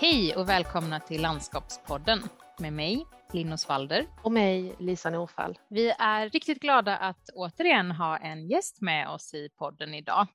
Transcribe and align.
Hej 0.00 0.36
och 0.36 0.48
välkomna 0.48 1.00
till 1.00 1.22
Landskapspodden 1.22 2.22
med 2.58 2.72
mig, 2.72 3.06
Linn 3.32 3.52
Osvalder. 3.52 4.06
Och 4.22 4.32
mig, 4.32 4.74
Lisa 4.78 5.10
Norfall. 5.10 5.58
Vi 5.70 5.90
är 5.98 6.30
riktigt 6.30 6.60
glada 6.60 6.96
att 6.96 7.30
återigen 7.34 7.90
ha 7.90 8.16
en 8.16 8.48
gäst 8.48 8.80
med 8.80 9.08
oss 9.08 9.34
i 9.34 9.48
podden 9.58 9.94
idag. 9.94 10.26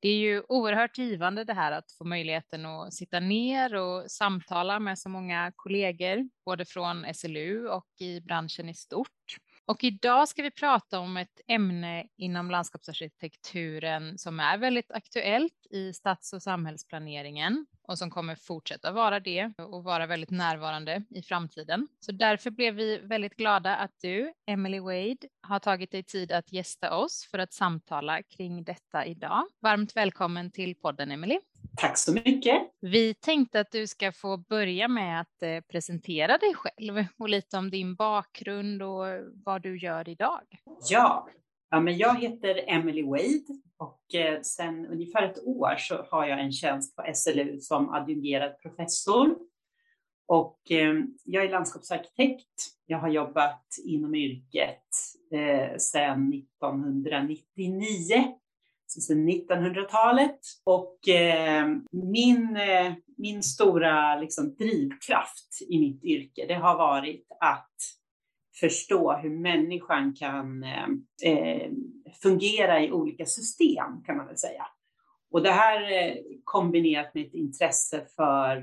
Det 0.00 0.08
är 0.08 0.16
ju 0.16 0.42
oerhört 0.48 0.98
givande 0.98 1.44
det 1.44 1.54
här 1.54 1.72
att 1.72 1.92
få 1.98 2.04
möjligheten 2.04 2.66
att 2.66 2.94
sitta 2.94 3.20
ner 3.20 3.74
och 3.74 4.10
samtala 4.10 4.80
med 4.80 4.98
så 4.98 5.08
många 5.08 5.52
kollegor, 5.56 6.28
både 6.44 6.64
från 6.64 7.14
SLU 7.14 7.68
och 7.68 7.88
i 8.00 8.20
branschen 8.20 8.68
i 8.68 8.74
stort. 8.74 9.36
Och 9.68 9.84
idag 9.84 10.28
ska 10.28 10.42
vi 10.42 10.50
prata 10.50 10.98
om 10.98 11.16
ett 11.16 11.40
ämne 11.46 12.06
inom 12.16 12.50
landskapsarkitekturen 12.50 14.18
som 14.18 14.40
är 14.40 14.58
väldigt 14.58 14.92
aktuellt 14.92 15.66
i 15.70 15.92
stads 15.92 16.32
och 16.32 16.42
samhällsplaneringen 16.42 17.66
och 17.82 17.98
som 17.98 18.10
kommer 18.10 18.34
fortsätta 18.34 18.92
vara 18.92 19.20
det 19.20 19.52
och 19.58 19.84
vara 19.84 20.06
väldigt 20.06 20.30
närvarande 20.30 21.04
i 21.10 21.22
framtiden. 21.22 21.88
Så 22.00 22.12
därför 22.12 22.50
blev 22.50 22.74
vi 22.74 22.98
väldigt 22.98 23.36
glada 23.36 23.76
att 23.76 23.92
du, 24.02 24.32
Emily 24.46 24.80
Wade, 24.80 25.28
har 25.42 25.58
tagit 25.58 25.90
dig 25.90 26.02
tid 26.02 26.32
att 26.32 26.52
gästa 26.52 26.96
oss 26.96 27.28
för 27.30 27.38
att 27.38 27.52
samtala 27.52 28.22
kring 28.22 28.64
detta 28.64 29.06
idag. 29.06 29.44
Varmt 29.60 29.96
välkommen 29.96 30.50
till 30.50 30.74
podden, 30.74 31.10
Emily. 31.10 31.38
Tack 31.76 31.98
så 31.98 32.12
mycket. 32.12 32.62
Vi 32.80 33.14
tänkte 33.14 33.60
att 33.60 33.70
du 33.70 33.86
ska 33.86 34.12
få 34.12 34.36
börja 34.36 34.88
med 34.88 35.20
att 35.20 35.42
eh, 35.42 35.60
presentera 35.60 36.38
dig 36.38 36.54
själv 36.54 37.04
och 37.18 37.28
lite 37.28 37.56
om 37.56 37.70
din 37.70 37.94
bakgrund 37.94 38.82
och 38.82 39.06
vad 39.44 39.62
du 39.62 39.78
gör 39.78 40.08
idag. 40.08 40.42
Ja, 40.90 41.28
ja 41.70 41.80
men 41.80 41.98
jag 41.98 42.20
heter 42.20 42.64
Emily 42.66 43.02
Wade 43.02 43.60
och 43.76 44.14
eh, 44.14 44.40
sedan 44.42 44.86
ungefär 44.86 45.22
ett 45.22 45.44
år 45.44 45.76
så 45.78 46.06
har 46.10 46.26
jag 46.26 46.40
en 46.40 46.52
tjänst 46.52 46.96
på 46.96 47.04
SLU 47.14 47.60
som 47.60 47.90
adjungerad 47.90 48.60
professor. 48.62 49.36
Och 50.26 50.70
eh, 50.70 50.94
jag 51.24 51.44
är 51.44 51.50
landskapsarkitekt. 51.50 52.74
Jag 52.86 52.98
har 52.98 53.08
jobbat 53.08 53.64
inom 53.84 54.14
yrket 54.14 54.84
sedan 55.78 56.32
1999 56.32 58.38
sedan 58.90 59.28
1900-talet. 59.28 60.40
Och 60.64 61.08
eh, 61.08 61.66
min, 61.92 62.56
eh, 62.56 62.92
min 63.16 63.42
stora 63.42 64.20
liksom, 64.20 64.54
drivkraft 64.54 65.58
i 65.68 65.80
mitt 65.80 66.04
yrke, 66.04 66.46
det 66.48 66.54
har 66.54 66.78
varit 66.78 67.26
att 67.40 67.72
förstå 68.60 69.12
hur 69.12 69.30
människan 69.30 70.14
kan 70.14 70.64
eh, 70.64 70.88
eh 71.24 71.70
fungera 72.22 72.84
i 72.84 72.92
olika 72.92 73.26
system, 73.26 74.02
kan 74.06 74.16
man 74.16 74.26
väl 74.26 74.38
säga. 74.38 74.66
Och 75.30 75.42
det 75.42 75.50
här 75.50 75.82
eh, 75.92 76.14
kombinerat 76.44 77.14
med 77.14 77.26
ett 77.26 77.34
intresse 77.34 78.06
för 78.16 78.56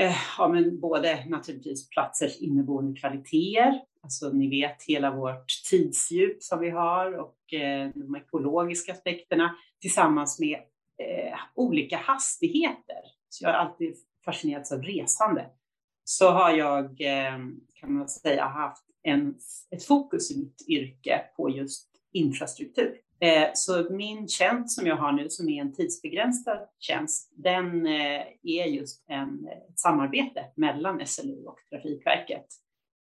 eh, 0.00 0.16
ja, 0.38 0.48
men 0.48 0.80
både 0.80 1.24
naturligtvis 1.28 1.88
platsers 1.88 2.40
inneboende 2.40 3.00
kvaliteter, 3.00 3.80
Alltså 4.04 4.30
ni 4.30 4.50
vet 4.50 4.82
hela 4.82 5.16
vårt 5.16 5.46
tidsdjup 5.70 6.42
som 6.42 6.60
vi 6.60 6.70
har 6.70 7.12
och 7.12 7.54
eh, 7.54 7.90
de 7.94 8.16
ekologiska 8.16 8.92
aspekterna 8.92 9.56
tillsammans 9.80 10.40
med 10.40 10.58
eh, 10.98 11.38
olika 11.54 11.96
hastigheter. 11.96 12.96
Så 13.28 13.44
jag 13.44 13.50
har 13.50 13.58
alltid 13.58 13.96
fascinerats 14.24 14.72
av 14.72 14.82
resande. 14.82 15.46
Så 16.04 16.30
har 16.30 16.50
jag, 16.50 16.84
eh, 16.84 17.38
kan 17.74 17.92
man 17.92 18.08
säga, 18.08 18.44
haft 18.44 18.84
en, 19.02 19.34
ett 19.70 19.84
fokus 19.84 20.30
i 20.30 20.38
mitt 20.38 20.68
yrke 20.68 21.24
på 21.36 21.50
just 21.50 21.88
infrastruktur. 22.12 22.96
Eh, 23.20 23.50
så 23.54 23.94
min 23.94 24.28
tjänst 24.28 24.78
som 24.78 24.86
jag 24.86 24.96
har 24.96 25.12
nu, 25.12 25.30
som 25.30 25.48
är 25.48 25.60
en 25.60 25.72
tidsbegränsad 25.72 26.58
tjänst, 26.78 27.32
den 27.36 27.86
eh, 27.86 28.22
är 28.42 28.64
just 28.64 29.04
en, 29.08 29.48
ett 29.48 29.78
samarbete 29.78 30.44
mellan 30.56 31.06
SLU 31.06 31.44
och 31.44 31.58
Trafikverket 31.70 32.46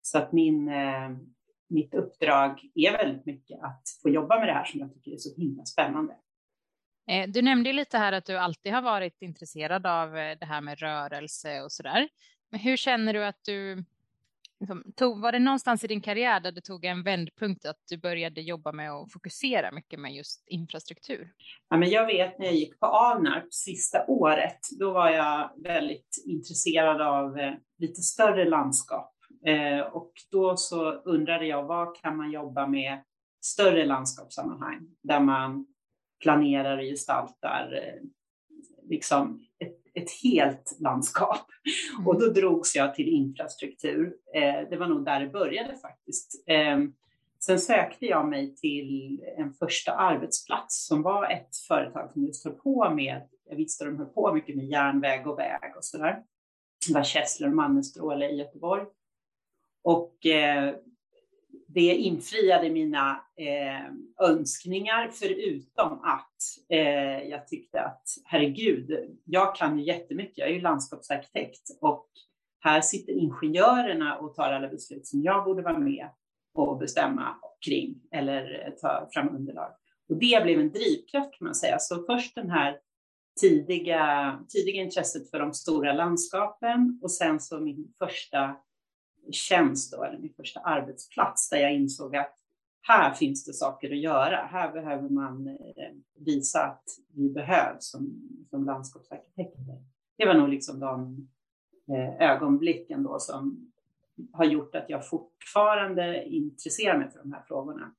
så 0.06 0.18
att 0.18 0.32
min, 0.32 0.70
eh, 0.70 1.10
mitt 1.70 1.94
uppdrag 1.94 2.62
är 2.76 2.92
väldigt 2.92 3.26
mycket 3.26 3.64
att 3.64 3.84
få 4.02 4.10
jobba 4.10 4.40
med 4.40 4.48
det 4.48 4.54
här 4.54 4.66
som 4.66 4.80
jag 4.80 4.94
tycker 4.94 5.12
är 5.12 5.18
så 5.18 5.42
himla 5.42 5.66
spännande. 5.66 6.14
Eh, 7.08 7.30
du 7.30 7.42
nämnde 7.42 7.74
lite 7.74 7.98
här 7.98 8.14
att 8.14 8.26
du 8.26 8.38
alltid 8.38 8.74
har 8.74 8.82
varit 8.82 9.22
intresserad 9.22 9.86
av 9.86 10.18
eh, 10.18 10.38
det 10.40 10.46
här 10.46 10.62
med 10.62 10.80
rörelse 10.80 11.62
och 11.62 11.72
så 11.72 11.84
där. 11.84 12.10
Men 12.52 12.60
hur 12.60 12.78
känner 12.78 13.14
du 13.14 13.26
att 13.26 13.44
du 13.46 13.84
liksom, 14.60 14.84
tog, 14.96 15.22
var 15.22 15.32
det 15.32 15.40
någonstans 15.40 15.84
i 15.84 15.88
din 15.88 16.02
karriär 16.02 16.40
där 16.40 16.52
det 16.52 16.62
tog 16.62 16.86
en 16.86 17.04
vändpunkt 17.04 17.66
att 17.66 17.80
du 17.90 17.98
började 17.98 18.42
jobba 18.42 18.72
med 18.72 18.92
att 18.92 19.12
fokusera 19.12 19.72
mycket 19.72 20.00
med 20.00 20.14
just 20.14 20.44
infrastruktur? 20.48 21.34
Ja, 21.70 21.78
men 21.78 21.90
jag 21.90 22.06
vet 22.06 22.40
när 22.40 22.46
jag 22.46 22.56
gick 22.56 22.80
på 22.80 22.86
Alnarp 22.86 23.54
sista 23.54 24.06
året, 24.08 24.60
då 24.80 24.92
var 24.92 25.10
jag 25.10 25.52
väldigt 25.64 26.24
intresserad 26.26 27.02
av 27.02 27.38
lite 27.78 28.02
större 28.02 28.50
landskap 28.50 29.13
och 29.92 30.12
då 30.32 30.58
så 30.58 30.92
undrade 30.92 31.46
jag, 31.46 31.64
vad 31.64 31.96
kan 31.96 32.18
man 32.18 32.32
jobba 32.32 32.68
med 32.68 33.00
större 33.44 33.86
landskapssammanhang 33.86 34.88
där 35.02 35.20
man 35.20 35.66
planerar 36.22 36.78
och 36.78 36.84
gestaltar 36.84 37.74
eh, 37.74 38.02
liksom 38.90 39.42
ett, 39.60 39.78
ett 39.94 40.12
helt 40.24 40.78
landskap. 40.80 41.46
Mm. 41.96 42.08
Och 42.08 42.20
då 42.20 42.28
drogs 42.28 42.76
jag 42.76 42.96
till 42.96 43.08
infrastruktur. 43.08 44.16
Eh, 44.36 44.70
det 44.70 44.78
var 44.78 44.88
nog 44.88 45.06
där 45.06 45.20
det 45.20 45.28
började 45.28 45.78
faktiskt. 45.78 46.44
Eh, 46.48 46.80
sen 47.40 47.60
sökte 47.60 48.06
jag 48.06 48.28
mig 48.28 48.56
till 48.56 49.22
en 49.38 49.54
första 49.54 49.92
arbetsplats 49.92 50.88
som 50.88 51.02
var 51.02 51.32
ett 51.32 51.56
företag 51.68 52.12
som 52.14 52.26
just 52.26 52.46
höll 52.46 52.54
på 52.54 52.90
med, 52.90 53.22
jag 53.50 53.56
visste 53.56 53.86
de 53.86 53.98
höll 53.98 54.06
på 54.06 54.34
mycket 54.34 54.56
med 54.56 54.66
järnväg 54.66 55.28
och 55.28 55.40
väg 55.40 55.78
och 55.78 55.84
sådär. 55.84 56.24
Det 56.88 56.94
var 56.94 57.04
Kessler 57.04 57.48
och 57.48 57.56
Mannerstråle 57.56 58.30
i 58.30 58.36
Göteborg. 58.36 58.86
Och 59.84 60.26
eh, 60.26 60.76
det 61.68 61.96
infriade 61.96 62.70
mina 62.70 63.22
eh, 63.36 64.28
önskningar 64.30 65.10
förutom 65.14 66.00
att 66.04 66.38
eh, 66.70 67.30
jag 67.30 67.48
tyckte 67.48 67.82
att 67.82 68.04
herregud, 68.26 69.18
jag 69.26 69.56
kan 69.56 69.80
ju 69.80 69.86
jättemycket. 69.86 70.38
Jag 70.38 70.50
är 70.50 70.54
ju 70.54 70.62
landskapsarkitekt 70.62 71.70
och 71.82 72.08
här 72.60 72.82
sitter 72.82 73.14
ingenjörerna 73.14 74.18
och 74.18 74.36
tar 74.36 74.52
alla 74.52 74.68
beslut 74.68 75.08
som 75.08 75.22
jag 75.22 75.46
borde 75.46 75.62
vara 75.62 75.80
med 75.80 76.10
och 76.54 76.78
bestämma 76.78 77.36
kring 77.66 78.02
eller 78.12 78.66
eh, 78.66 78.74
ta 78.74 79.10
fram 79.14 79.36
underlag. 79.36 79.72
Och 80.10 80.16
det 80.16 80.44
blev 80.44 80.60
en 80.60 80.72
drivkraft 80.72 81.34
kan 81.38 81.46
man 81.46 81.56
säga. 81.56 81.80
Så 81.80 82.06
först 82.06 82.36
den 82.36 82.50
här 82.50 82.80
tidiga, 83.42 84.40
tidiga 84.50 84.84
intresset 84.84 85.30
för 85.30 85.40
de 85.40 85.54
stora 85.54 85.94
landskapen 85.94 87.00
och 87.02 87.12
sen 87.12 87.40
så 87.40 87.60
min 87.60 87.94
första 88.00 88.56
tjänst 89.32 89.92
då, 89.92 90.04
eller 90.04 90.18
min 90.18 90.34
första 90.34 90.60
arbetsplats 90.60 91.50
där 91.50 91.58
jag 91.58 91.74
insåg 91.74 92.16
att 92.16 92.36
här 92.82 93.14
finns 93.14 93.46
det 93.46 93.54
saker 93.54 93.92
att 93.92 93.98
göra. 93.98 94.36
Här 94.36 94.72
behöver 94.72 95.10
man 95.10 95.48
eh, 95.48 95.92
visa 96.26 96.60
att 96.60 96.84
vi 97.16 97.30
behövs 97.30 97.92
som, 97.92 98.30
som 98.50 98.66
landskapsarkitekter. 98.66 99.84
Det 100.18 100.26
var 100.26 100.34
nog 100.34 100.50
liksom 100.50 100.80
de 100.80 101.28
eh, 101.96 102.30
ögonblicken 102.32 103.04
då 103.04 103.20
som 103.20 103.72
har 104.34 104.46
gjort 104.46 104.76
att 104.76 104.90
jag 104.90 105.10
fortfarande 105.10 106.26
intresserar 106.26 106.98
mig 106.98 107.12
för 107.12 107.20
de 107.20 107.34
här 107.34 107.44
frågorna. 107.48 107.94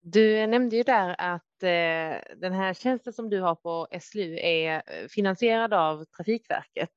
Du 0.00 0.46
nämnde 0.46 0.76
ju 0.76 0.82
där 0.82 1.16
att 1.18 1.62
eh, 1.62 2.38
den 2.40 2.52
här 2.52 2.74
tjänsten 2.74 3.12
som 3.12 3.30
du 3.30 3.40
har 3.40 3.54
på 3.54 3.86
SLU 4.00 4.38
är 4.38 4.82
finansierad 5.08 5.74
av 5.74 6.04
Trafikverket 6.04 6.94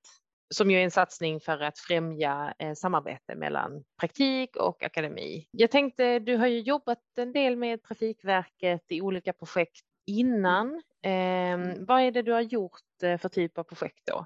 som 0.53 0.71
ju 0.71 0.77
är 0.77 0.83
en 0.83 0.91
satsning 0.91 1.39
för 1.39 1.59
att 1.59 1.79
främja 1.79 2.53
eh, 2.59 2.73
samarbete 2.73 3.35
mellan 3.35 3.83
praktik 3.99 4.55
och 4.55 4.83
akademi. 4.83 5.47
Jag 5.51 5.71
tänkte, 5.71 6.19
du 6.19 6.37
har 6.37 6.47
ju 6.47 6.59
jobbat 6.59 6.99
en 7.17 7.33
del 7.33 7.55
med 7.55 7.83
Trafikverket 7.83 8.85
i 8.89 9.01
olika 9.01 9.33
projekt 9.33 9.85
innan. 10.07 10.81
Eh, 11.03 11.57
vad 11.79 12.01
är 12.01 12.11
det 12.11 12.21
du 12.21 12.31
har 12.31 12.41
gjort 12.41 13.03
eh, 13.03 13.17
för 13.17 13.29
typ 13.29 13.57
av 13.57 13.63
projekt 13.63 14.01
då? 14.05 14.25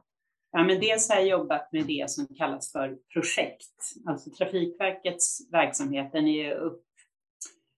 Ja, 0.51 0.63
men 0.63 0.79
dels 0.79 1.09
har 1.09 1.15
jag 1.15 1.27
jobbat 1.27 1.71
med 1.71 1.85
det 1.85 2.09
som 2.09 2.27
kallas 2.27 2.71
för 2.71 2.97
projekt. 3.13 3.93
Alltså 4.05 4.29
Trafikverkets 4.29 5.51
verksamhet, 5.51 6.11
den 6.11 6.27
är, 6.27 6.55
upp, 6.55 6.83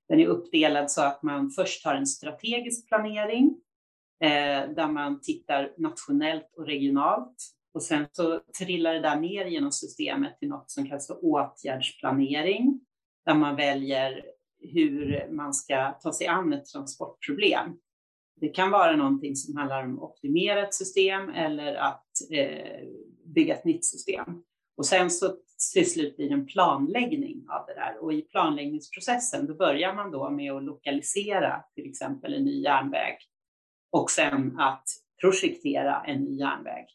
den 0.09 0.19
är 0.19 0.27
uppdelad 0.27 0.91
så 0.91 1.01
att 1.01 1.23
man 1.23 1.49
först 1.49 1.85
har 1.85 1.95
en 1.95 2.07
strategisk 2.07 2.87
planering 2.87 3.61
eh, 4.23 4.69
där 4.75 4.87
man 4.87 5.21
tittar 5.21 5.73
nationellt 5.77 6.53
och 6.57 6.65
regionalt 6.65 7.56
och 7.73 7.83
sen 7.83 8.05
så 8.11 8.41
trillar 8.59 8.93
det 8.93 8.99
där 8.99 9.19
ner 9.19 9.45
genom 9.45 9.71
systemet 9.71 10.39
till 10.39 10.49
något 10.49 10.71
som 10.71 10.87
kallas 10.87 11.07
för 11.07 11.25
åtgärdsplanering, 11.25 12.79
där 13.25 13.35
man 13.35 13.55
väljer 13.55 14.25
hur 14.59 15.27
man 15.31 15.53
ska 15.53 15.91
ta 15.91 16.13
sig 16.13 16.27
an 16.27 16.53
ett 16.53 16.65
transportproblem. 16.65 17.77
Det 18.35 18.49
kan 18.49 18.71
vara 18.71 18.95
någonting 18.95 19.35
som 19.35 19.57
handlar 19.57 19.83
om 19.83 19.95
att 19.95 20.03
optimera 20.03 20.67
ett 20.67 20.73
system 20.73 21.29
eller 21.29 21.75
att 21.75 22.07
eh, 22.31 22.87
bygga 23.25 23.55
ett 23.55 23.65
nytt 23.65 23.85
system. 23.85 24.43
Och 24.77 24.85
sen 24.85 25.09
så 25.09 25.35
till 25.73 25.91
slut 25.91 26.17
blir 26.17 26.29
det 26.29 26.33
en 26.33 26.45
planläggning 26.45 27.45
av 27.49 27.65
det 27.67 27.73
där. 27.73 28.03
Och 28.03 28.13
i 28.13 28.21
planläggningsprocessen 28.21 29.47
då 29.47 29.55
börjar 29.55 29.93
man 29.93 30.11
då 30.11 30.29
med 30.29 30.53
att 30.53 30.63
lokalisera 30.63 31.63
till 31.75 31.89
exempel 31.89 32.33
en 32.33 32.45
ny 32.45 32.61
järnväg 32.61 33.17
och 33.91 34.11
sen 34.11 34.59
att 34.59 34.83
projektera 35.21 36.03
en 36.05 36.23
ny 36.23 36.39
järnväg. 36.39 36.85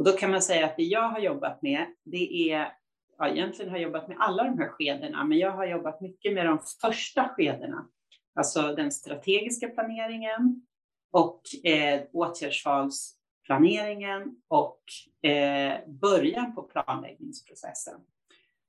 Och 0.00 0.06
då 0.06 0.12
kan 0.12 0.30
man 0.30 0.42
säga 0.42 0.66
att 0.66 0.76
det 0.76 0.82
jag 0.82 1.08
har 1.08 1.18
jobbat 1.18 1.62
med, 1.62 1.86
det 2.04 2.52
är, 2.52 2.72
ja, 3.18 3.28
egentligen 3.28 3.70
har 3.70 3.78
jag 3.78 3.84
jobbat 3.84 4.08
med 4.08 4.16
alla 4.20 4.44
de 4.44 4.58
här 4.58 4.68
skedena, 4.68 5.24
men 5.24 5.38
jag 5.38 5.52
har 5.52 5.66
jobbat 5.66 6.00
mycket 6.00 6.32
med 6.32 6.46
de 6.46 6.58
första 6.80 7.28
skedena, 7.28 7.88
alltså 8.34 8.62
den 8.62 8.92
strategiska 8.92 9.68
planeringen 9.68 10.66
och 11.10 11.42
eh, 11.64 12.02
åtgärdsvalsplaneringen 12.12 14.36
och 14.48 14.82
eh, 15.30 15.78
början 15.86 16.54
på 16.54 16.62
planläggningsprocessen. 16.62 18.00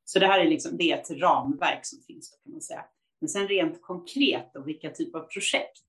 Så 0.03 0.19
det 0.19 0.27
här 0.27 0.39
är 0.39 0.49
liksom, 0.49 0.77
det 0.77 0.91
är 0.91 0.97
ett 0.97 1.11
ramverk 1.11 1.85
som 1.85 1.99
finns, 2.07 2.31
då, 2.31 2.37
kan 2.43 2.51
man 2.51 2.61
säga. 2.61 2.85
Men 3.19 3.29
sen 3.29 3.47
rent 3.47 3.81
konkret, 3.81 4.55
och 4.55 4.67
vilka 4.67 4.89
typer 4.89 5.19
av 5.19 5.23
projekt? 5.23 5.87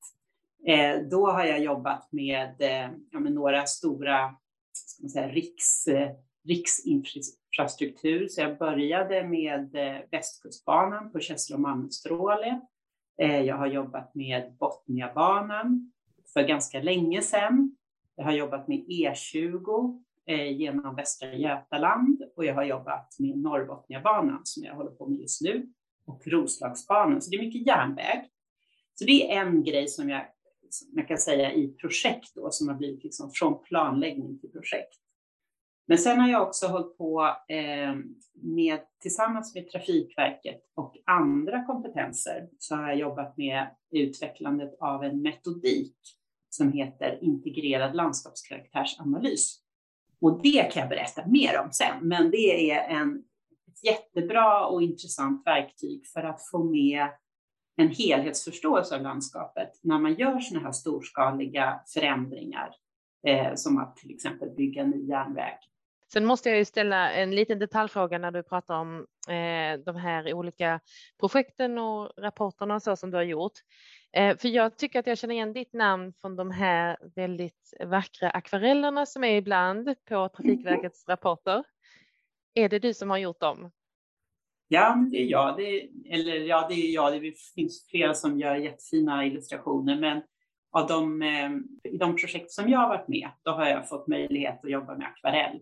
Eh, 0.67 0.97
då 1.11 1.31
har 1.31 1.44
jag 1.44 1.61
jobbat 1.61 2.12
med, 2.12 2.61
eh, 2.61 2.91
ja, 3.11 3.21
med 3.21 3.33
några 3.33 3.67
stora 3.67 4.37
ska 4.93 5.03
man 5.03 5.11
säga, 5.11 5.29
riks, 5.29 5.87
eh, 5.87 6.11
riksinfrastruktur. 6.44 8.29
Så 8.29 8.41
jag 8.41 8.59
började 8.59 9.25
med 9.25 9.75
eh, 9.75 10.00
Västkustbanan 10.11 11.12
på 11.12 11.21
Kässel-Malmö-Stråle. 11.21 12.61
Eh, 13.23 13.41
jag 13.41 13.56
har 13.56 13.67
jobbat 13.67 14.15
med 14.15 14.56
Botniabanan 14.59 15.93
för 16.33 16.43
ganska 16.43 16.83
länge 16.83 17.23
sedan. 17.23 17.77
Jag 18.17 18.25
har 18.25 18.33
jobbat 18.33 18.69
med 18.69 18.79
E20 18.79 20.03
genom 20.56 20.97
Västra 20.97 21.35
Götaland 21.35 22.23
och 22.37 22.44
jag 22.44 22.55
har 22.55 22.65
jobbat 22.65 23.17
med 23.19 23.39
Norrbotniabanan 23.39 24.41
som 24.44 24.65
jag 24.65 24.75
håller 24.75 24.91
på 24.91 25.06
med 25.06 25.21
just 25.21 25.43
nu 25.43 25.67
och 26.06 26.27
Roslagsbanan. 26.27 27.23
Så 27.23 27.31
det 27.31 27.37
är 27.37 27.43
mycket 27.43 27.67
järnväg. 27.67 28.31
Så 28.94 29.05
det 29.05 29.33
är 29.33 29.41
en 29.41 29.65
grej 29.65 29.89
som 29.89 30.09
jag 30.09 30.27
man 30.94 31.06
kan 31.06 31.19
säga 31.19 31.52
i 31.52 31.69
projekt 31.69 32.34
då, 32.34 32.50
som 32.50 32.69
har 32.69 32.74
blivit 32.74 33.04
liksom 33.04 33.30
från 33.30 33.62
planläggning 33.62 34.38
till 34.38 34.50
projekt. 34.50 34.98
Men 35.86 35.98
sen 35.98 36.20
har 36.20 36.28
jag 36.28 36.42
också 36.42 36.66
hållit 36.66 36.98
på 36.98 37.36
eh, 37.48 37.94
med, 38.32 38.80
tillsammans 39.02 39.54
med 39.54 39.70
Trafikverket 39.70 40.60
och 40.74 40.96
andra 41.06 41.64
kompetenser, 41.64 42.48
så 42.58 42.76
har 42.76 42.88
jag 42.88 42.98
jobbat 42.98 43.36
med 43.36 43.66
utvecklandet 43.90 44.74
av 44.80 45.04
en 45.04 45.22
metodik 45.22 45.96
som 46.50 46.72
heter 46.72 47.19
integrerad 47.22 47.96
landskapskaraktärsanalys. 47.96 49.58
Och 50.20 50.42
det 50.42 50.72
kan 50.72 50.80
jag 50.80 50.88
berätta 50.88 51.26
mer 51.26 51.60
om 51.60 51.72
sen, 51.72 52.08
men 52.08 52.30
det 52.30 52.70
är 52.70 52.88
en 52.88 53.24
ett 53.72 53.84
jättebra 53.84 54.66
och 54.66 54.82
intressant 54.82 55.46
verktyg 55.46 56.06
för 56.06 56.22
att 56.22 56.40
få 56.50 56.64
med 56.64 57.08
en 57.76 57.88
helhetsförståelse 57.88 58.96
av 58.96 59.02
landskapet 59.02 59.70
när 59.82 59.98
man 59.98 60.14
gör 60.14 60.40
sådana 60.40 60.66
här 60.66 60.72
storskaliga 60.72 61.80
förändringar, 61.94 62.74
eh, 63.26 63.54
som 63.54 63.78
att 63.78 63.96
till 63.96 64.14
exempel 64.14 64.50
bygga 64.50 64.84
ny 64.84 65.06
järnväg. 65.06 65.58
Sen 66.12 66.24
måste 66.24 66.48
jag 66.48 66.58
ju 66.58 66.64
ställa 66.64 67.12
en 67.12 67.34
liten 67.34 67.58
detaljfråga 67.58 68.19
när 68.19 68.30
du 68.30 68.42
pratar 68.42 68.74
om 68.74 69.06
eh, 69.28 69.84
de 69.84 69.96
här 69.96 70.34
olika 70.34 70.80
projekten 71.20 71.78
och 71.78 72.12
rapporterna 72.19 72.74
och 72.74 72.82
så 72.82 72.96
som 72.96 73.10
du 73.10 73.16
har 73.16 73.24
gjort. 73.24 73.52
Eh, 74.12 74.36
för 74.36 74.48
jag 74.48 74.76
tycker 74.76 74.98
att 74.98 75.06
jag 75.06 75.19
känner 75.19 75.34
igen 75.34 75.52
ditt 75.52 75.72
namn 75.72 76.12
från 76.20 76.36
de 76.36 76.50
här 76.50 76.96
väldigt 77.14 77.74
vackra 77.84 78.30
akvarellerna 78.30 79.06
som 79.06 79.24
är 79.24 79.36
ibland 79.36 79.94
på 80.08 80.28
Trafikverkets 80.28 81.08
rapporter. 81.08 81.64
Är 82.54 82.69
det 82.69 82.78
du 82.78 82.94
som 82.94 83.10
har 83.10 83.19
gjort 83.19 83.40
dem? 83.40 83.70
Ja, 84.72 85.06
det 85.10 85.16
är 85.16 85.26
jag. 85.26 85.56
Det, 85.56 85.88
eller 86.10 86.36
ja, 86.36 86.66
det 86.69 86.74
är 86.74 86.94
jag. 86.94 87.22
Det 87.22 87.32
finns 87.54 87.86
flera 87.90 88.14
som 88.14 88.38
gör 88.38 88.56
jättefina 88.56 89.26
illustrationer, 89.26 90.00
men 90.00 90.22
av 90.70 90.86
de, 90.86 91.22
eh, 91.22 91.50
i 91.92 91.96
de 91.96 92.16
projekt 92.16 92.50
som 92.50 92.69
jag 92.69 92.78
har 92.78 92.88
varit 92.88 93.08
med, 93.08 93.30
då 93.42 93.50
har 93.50 93.66
jag 93.66 93.88
fått 93.88 94.08
möjlighet 94.08 94.64
att 94.64 94.70
jobba 94.70 94.96
med 94.96 95.06
akvarell. 95.06 95.60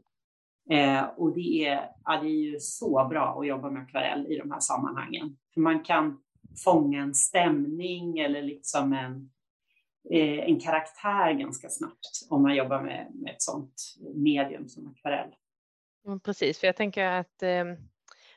Eh, 0.70 1.04
och 1.16 1.34
det 1.34 1.66
är, 1.66 1.90
ja, 2.04 2.20
det 2.22 2.28
är 2.28 2.52
ju 2.52 2.60
så 2.60 3.06
bra 3.10 3.40
att 3.40 3.46
jobba 3.46 3.70
med 3.70 3.82
akvarell 3.82 4.26
i 4.32 4.38
de 4.38 4.50
här 4.50 4.60
sammanhangen. 4.60 5.36
För 5.54 5.60
man 5.60 5.84
kan 5.84 6.20
fånga 6.64 7.02
en 7.02 7.14
stämning 7.14 8.18
eller 8.18 8.42
liksom 8.42 8.92
en, 8.92 9.30
eh, 10.10 10.38
en 10.38 10.60
karaktär 10.60 11.32
ganska 11.32 11.68
snabbt 11.68 12.26
om 12.28 12.42
man 12.42 12.56
jobbar 12.56 12.82
med, 12.82 13.10
med 13.14 13.32
ett 13.32 13.42
sådant 13.42 13.74
medium 14.14 14.68
som 14.68 14.86
akvarell. 14.86 15.30
Precis, 16.24 16.58
för 16.58 16.66
jag 16.66 16.76
tänker 16.76 17.04
att 17.04 17.42
eh, 17.42 17.64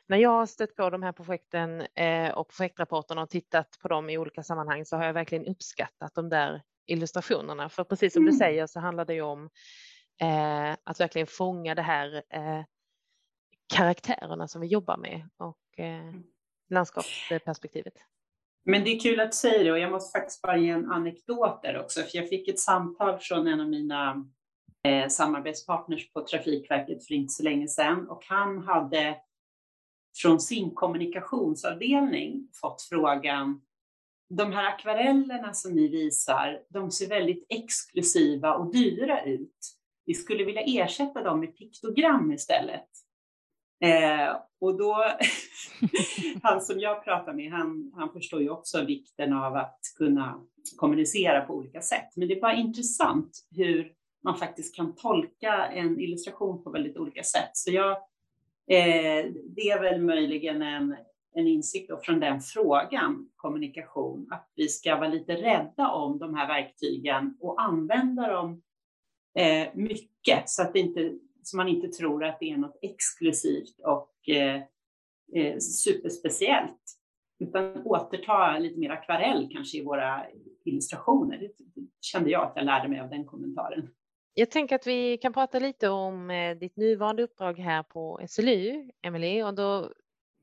när 0.06 0.18
jag 0.18 0.30
har 0.30 0.46
stött 0.46 0.76
på 0.76 0.90
de 0.90 1.02
här 1.02 1.12
projekten 1.12 1.80
eh, 1.80 2.30
och 2.30 2.48
projektrapporterna 2.48 3.22
och 3.22 3.30
tittat 3.30 3.78
på 3.82 3.88
dem 3.88 4.10
i 4.10 4.18
olika 4.18 4.42
sammanhang 4.42 4.84
så 4.84 4.96
har 4.96 5.04
jag 5.04 5.12
verkligen 5.12 5.46
uppskattat 5.46 6.14
de 6.14 6.28
där 6.28 6.62
illustrationerna. 6.86 7.68
För 7.68 7.84
precis 7.84 8.12
som 8.12 8.22
mm. 8.22 8.32
du 8.32 8.38
säger 8.38 8.66
så 8.66 8.80
handlar 8.80 9.04
det 9.04 9.14
ju 9.14 9.22
om 9.22 9.50
eh, 10.20 10.76
att 10.84 11.00
verkligen 11.00 11.26
fånga 11.26 11.74
det 11.74 11.82
här 11.82 12.22
eh, 12.30 12.64
karaktärerna 13.74 14.48
som 14.48 14.60
vi 14.60 14.66
jobbar 14.66 14.96
med 14.96 15.28
och 15.36 15.58
eh, 15.76 16.08
mm. 16.08 16.22
landskapsperspektivet. 16.70 17.94
Men 18.64 18.84
det 18.84 18.90
är 18.90 19.00
kul 19.00 19.20
att 19.20 19.32
du 19.32 19.36
säger 19.36 19.64
det 19.64 19.72
och 19.72 19.78
jag 19.78 19.90
måste 19.90 20.18
faktiskt 20.18 20.42
bara 20.42 20.56
ge 20.56 20.70
en 20.70 20.90
anekdot 20.90 21.62
där 21.62 21.80
också, 21.80 22.00
för 22.00 22.16
jag 22.16 22.28
fick 22.28 22.48
ett 22.48 22.58
samtal 22.58 23.18
från 23.18 23.46
en 23.46 23.60
av 23.60 23.68
mina 23.68 24.24
eh, 24.82 25.08
samarbetspartners 25.08 26.12
på 26.12 26.26
Trafikverket 26.26 27.06
för 27.06 27.14
inte 27.14 27.32
så 27.32 27.42
länge 27.42 27.68
sedan 27.68 28.08
och 28.08 28.24
han 28.28 28.58
hade 28.58 29.16
från 30.22 30.40
sin 30.40 30.74
kommunikationsavdelning 30.74 32.48
fått 32.60 32.82
frågan 32.82 33.60
de 34.28 34.52
här 34.52 34.64
akvarellerna 34.68 35.54
som 35.54 35.74
ni 35.74 35.88
visar, 35.88 36.62
de 36.68 36.90
ser 36.90 37.08
väldigt 37.08 37.46
exklusiva 37.48 38.54
och 38.54 38.72
dyra 38.72 39.24
ut. 39.24 39.58
Vi 40.06 40.14
skulle 40.14 40.44
vilja 40.44 40.62
ersätta 40.62 41.22
dem 41.22 41.40
med 41.40 41.56
piktogram 41.56 42.32
istället. 42.32 42.88
Eh, 43.84 44.36
och 44.60 44.78
då, 44.78 45.04
han 46.42 46.60
som 46.60 46.80
jag 46.80 47.04
pratar 47.04 47.32
med, 47.32 47.52
han, 47.52 47.92
han 47.96 48.12
förstår 48.12 48.42
ju 48.42 48.50
också 48.50 48.84
vikten 48.84 49.32
av 49.32 49.56
att 49.56 49.80
kunna 49.98 50.40
kommunicera 50.76 51.40
på 51.40 51.54
olika 51.54 51.80
sätt. 51.80 52.16
Men 52.16 52.28
det 52.28 52.36
är 52.36 52.40
bara 52.40 52.54
intressant 52.54 53.46
hur 53.50 53.92
man 54.24 54.38
faktiskt 54.38 54.76
kan 54.76 54.94
tolka 54.94 55.66
en 55.66 56.00
illustration 56.00 56.64
på 56.64 56.70
väldigt 56.70 56.96
olika 56.96 57.22
sätt. 57.22 57.50
Så 57.52 57.70
jag 57.70 57.96
Eh, 58.66 59.32
det 59.56 59.70
är 59.70 59.80
väl 59.80 60.00
möjligen 60.00 60.62
en, 60.62 60.96
en 61.34 61.46
insikt 61.46 61.90
från 62.04 62.20
den 62.20 62.40
frågan, 62.40 63.28
kommunikation, 63.36 64.28
att 64.30 64.52
vi 64.56 64.68
ska 64.68 64.96
vara 64.96 65.08
lite 65.08 65.34
rädda 65.34 65.88
om 65.88 66.18
de 66.18 66.34
här 66.34 66.48
verktygen 66.48 67.36
och 67.40 67.62
använda 67.62 68.28
dem 68.28 68.62
eh, 69.38 69.68
mycket 69.74 70.48
så 70.48 70.62
att 70.62 70.76
inte, 70.76 71.12
så 71.42 71.56
man 71.56 71.68
inte 71.68 71.88
tror 71.88 72.24
att 72.24 72.40
det 72.40 72.50
är 72.50 72.56
något 72.56 72.78
exklusivt 72.82 73.80
och 73.84 74.28
eh, 74.28 74.62
eh, 75.34 75.58
superspeciellt, 75.58 76.80
utan 77.38 77.86
återta 77.86 78.58
lite 78.58 78.80
mer 78.80 78.90
akvarell 78.90 79.48
kanske 79.52 79.78
i 79.78 79.84
våra 79.84 80.26
illustrationer. 80.64 81.38
Det 81.38 81.52
kände 82.00 82.30
jag 82.30 82.42
att 82.42 82.52
jag 82.56 82.64
lärde 82.64 82.88
mig 82.88 83.00
av 83.00 83.10
den 83.10 83.24
kommentaren. 83.24 83.88
Jag 84.36 84.50
tänker 84.50 84.76
att 84.76 84.86
vi 84.86 85.18
kan 85.18 85.32
prata 85.32 85.58
lite 85.58 85.88
om 85.88 86.30
eh, 86.30 86.56
ditt 86.56 86.76
nuvarande 86.76 87.22
uppdrag 87.22 87.58
här 87.58 87.82
på 87.82 88.20
SLU, 88.28 88.90
Emelie, 89.02 89.44
och 89.44 89.54
då 89.54 89.92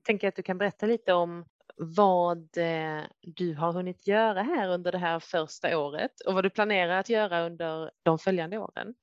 tänker 0.04 0.28
jag 0.28 0.30
att 0.30 0.36
du 0.36 0.44
kan 0.44 0.58
berätta 0.58 0.86
lite 0.86 1.14
om 1.14 1.46
vad 1.78 2.58
eh, 2.58 3.02
du 3.22 3.56
har 3.56 3.74
hunnit 3.74 4.08
göra 4.08 4.44
här 4.44 4.70
under 4.70 4.92
det 4.92 4.98
här 4.98 5.20
första 5.20 5.78
året 5.78 6.22
och 6.28 6.34
vad 6.34 6.44
du 6.44 6.50
planerar 6.50 7.00
att 7.00 7.10
göra 7.10 7.46
under 7.46 7.92
de 8.04 8.20
följande 8.20 8.58
åren. 8.58 8.94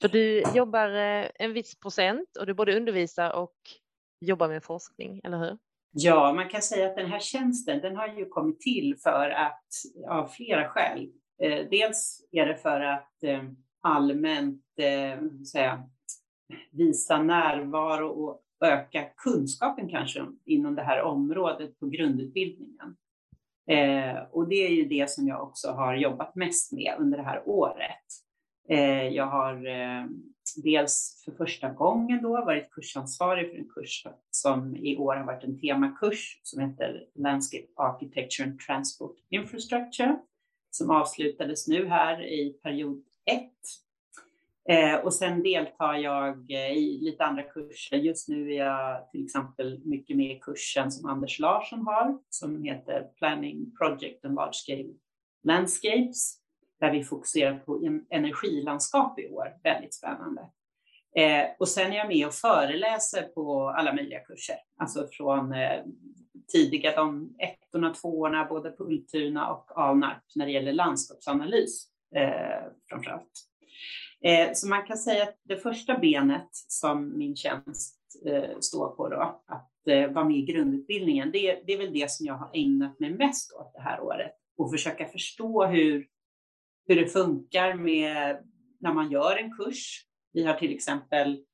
För 0.00 0.08
du 0.08 0.42
jobbar 0.54 0.88
eh, 0.88 1.26
en 1.34 1.52
viss 1.52 1.80
procent 1.80 2.36
och 2.36 2.46
du 2.46 2.54
både 2.54 2.76
undervisar 2.76 3.32
och 3.32 3.56
jobbar 4.20 4.48
med 4.48 4.64
forskning, 4.64 5.20
eller 5.24 5.38
hur? 5.38 5.58
Ja, 5.90 6.32
man 6.32 6.48
kan 6.48 6.62
säga 6.62 6.86
att 6.90 6.96
den 6.96 7.10
här 7.10 7.20
tjänsten, 7.20 7.80
den 7.80 7.96
har 7.96 8.08
ju 8.08 8.28
kommit 8.28 8.60
till 8.60 8.96
för 9.02 9.30
att 9.30 9.64
av 10.08 10.28
flera 10.28 10.68
skäl. 10.68 11.12
Dels 11.70 12.28
är 12.32 12.46
det 12.46 12.56
för 12.56 12.80
att 12.80 13.12
allmänt 13.80 14.64
eh, 14.78 15.44
säga, 15.52 15.82
visa 16.70 17.22
närvaro 17.22 18.08
och 18.08 18.42
öka 18.60 19.04
kunskapen 19.16 19.88
kanske 19.88 20.26
inom 20.44 20.74
det 20.74 20.82
här 20.82 21.02
området 21.02 21.78
på 21.78 21.86
grundutbildningen. 21.86 22.96
Eh, 23.70 24.18
och 24.30 24.48
det 24.48 24.66
är 24.66 24.70
ju 24.70 24.84
det 24.84 25.10
som 25.10 25.28
jag 25.28 25.42
också 25.42 25.70
har 25.70 25.94
jobbat 25.94 26.34
mest 26.34 26.72
med 26.72 26.94
under 26.98 27.18
det 27.18 27.24
här 27.24 27.48
året. 27.48 28.04
Eh, 28.68 29.08
jag 29.08 29.26
har 29.26 29.66
eh, 29.66 30.06
dels 30.56 31.22
för 31.24 31.32
första 31.32 31.70
gången 31.70 32.22
då 32.22 32.28
varit 32.28 32.70
kursansvarig 32.70 33.50
för 33.50 33.58
en 33.58 33.68
kurs 33.68 34.06
som 34.30 34.76
i 34.76 34.96
år 34.96 35.16
har 35.16 35.24
varit 35.24 35.44
en 35.44 35.60
temakurs 35.60 36.40
som 36.42 36.62
heter 36.62 37.06
Landscape 37.14 37.66
Architecture 37.76 38.48
and 38.48 38.60
Transport 38.60 39.16
Infrastructure 39.30 40.18
som 40.70 40.90
avslutades 40.90 41.68
nu 41.68 41.86
här 41.86 42.22
i 42.22 42.58
period 42.62 43.02
1. 43.28 43.52
Eh, 44.68 45.00
och 45.04 45.14
sen 45.14 45.42
deltar 45.42 45.94
jag 45.94 46.50
eh, 46.50 46.72
i 46.72 46.98
lite 47.02 47.24
andra 47.24 47.42
kurser. 47.42 47.96
Just 47.96 48.28
nu 48.28 48.52
är 48.52 48.66
jag 48.66 49.10
till 49.10 49.24
exempel 49.24 49.80
mycket 49.84 50.16
med 50.16 50.36
i 50.36 50.38
kursen 50.38 50.92
som 50.92 51.10
Anders 51.10 51.38
Larsson 51.38 51.86
har 51.86 52.18
som 52.28 52.62
heter 52.62 53.08
Planning 53.18 53.76
Project 53.78 54.24
and 54.24 54.34
Large 54.34 54.52
Scale 54.52 54.88
Landscapes 55.42 56.38
där 56.80 56.92
vi 56.92 57.04
fokuserar 57.04 57.58
på 57.58 58.02
energilandskap 58.10 59.18
i 59.18 59.28
år. 59.28 59.56
Väldigt 59.62 59.94
spännande. 59.94 60.50
Eh, 61.16 61.46
och 61.58 61.68
sen 61.68 61.92
är 61.92 61.96
jag 61.96 62.08
med 62.08 62.26
och 62.26 62.34
föreläser 62.34 63.22
på 63.22 63.68
alla 63.68 63.94
möjliga 63.94 64.20
kurser, 64.20 64.56
alltså 64.76 65.08
från 65.12 65.52
eh, 65.52 65.82
tidiga 66.52 66.96
de 66.96 67.36
ettorna, 67.38 67.94
tvåorna, 67.94 68.44
både 68.44 68.70
på 68.70 68.84
Ultuna 68.84 69.52
och 69.52 69.80
Alnarp 69.80 70.22
när 70.34 70.46
det 70.46 70.52
gäller 70.52 70.72
landskapsanalys 70.72 71.88
eh, 72.16 72.72
framför 72.88 73.10
allt. 73.10 73.48
Eh, 74.24 74.52
så 74.54 74.68
man 74.68 74.86
kan 74.86 74.98
säga 74.98 75.22
att 75.22 75.36
det 75.42 75.56
första 75.56 75.98
benet 75.98 76.48
som 76.52 77.18
min 77.18 77.36
tjänst 77.36 77.98
eh, 78.26 78.58
står 78.60 78.88
på 78.88 79.08
då, 79.08 79.42
att 79.46 79.88
eh, 79.88 80.10
vara 80.10 80.24
med 80.24 80.36
i 80.36 80.42
grundutbildningen, 80.42 81.30
det, 81.32 81.62
det 81.66 81.72
är 81.72 81.78
väl 81.78 81.92
det 81.92 82.10
som 82.10 82.26
jag 82.26 82.34
har 82.34 82.50
ägnat 82.54 83.00
mig 83.00 83.14
mest 83.14 83.52
åt 83.52 83.72
det 83.74 83.80
här 83.80 84.00
året 84.00 84.32
och 84.56 84.70
försöka 84.70 85.06
förstå 85.06 85.66
hur, 85.66 86.06
hur 86.86 86.96
det 86.96 87.06
funkar 87.06 87.74
med 87.74 88.44
när 88.80 88.92
man 88.92 89.10
gör 89.10 89.36
en 89.36 89.56
kurs. 89.56 90.04
Vi 90.32 90.44
har 90.44 90.54
till 90.54 90.74
exempel 90.74 91.44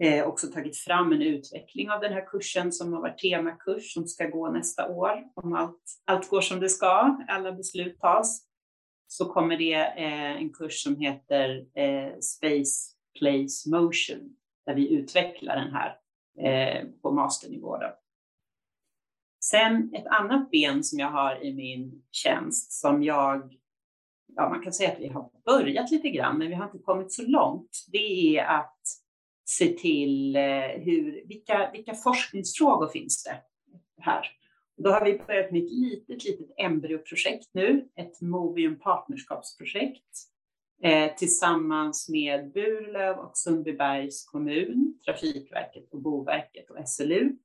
eh, 0.00 0.26
också 0.26 0.46
tagit 0.46 0.76
fram 0.76 1.12
en 1.12 1.22
utveckling 1.22 1.90
av 1.90 2.00
den 2.00 2.12
här 2.12 2.26
kursen 2.26 2.72
som 2.72 2.92
har 2.92 3.00
varit 3.00 3.18
temakurs 3.18 3.94
som 3.94 4.06
ska 4.06 4.26
gå 4.26 4.50
nästa 4.50 4.88
år. 4.88 5.24
Om 5.34 5.52
allt, 5.52 5.82
allt 6.04 6.28
går 6.28 6.40
som 6.40 6.60
det 6.60 6.68
ska, 6.68 7.18
alla 7.28 7.52
beslut 7.52 7.98
tas, 7.98 8.51
så 9.12 9.24
kommer 9.24 9.56
det 9.56 9.74
eh, 9.74 10.36
en 10.36 10.52
kurs 10.52 10.82
som 10.82 10.96
heter 10.96 11.66
eh, 11.74 12.18
Space 12.20 12.96
Place 13.18 13.70
Motion 13.70 14.36
där 14.66 14.74
vi 14.74 14.92
utvecklar 14.92 15.56
den 15.56 15.72
här 15.72 15.98
eh, 16.38 16.86
på 17.02 17.10
masternivå. 17.10 17.76
Då. 17.76 17.94
Sen 19.44 19.94
ett 19.94 20.06
annat 20.06 20.50
ben 20.50 20.84
som 20.84 20.98
jag 20.98 21.10
har 21.10 21.44
i 21.44 21.54
min 21.54 22.02
tjänst 22.10 22.72
som 22.72 23.02
jag, 23.02 23.54
ja 24.36 24.48
man 24.48 24.62
kan 24.62 24.72
säga 24.72 24.92
att 24.92 25.00
vi 25.00 25.08
har 25.08 25.30
börjat 25.44 25.90
lite 25.90 26.10
grann, 26.10 26.38
men 26.38 26.48
vi 26.48 26.54
har 26.54 26.64
inte 26.64 26.78
kommit 26.78 27.12
så 27.12 27.22
långt. 27.22 27.86
Det 27.92 28.38
är 28.38 28.44
att 28.44 28.82
se 29.44 29.66
till 29.66 30.36
eh, 30.36 30.42
hur, 30.84 31.26
vilka, 31.28 31.70
vilka 31.72 31.94
forskningsfrågor 31.94 32.88
finns 32.88 33.24
det 33.24 33.42
här? 34.02 34.41
Då 34.82 34.90
har 34.90 35.04
vi 35.04 35.18
börjat 35.26 35.50
med 35.50 35.64
ett 35.64 35.70
litet, 35.70 36.24
litet 36.24 36.46
embryoprojekt 36.56 37.48
nu, 37.52 37.88
ett 37.96 38.20
Movium 38.20 38.78
partnerskapsprojekt 38.78 40.18
eh, 40.82 41.14
tillsammans 41.14 42.08
med 42.08 42.52
Burlöv 42.52 43.18
och 43.18 43.36
Sundbybergs 43.36 44.24
kommun, 44.24 44.98
Trafikverket 45.04 45.92
och 45.92 46.02
Boverket 46.02 46.70
och 46.70 46.88
SLU, 46.88 47.36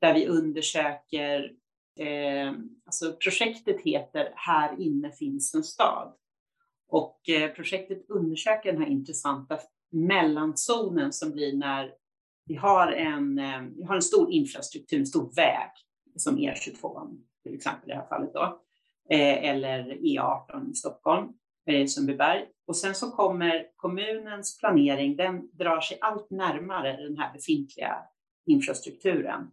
där 0.00 0.14
vi 0.14 0.26
undersöker, 0.26 1.52
eh, 1.98 2.52
alltså 2.86 3.12
projektet 3.12 3.80
heter 3.80 4.32
Här 4.34 4.80
inne 4.80 5.12
finns 5.12 5.54
en 5.54 5.64
stad. 5.64 6.12
Och 6.88 7.28
eh, 7.28 7.50
projektet 7.50 8.10
undersöker 8.10 8.72
den 8.72 8.82
här 8.82 8.90
intressanta 8.90 9.58
mellanzonen 9.90 11.12
som 11.12 11.32
blir 11.32 11.56
när 11.56 11.92
vi 12.46 12.54
har 12.54 12.92
en, 12.92 13.38
eh, 13.38 13.62
vi 13.76 13.84
har 13.84 13.94
en 13.94 14.02
stor 14.02 14.32
infrastruktur, 14.32 14.98
en 14.98 15.06
stor 15.06 15.34
väg 15.36 15.70
som 16.20 16.38
E22 16.38 17.16
till 17.42 17.54
exempel 17.54 17.90
i 17.90 17.92
det 17.92 17.98
här 17.98 18.08
fallet 18.08 18.34
då, 18.34 18.60
eh, 19.10 19.44
eller 19.50 19.84
E18 19.84 20.70
i 20.70 20.74
Stockholm, 20.74 21.32
i 21.66 21.88
Sundbyberg. 21.88 22.46
Och 22.66 22.76
sen 22.76 22.94
så 22.94 23.10
kommer 23.10 23.66
kommunens 23.76 24.58
planering, 24.58 25.16
den 25.16 25.50
drar 25.52 25.80
sig 25.80 25.98
allt 26.00 26.30
närmare 26.30 26.96
den 26.96 27.18
här 27.18 27.32
befintliga 27.32 27.96
infrastrukturen. 28.46 29.50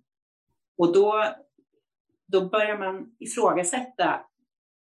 Och 0.78 0.94
då, 0.94 1.24
då 2.28 2.50
börjar 2.50 2.78
man 2.78 3.16
ifrågasätta, 3.20 4.26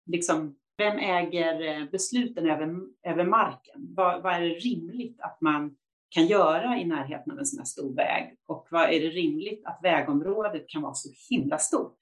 liksom, 0.06 0.56
vem 0.76 0.98
äger 0.98 1.60
eh, 1.60 1.90
besluten 1.90 2.50
över, 2.50 2.80
över 3.02 3.24
marken? 3.24 3.94
Vad, 3.96 4.22
vad 4.22 4.34
är 4.34 4.40
det 4.40 4.54
rimligt 4.54 5.20
att 5.20 5.40
man 5.40 5.76
kan 6.08 6.26
göra 6.26 6.78
i 6.78 6.84
närheten 6.84 7.32
av 7.32 7.38
en 7.38 7.46
sån 7.46 7.58
här 7.58 7.64
stor 7.64 7.94
väg 7.94 8.38
och 8.46 8.68
vad 8.70 8.82
är 8.82 9.00
det 9.00 9.08
rimligt 9.08 9.62
att 9.64 9.80
vägområdet 9.82 10.68
kan 10.68 10.82
vara 10.82 10.94
så 10.94 11.08
himla 11.30 11.58
stort? 11.58 11.98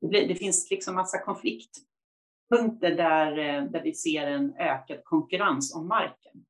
Det, 0.00 0.06
blir, 0.08 0.28
det 0.28 0.34
finns 0.34 0.70
liksom 0.70 0.94
massa 0.94 1.18
konfliktpunkter 1.18 2.96
där, 2.96 3.38
eh, 3.38 3.64
där 3.64 3.82
vi 3.82 3.94
ser 3.94 4.26
en 4.26 4.54
ökad 4.56 5.04
konkurrens 5.04 5.74
om 5.74 5.88
marken. 5.88 6.44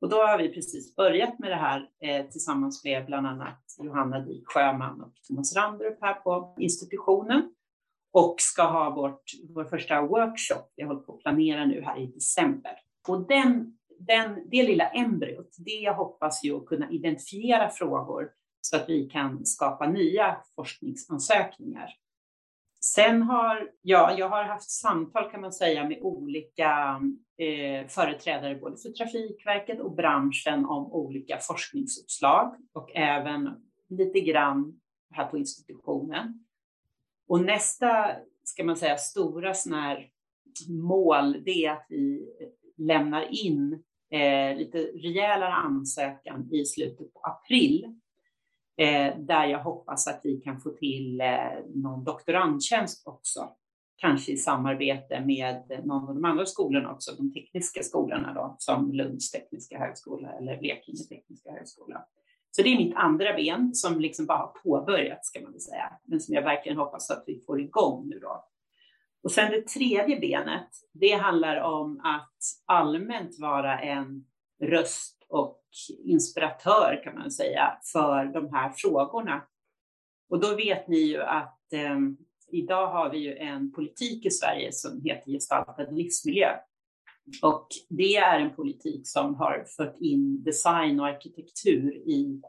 Och 0.00 0.08
då 0.08 0.16
har 0.16 0.38
vi 0.38 0.48
precis 0.48 0.96
börjat 0.96 1.38
med 1.38 1.50
det 1.50 1.56
här 1.56 1.88
eh, 2.00 2.26
tillsammans 2.26 2.84
med 2.84 3.06
bland 3.06 3.26
annat 3.26 3.62
Johanna 3.78 4.20
Dik 4.20 4.42
Sjöman 4.46 5.00
och 5.00 5.14
Thomas 5.28 5.56
Randrup 5.56 5.98
här 6.00 6.14
på 6.14 6.56
institutionen 6.58 7.54
och 8.12 8.34
ska 8.38 8.62
ha 8.62 8.90
vårt, 8.90 9.22
vår 9.54 9.64
första 9.64 10.02
workshop. 10.02 10.72
Vi 10.76 10.82
håller 10.82 11.00
på 11.00 11.14
att 11.14 11.20
planera 11.20 11.64
nu 11.64 11.82
här 11.82 12.00
i 12.00 12.06
december. 12.06 12.72
Och 13.08 13.26
den 13.26 13.78
den, 14.06 14.48
det 14.50 14.62
lilla 14.62 14.88
embryot, 14.88 15.56
det 15.58 15.90
hoppas 15.90 16.44
ju 16.44 16.56
att 16.56 16.66
kunna 16.66 16.90
identifiera 16.90 17.70
frågor 17.70 18.30
så 18.60 18.76
att 18.76 18.88
vi 18.88 19.10
kan 19.10 19.46
skapa 19.46 19.86
nya 19.86 20.36
forskningsansökningar. 20.56 21.90
Sen 22.84 23.22
har 23.22 23.70
ja, 23.82 24.18
jag 24.18 24.28
har 24.28 24.44
haft 24.44 24.70
samtal 24.70 25.30
kan 25.30 25.40
man 25.40 25.52
säga 25.52 25.88
med 25.88 25.98
olika 26.02 27.00
eh, 27.38 27.86
företrädare 27.88 28.54
både 28.54 28.76
för 28.76 28.88
Trafikverket 28.88 29.80
och 29.80 29.94
branschen 29.94 30.64
om 30.64 30.92
olika 30.92 31.38
forskningsuppslag 31.38 32.56
och 32.72 32.96
även 32.96 33.50
lite 33.88 34.20
grann 34.20 34.80
här 35.10 35.26
på 35.26 35.38
institutionen. 35.38 36.44
Och 37.28 37.40
nästa, 37.40 38.10
ska 38.44 38.64
man 38.64 38.76
säga, 38.76 38.96
stora 38.96 39.54
sån 39.54 39.72
här 39.72 40.10
mål, 40.68 41.44
det 41.44 41.64
är 41.64 41.72
att 41.72 41.86
vi 41.88 42.28
lämnar 42.76 43.44
in 43.46 43.82
eh, 44.10 44.56
lite 44.56 44.78
rejälare 44.78 45.52
ansökan 45.52 46.48
i 46.52 46.64
slutet 46.64 47.14
på 47.14 47.20
april 47.20 47.84
eh, 48.76 49.18
där 49.18 49.46
jag 49.46 49.62
hoppas 49.62 50.08
att 50.08 50.20
vi 50.24 50.40
kan 50.40 50.60
få 50.60 50.70
till 50.70 51.20
eh, 51.20 51.26
någon 51.74 52.04
doktorandtjänst 52.04 53.06
också. 53.06 53.48
Kanske 53.96 54.32
i 54.32 54.36
samarbete 54.36 55.20
med 55.20 55.80
någon 55.84 56.08
av 56.08 56.14
de 56.14 56.24
andra 56.24 56.46
skolorna 56.46 56.92
också, 56.92 57.14
de 57.16 57.32
tekniska 57.32 57.82
skolorna 57.82 58.34
då, 58.34 58.56
som 58.58 58.92
Lunds 58.92 59.30
tekniska 59.30 59.78
högskola 59.78 60.32
eller 60.32 60.58
Blekinge 60.58 61.04
tekniska 61.08 61.50
högskola. 61.50 62.04
Så 62.50 62.62
det 62.62 62.68
är 62.68 62.76
mitt 62.76 62.96
andra 62.96 63.34
ben 63.34 63.74
som 63.74 64.00
liksom 64.00 64.26
bara 64.26 64.38
har 64.38 64.52
påbörjats 64.64 65.30
kan 65.30 65.42
man 65.42 65.52
väl 65.52 65.60
säga, 65.60 65.92
men 66.04 66.20
som 66.20 66.34
jag 66.34 66.42
verkligen 66.42 66.78
hoppas 66.78 67.10
att 67.10 67.24
vi 67.26 67.40
får 67.46 67.60
igång 67.60 68.08
nu 68.08 68.18
då 68.18 68.44
och 69.22 69.32
sen 69.32 69.50
det 69.50 69.66
tredje 69.66 70.20
benet, 70.20 70.68
det 70.92 71.12
handlar 71.12 71.60
om 71.60 72.00
att 72.04 72.38
allmänt 72.66 73.38
vara 73.38 73.80
en 73.80 74.24
röst 74.62 75.26
och 75.28 75.62
inspiratör 76.04 77.00
kan 77.04 77.14
man 77.14 77.30
säga 77.30 77.78
för 77.92 78.24
de 78.24 78.54
här 78.54 78.72
frågorna. 78.76 79.42
Och 80.30 80.40
då 80.40 80.56
vet 80.56 80.88
ni 80.88 80.98
ju 80.98 81.22
att 81.22 81.72
eh, 81.72 81.98
idag 82.52 82.86
har 82.86 83.10
vi 83.10 83.18
ju 83.18 83.36
en 83.36 83.72
politik 83.72 84.26
i 84.26 84.30
Sverige 84.30 84.72
som 84.72 85.02
heter 85.04 85.30
gestaltad 85.30 85.90
livsmiljö. 85.90 86.56
Och 87.42 87.66
det 87.88 88.16
är 88.16 88.40
en 88.40 88.54
politik 88.54 89.08
som 89.08 89.34
har 89.34 89.64
fört 89.76 89.96
in 90.00 90.42
design 90.42 91.00
och 91.00 91.06
arkitektur 91.06 91.94
i, 91.94 92.42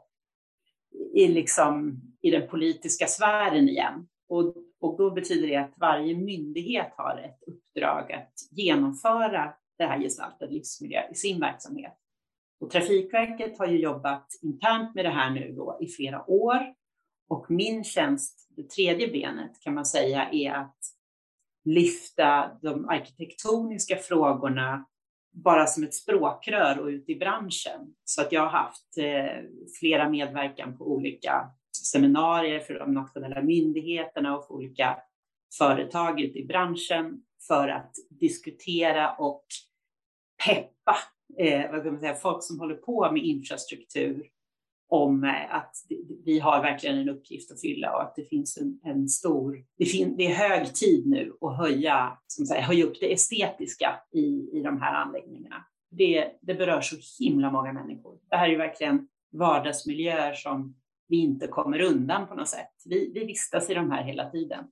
i, 1.14 1.28
liksom, 1.28 2.00
i 2.20 2.30
den 2.30 2.48
politiska 2.48 3.06
sfären 3.06 3.68
igen. 3.68 4.08
Och 4.28 4.54
och 4.82 4.98
då 4.98 5.10
betyder 5.10 5.48
det 5.48 5.56
att 5.56 5.72
varje 5.76 6.16
myndighet 6.16 6.92
har 6.96 7.18
ett 7.18 7.42
uppdrag 7.46 8.12
att 8.12 8.32
genomföra 8.50 9.54
det 9.78 9.84
här 9.84 9.98
gestaltad 9.98 10.46
livsmiljö 10.46 11.02
i 11.10 11.14
sin 11.14 11.40
verksamhet. 11.40 11.98
Och 12.60 12.70
Trafikverket 12.70 13.58
har 13.58 13.66
ju 13.66 13.78
jobbat 13.78 14.26
internt 14.42 14.94
med 14.94 15.04
det 15.04 15.10
här 15.10 15.30
nu 15.30 15.52
då 15.52 15.78
i 15.80 15.88
flera 15.88 16.30
år. 16.30 16.74
Och 17.28 17.50
min 17.50 17.84
tjänst, 17.84 18.48
det 18.56 18.68
tredje 18.70 19.08
benet 19.08 19.60
kan 19.60 19.74
man 19.74 19.86
säga, 19.86 20.28
är 20.32 20.52
att 20.52 20.78
lyfta 21.64 22.58
de 22.62 22.88
arkitektoniska 22.88 23.96
frågorna 23.96 24.86
bara 25.32 25.66
som 25.66 25.84
ett 25.84 25.94
språkrör 25.94 26.78
och 26.78 26.86
ut 26.86 27.08
i 27.08 27.14
branschen. 27.14 27.94
Så 28.04 28.22
att 28.22 28.32
jag 28.32 28.40
har 28.40 28.50
haft 28.50 28.98
eh, 28.98 29.44
flera 29.80 30.08
medverkan 30.08 30.78
på 30.78 30.92
olika 30.92 31.50
seminarier 31.76 32.60
för 32.60 32.74
de 32.74 32.94
nationella 32.94 33.42
myndigheterna 33.42 34.36
och 34.36 34.46
för 34.46 34.54
olika 34.54 34.98
företag 35.58 36.20
ute 36.20 36.38
i 36.38 36.46
branschen 36.46 37.22
för 37.48 37.68
att 37.68 37.94
diskutera 38.10 39.14
och 39.14 39.44
peppa 40.46 40.96
eh, 41.38 41.70
vad 41.70 41.82
kan 41.82 41.92
man 41.92 42.00
säga, 42.00 42.14
folk 42.14 42.44
som 42.44 42.60
håller 42.60 42.74
på 42.74 43.12
med 43.12 43.22
infrastruktur 43.22 44.26
om 44.88 45.24
eh, 45.24 45.54
att 45.54 45.76
vi 46.24 46.38
har 46.38 46.62
verkligen 46.62 46.98
en 46.98 47.08
uppgift 47.08 47.52
att 47.52 47.60
fylla 47.60 47.94
och 47.94 48.02
att 48.02 48.16
det 48.16 48.24
finns 48.24 48.56
en, 48.56 48.80
en 48.84 49.08
stor, 49.08 49.64
det, 49.78 49.84
fin, 49.84 50.16
det, 50.16 50.26
är 50.26 50.34
hög 50.34 50.74
tid 50.74 51.06
nu 51.06 51.36
att 51.40 51.56
höja, 51.56 52.18
som 52.26 52.46
säga, 52.46 52.60
höja 52.60 52.84
upp 52.84 53.00
det 53.00 53.12
estetiska 53.12 54.00
i, 54.12 54.50
i 54.52 54.62
de 54.64 54.80
här 54.80 54.94
anläggningarna. 54.94 55.64
Det, 55.90 56.32
det 56.42 56.54
berör 56.54 56.80
så 56.80 57.24
himla 57.24 57.50
många 57.50 57.72
människor. 57.72 58.18
Det 58.30 58.36
här 58.36 58.46
är 58.46 58.50
ju 58.50 58.58
verkligen 58.58 59.08
vardagsmiljöer 59.32 60.34
som 60.34 60.76
vi 61.08 61.16
inte 61.16 61.46
kommer 61.46 61.80
undan 61.80 62.26
på 62.26 62.34
något 62.34 62.48
sätt. 62.48 62.72
Vi, 62.84 63.12
vi 63.14 63.24
vistas 63.24 63.70
i 63.70 63.74
de 63.74 63.90
här 63.90 64.02
hela 64.02 64.30
tiden. 64.30 64.64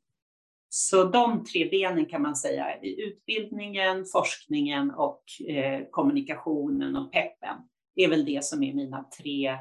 Så 0.68 1.04
de 1.04 1.44
tre 1.44 1.68
benen 1.70 2.06
kan 2.06 2.22
man 2.22 2.36
säga, 2.36 2.80
utbildningen, 2.82 4.04
forskningen 4.12 4.90
och 4.90 5.22
eh, 5.48 5.82
kommunikationen 5.90 6.96
och 6.96 7.12
peppen. 7.12 7.56
det 7.94 8.04
är 8.04 8.08
väl 8.08 8.24
det 8.24 8.44
som 8.44 8.62
är 8.62 8.74
mina 8.74 9.04
tre 9.18 9.58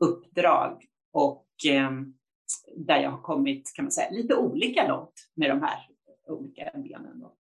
uppdrag 0.00 0.84
och 1.12 1.46
eh, 1.68 1.90
där 2.76 3.02
jag 3.02 3.10
har 3.10 3.22
kommit 3.22 3.72
kan 3.74 3.84
man 3.84 3.92
säga 3.92 4.10
lite 4.10 4.36
olika 4.36 4.88
långt 4.88 5.30
med 5.34 5.50
de 5.50 5.62
här 5.62 5.78
olika 6.28 6.70
benen. 6.74 7.20
Då. 7.20 7.36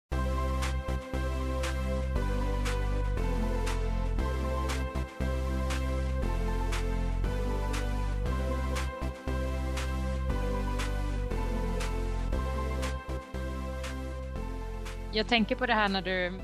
Jag 15.16 15.28
tänker 15.28 15.56
på 15.56 15.66
det 15.66 15.74
här 15.74 15.90
när 15.90 16.02
du, 16.02 16.42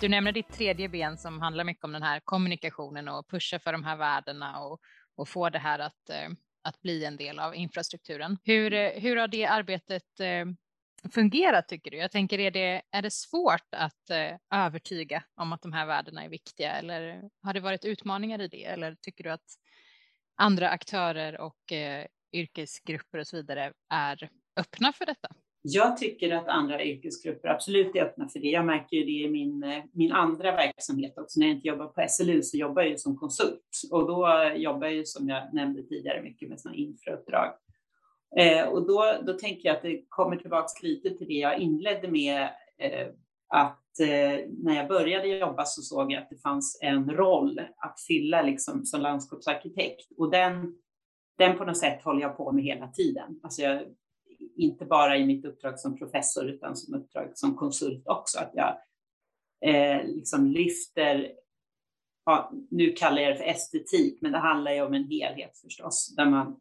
du 0.00 0.08
nämner 0.08 0.32
ditt 0.32 0.52
tredje 0.52 0.88
ben 0.88 1.18
som 1.18 1.40
handlar 1.40 1.64
mycket 1.64 1.84
om 1.84 1.92
den 1.92 2.02
här 2.02 2.20
kommunikationen 2.20 3.08
och 3.08 3.28
pusha 3.28 3.58
för 3.58 3.72
de 3.72 3.84
här 3.84 3.96
värdena 3.96 4.60
och, 4.60 4.80
och 5.16 5.28
få 5.28 5.50
det 5.50 5.58
här 5.58 5.78
att, 5.78 6.10
eh, 6.10 6.28
att 6.62 6.80
bli 6.80 7.04
en 7.04 7.16
del 7.16 7.38
av 7.38 7.54
infrastrukturen. 7.54 8.38
Hur, 8.44 8.72
eh, 8.72 8.90
hur 8.90 9.16
har 9.16 9.28
det 9.28 9.46
arbetet 9.46 10.20
eh, 10.20 10.46
fungerat 11.10 11.68
tycker 11.68 11.90
du? 11.90 11.96
Jag 11.96 12.10
tänker, 12.10 12.38
är 12.38 12.50
det, 12.50 12.82
är 12.90 13.02
det 13.02 13.12
svårt 13.12 13.68
att 13.70 14.10
övertyga 14.54 15.24
om 15.34 15.52
att 15.52 15.62
de 15.62 15.72
här 15.72 15.86
värdena 15.86 16.24
är 16.24 16.28
viktiga 16.28 16.72
eller 16.72 17.30
har 17.42 17.54
det 17.54 17.60
varit 17.60 17.84
utmaningar 17.84 18.40
i 18.40 18.48
det? 18.48 18.64
Eller 18.64 18.96
tycker 19.00 19.24
du 19.24 19.30
att 19.30 19.46
andra 20.36 20.68
aktörer 20.68 21.40
och 21.40 21.72
yrkesgrupper 22.32 23.18
och 23.18 23.26
så 23.26 23.36
vidare 23.36 23.72
är 23.90 24.30
öppna 24.56 24.92
för 24.92 25.06
detta? 25.06 25.28
Jag 25.62 25.96
tycker 25.96 26.34
att 26.34 26.48
andra 26.48 26.84
yrkesgrupper 26.84 27.48
absolut 27.48 27.96
är 27.96 28.02
öppna 28.02 28.28
för 28.28 28.38
det. 28.38 28.48
Jag 28.48 28.66
märker 28.66 28.96
ju 28.96 29.04
det 29.04 29.26
i 29.26 29.30
min, 29.30 29.62
eh, 29.62 29.84
min 29.92 30.12
andra 30.12 30.52
verksamhet 30.52 31.18
också. 31.18 31.40
När 31.40 31.46
jag 31.46 31.56
inte 31.56 31.68
jobbar 31.68 31.86
på 31.86 32.06
SLU 32.08 32.42
så 32.42 32.56
jobbar 32.56 32.82
jag 32.82 32.90
ju 32.90 32.96
som 32.96 33.16
konsult 33.16 33.82
och 33.90 34.06
då 34.06 34.52
jobbar 34.56 34.86
jag 34.86 34.94
ju 34.94 35.04
som 35.04 35.28
jag 35.28 35.54
nämnde 35.54 35.82
tidigare 35.82 36.22
mycket 36.22 36.48
med 36.48 36.60
sådana 36.60 36.76
infrauppdrag. 36.76 37.52
Eh, 38.36 38.68
och 38.68 38.86
då, 38.86 39.14
då 39.26 39.32
tänker 39.32 39.68
jag 39.68 39.76
att 39.76 39.82
det 39.82 40.04
kommer 40.08 40.36
tillbaks 40.36 40.82
lite 40.82 41.10
till 41.10 41.26
det 41.26 41.34
jag 41.34 41.58
inledde 41.58 42.08
med 42.08 42.42
eh, 42.78 43.08
att 43.48 44.00
eh, 44.00 44.46
när 44.48 44.76
jag 44.76 44.88
började 44.88 45.28
jobba 45.28 45.64
så 45.64 45.82
såg 45.82 46.12
jag 46.12 46.22
att 46.22 46.30
det 46.30 46.42
fanns 46.42 46.78
en 46.82 47.10
roll 47.10 47.60
att 47.76 48.00
fylla 48.00 48.42
liksom 48.42 48.84
som 48.84 49.00
landskapsarkitekt 49.00 50.12
och 50.18 50.30
den, 50.30 50.74
den 51.38 51.58
på 51.58 51.64
något 51.64 51.78
sätt 51.78 52.02
håller 52.02 52.20
jag 52.20 52.36
på 52.36 52.52
med 52.52 52.64
hela 52.64 52.88
tiden. 52.88 53.40
Alltså 53.42 53.62
jag 53.62 53.82
inte 54.62 54.84
bara 54.84 55.16
i 55.16 55.26
mitt 55.26 55.44
uppdrag 55.44 55.80
som 55.80 55.98
professor 55.98 56.48
utan 56.48 56.76
som 56.76 56.94
uppdrag 56.94 57.30
som 57.34 57.56
konsult 57.56 58.06
också. 58.06 58.38
Att 58.38 58.50
jag 58.54 58.76
eh, 59.64 60.06
liksom 60.06 60.46
lyfter, 60.46 61.32
ja, 62.24 62.52
nu 62.70 62.92
kallar 62.92 63.22
jag 63.22 63.32
det 63.32 63.36
för 63.36 63.44
estetik, 63.44 64.18
men 64.20 64.32
det 64.32 64.38
handlar 64.38 64.72
ju 64.72 64.82
om 64.82 64.94
en 64.94 65.04
helhet 65.04 65.58
förstås, 65.58 66.14
där 66.16 66.26
man, 66.26 66.60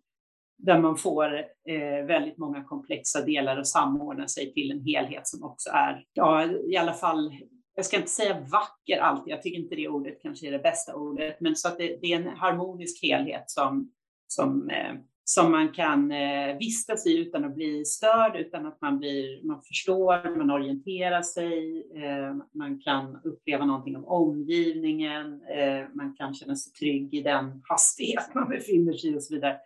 där 0.58 0.79
man 0.79 0.98
får 0.98 1.38
eh, 1.67 2.05
väldigt 2.05 2.38
många 2.38 2.63
komplexa 2.63 3.22
delar 3.22 3.58
och 3.58 3.67
samordna 3.67 4.27
sig 4.27 4.53
till 4.53 4.72
en 4.72 4.81
helhet 4.81 5.27
som 5.27 5.43
också 5.43 5.70
är, 5.70 6.05
ja, 6.13 6.46
i 6.46 6.77
alla 6.77 6.93
fall 6.93 7.34
jag 7.75 7.86
ska 7.86 7.98
inte 7.98 8.10
säga 8.10 8.39
vacker 8.39 9.00
alltid, 9.00 9.31
jag 9.31 9.41
tycker 9.41 9.60
inte 9.60 9.75
det 9.75 9.88
ordet 9.88 10.22
kanske 10.22 10.48
är 10.48 10.51
det 10.51 10.60
bästa 10.60 10.96
ordet, 10.96 11.39
men 11.39 11.55
så 11.55 11.67
att 11.67 11.77
det, 11.77 11.98
det 12.01 12.13
är 12.13 12.22
en 12.22 12.38
harmonisk 12.38 13.03
helhet 13.03 13.43
som, 13.51 13.91
som 14.27 14.70
eh, 14.70 14.96
som 15.24 15.51
man 15.51 15.72
kan 15.72 16.12
eh, 16.12 16.58
vistas 16.58 17.08
i 17.08 17.18
utan 17.18 17.46
att 17.46 17.55
bli 17.55 17.86
störd, 17.86 18.36
utan 18.36 18.66
att 18.66 18.81
man, 18.81 19.00
blir, 19.00 19.44
man 19.44 19.62
förstår, 19.62 20.38
man 20.38 20.51
orienterar 20.51 21.22
sig, 21.22 21.84
eh, 22.03 22.36
man 22.51 22.79
kan 22.79 23.20
uppleva 23.24 23.66
någonting 23.66 23.96
om 23.96 24.05
omgivningen, 24.05 25.42
eh, 25.44 25.86
man 25.94 26.16
kan 26.18 26.34
känna 26.34 26.55
sig 26.55 26.74
trygg 26.74 27.14
i 27.14 27.22
den 27.22 27.62
hastighet 27.64 28.36
man 28.36 28.50
befinner 28.50 28.94
sig 28.94 29.10
i 29.10 29.18
och 29.18 29.24
så 29.24 29.34
vidare. 29.34 29.57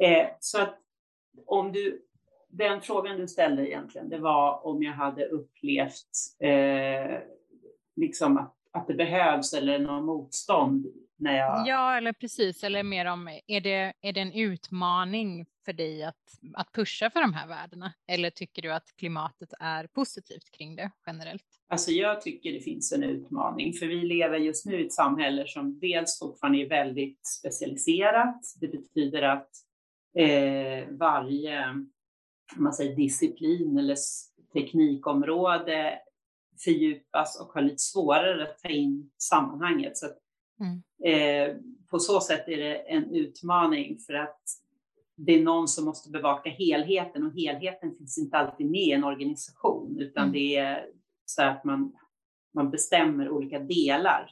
Eh, 0.00 0.26
så 0.40 0.60
att 0.60 0.78
om 1.46 1.72
du, 1.72 2.02
den 2.48 2.80
frågan 2.80 3.16
du 3.16 3.28
ställde 3.28 3.68
egentligen, 3.68 4.08
det 4.08 4.18
var 4.18 4.66
om 4.66 4.82
jag 4.82 4.92
hade 4.92 5.26
upplevt 5.26 6.10
eh, 6.40 7.18
liksom 7.96 8.36
att, 8.36 8.54
att 8.70 8.86
det 8.86 8.94
behövs 8.94 9.54
eller 9.54 9.78
någon 9.78 10.04
motstånd 10.04 10.86
när 11.22 11.36
jag... 11.36 11.66
Ja, 11.66 11.96
eller 11.96 12.12
precis, 12.12 12.64
eller 12.64 12.82
mer 12.82 13.06
om, 13.06 13.28
är 13.46 13.60
det, 13.60 13.92
är 14.00 14.12
det 14.12 14.20
en 14.20 14.32
utmaning 14.32 15.46
för 15.64 15.72
dig 15.72 16.02
att, 16.02 16.16
att 16.54 16.72
pusha 16.72 17.10
för 17.10 17.20
de 17.20 17.34
här 17.34 17.48
värdena? 17.48 17.92
Eller 18.08 18.30
tycker 18.30 18.62
du 18.62 18.72
att 18.72 18.96
klimatet 18.96 19.52
är 19.60 19.86
positivt 19.86 20.50
kring 20.50 20.76
det 20.76 20.90
generellt? 21.06 21.44
Alltså 21.68 21.90
jag 21.90 22.20
tycker 22.20 22.52
det 22.52 22.60
finns 22.60 22.92
en 22.92 23.02
utmaning, 23.02 23.72
för 23.72 23.86
vi 23.86 24.02
lever 24.02 24.38
just 24.38 24.66
nu 24.66 24.80
i 24.80 24.86
ett 24.86 24.92
samhälle 24.92 25.44
som 25.46 25.78
dels 25.78 26.18
fortfarande 26.18 26.58
är 26.58 26.68
väldigt 26.68 27.26
specialiserat. 27.26 28.40
Det 28.60 28.68
betyder 28.68 29.22
att 29.22 29.50
eh, 30.18 30.88
varje 30.90 31.64
man 32.56 32.72
säger, 32.72 32.96
disciplin 32.96 33.78
eller 33.78 33.96
teknikområde 34.52 35.98
fördjupas 36.64 37.40
och 37.40 37.46
har 37.46 37.62
lite 37.62 37.78
svårare 37.78 38.42
att 38.42 38.58
ta 38.58 38.68
in 38.68 39.10
sammanhanget. 39.18 39.96
Så 39.96 40.06
Mm. 40.62 40.82
Eh, 41.04 41.56
på 41.90 41.98
så 41.98 42.20
sätt 42.20 42.48
är 42.48 42.56
det 42.56 42.76
en 42.76 43.14
utmaning 43.14 43.98
för 43.98 44.14
att 44.14 44.42
det 45.16 45.32
är 45.32 45.42
någon 45.42 45.68
som 45.68 45.84
måste 45.84 46.10
bevaka 46.10 46.50
helheten 46.50 47.26
och 47.26 47.32
helheten 47.32 47.96
finns 47.98 48.18
inte 48.18 48.36
alltid 48.36 48.70
med 48.70 48.80
i 48.80 48.92
en 48.92 49.04
organisation 49.04 50.00
utan 50.00 50.22
mm. 50.22 50.32
det 50.32 50.56
är 50.56 50.86
så 51.24 51.42
att 51.42 51.64
man, 51.64 51.92
man 52.54 52.70
bestämmer 52.70 53.30
olika 53.30 53.58
delar. 53.58 54.30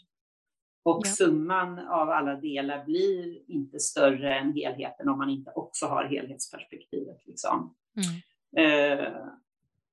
Och 0.82 1.02
ja. 1.04 1.10
summan 1.10 1.78
av 1.78 2.10
alla 2.10 2.34
delar 2.34 2.84
blir 2.84 3.50
inte 3.50 3.78
större 3.78 4.38
än 4.38 4.52
helheten 4.52 5.08
om 5.08 5.18
man 5.18 5.30
inte 5.30 5.50
också 5.54 5.86
har 5.86 6.04
helhetsperspektivet. 6.04 7.26
Liksom. 7.26 7.74
Mm. 7.96 9.02
Eh, 9.02 9.12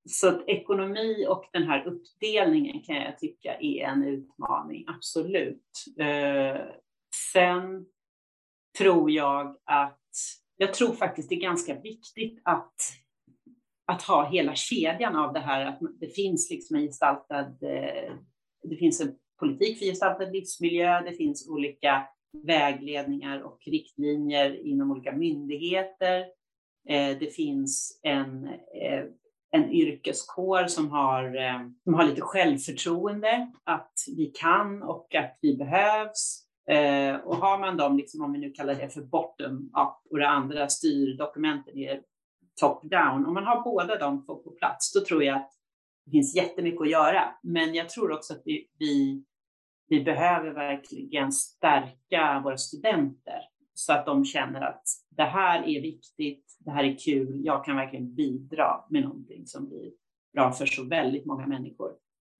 så 0.08 0.28
att 0.28 0.48
ekonomi 0.48 1.26
och 1.30 1.46
den 1.54 1.63
här 1.63 1.88
uppdelningen 1.88 2.82
kan 2.82 2.96
jag 2.96 3.20
tycka 3.20 3.58
är 3.60 3.84
en 3.84 4.04
utmaning, 4.04 4.86
absolut. 4.88 5.86
Eh, 6.00 6.62
sen 7.34 7.86
tror 8.78 9.12
jag 9.12 9.58
att, 9.63 10.10
jag 10.58 10.74
tror 10.74 10.93
faktiskt 10.93 11.30
det 11.30 11.36
är 11.36 11.41
ganska 11.41 11.80
viktigt 11.80 12.41
att, 12.43 12.76
att 13.86 14.02
ha 14.02 14.30
hela 14.30 14.56
kedjan 14.56 15.15
av 15.15 15.34
det 15.34 15.39
här, 15.39 15.65
att 15.65 15.80
det 16.00 16.15
finns 16.15 16.50
liksom 16.50 16.76
en 16.76 16.88
gestaltad, 16.88 17.58
eh, 17.62 18.13
det 18.63 18.76
finns 18.80 19.02
en 19.02 19.15
politik 19.39 19.80
för 19.80 19.86
gestaltad 19.86 20.26
livsmiljö, 20.26 21.02
det 21.02 21.13
finns 21.13 21.50
olika 21.50 22.08
vägledningar 22.43 23.41
och 23.41 23.60
riktlinjer 23.65 24.65
inom 24.65 24.91
olika 24.91 25.12
myndigheter. 25.12 26.20
Eh, 26.89 27.17
det 27.20 27.36
finns 27.36 28.00
en 28.04 28.48
eh, 28.48 29.06
en 29.51 29.71
yrkeskår 29.71 30.67
som 30.67 30.91
har, 30.91 31.36
eh, 31.36 31.67
som 31.83 31.93
har 31.93 32.03
lite 32.03 32.21
självförtroende, 32.21 33.51
att 33.63 33.93
vi 34.17 34.25
kan 34.25 34.83
och 34.83 35.15
att 35.15 35.38
vi 35.41 35.57
behövs. 35.57 36.43
Eh, 36.69 37.15
och 37.15 37.36
har 37.36 37.60
man 37.60 37.77
dem, 37.77 37.97
liksom, 37.97 38.21
om 38.21 38.33
vi 38.33 38.39
nu 38.39 38.51
kallar 38.51 38.75
det 38.75 38.89
för 38.89 39.01
bottom-up 39.01 40.12
och 40.12 40.17
det 40.17 40.27
andra 40.27 40.67
styrdokumenten 40.67 41.77
är 41.77 42.01
top-down, 42.62 43.25
om 43.25 43.33
man 43.33 43.45
har 43.45 43.62
båda 43.62 43.97
de 43.97 44.25
två 44.25 44.36
på 44.36 44.51
plats, 44.51 44.93
då 44.93 45.05
tror 45.05 45.23
jag 45.23 45.38
att 45.38 45.51
det 46.05 46.12
finns 46.12 46.36
jättemycket 46.36 46.81
att 46.81 46.89
göra. 46.89 47.23
Men 47.43 47.75
jag 47.75 47.89
tror 47.89 48.12
också 48.12 48.33
att 48.33 48.41
vi, 48.45 48.69
vi, 48.79 49.23
vi 49.88 50.03
behöver 50.03 50.51
verkligen 50.51 51.31
stärka 51.31 52.41
våra 52.43 52.57
studenter 52.57 53.41
så 53.77 53.93
att 53.93 54.05
de 54.05 54.25
känner 54.25 54.61
att 54.61 54.83
det 55.09 55.23
här 55.23 55.63
är 55.63 55.81
viktigt, 55.81 56.57
det 56.59 56.71
här 56.71 56.83
är 56.83 56.97
kul, 56.97 57.45
jag 57.45 57.65
kan 57.65 57.75
verkligen 57.75 58.15
bidra 58.15 58.85
med 58.89 59.03
någonting 59.03 59.45
som 59.47 59.69
blir 59.69 59.91
bra 60.33 60.51
för 60.51 60.65
så 60.65 60.83
väldigt 60.83 61.25
många 61.25 61.47
människor. 61.47 61.91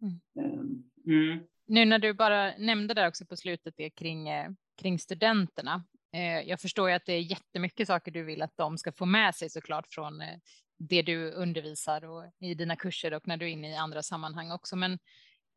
Mm. 0.02 0.50
Ehm, 0.50 0.84
mm. 1.06 1.40
Nu 1.66 1.86
när 1.86 2.00
du 2.00 2.14
bara 2.14 2.58
nämnde 2.58 2.94
där 2.94 3.08
också 3.08 3.26
på 3.26 3.36
slutet 3.36 3.74
det 3.78 3.90
kring, 3.90 4.30
eh, 4.30 4.52
kring 4.78 5.00
studenterna. 5.00 5.84
Eh, 6.14 6.40
jag 6.42 6.62
förstår 6.62 6.90
ju 6.90 6.96
att 6.96 7.06
det 7.06 7.14
är 7.14 7.22
jättemycket 7.22 7.88
saker 7.88 8.12
du 8.12 8.24
vill 8.24 8.42
att 8.42 8.58
de 8.58 8.78
ska 8.78 8.92
få 8.92 9.06
med 9.06 9.36
sig 9.36 9.50
såklart 9.50 9.88
från 9.88 10.22
eh, 10.22 10.38
det 10.78 11.02
du 11.02 11.32
undervisar 11.32 12.06
och 12.06 12.24
i 12.40 12.54
dina 12.54 12.76
kurser 12.76 13.14
och 13.14 13.28
när 13.28 13.38
du 13.38 13.46
är 13.46 13.50
inne 13.50 13.72
i 13.72 13.76
andra 13.76 14.04
sammanhang 14.04 14.52
också. 14.52 14.76
Men 14.76 15.00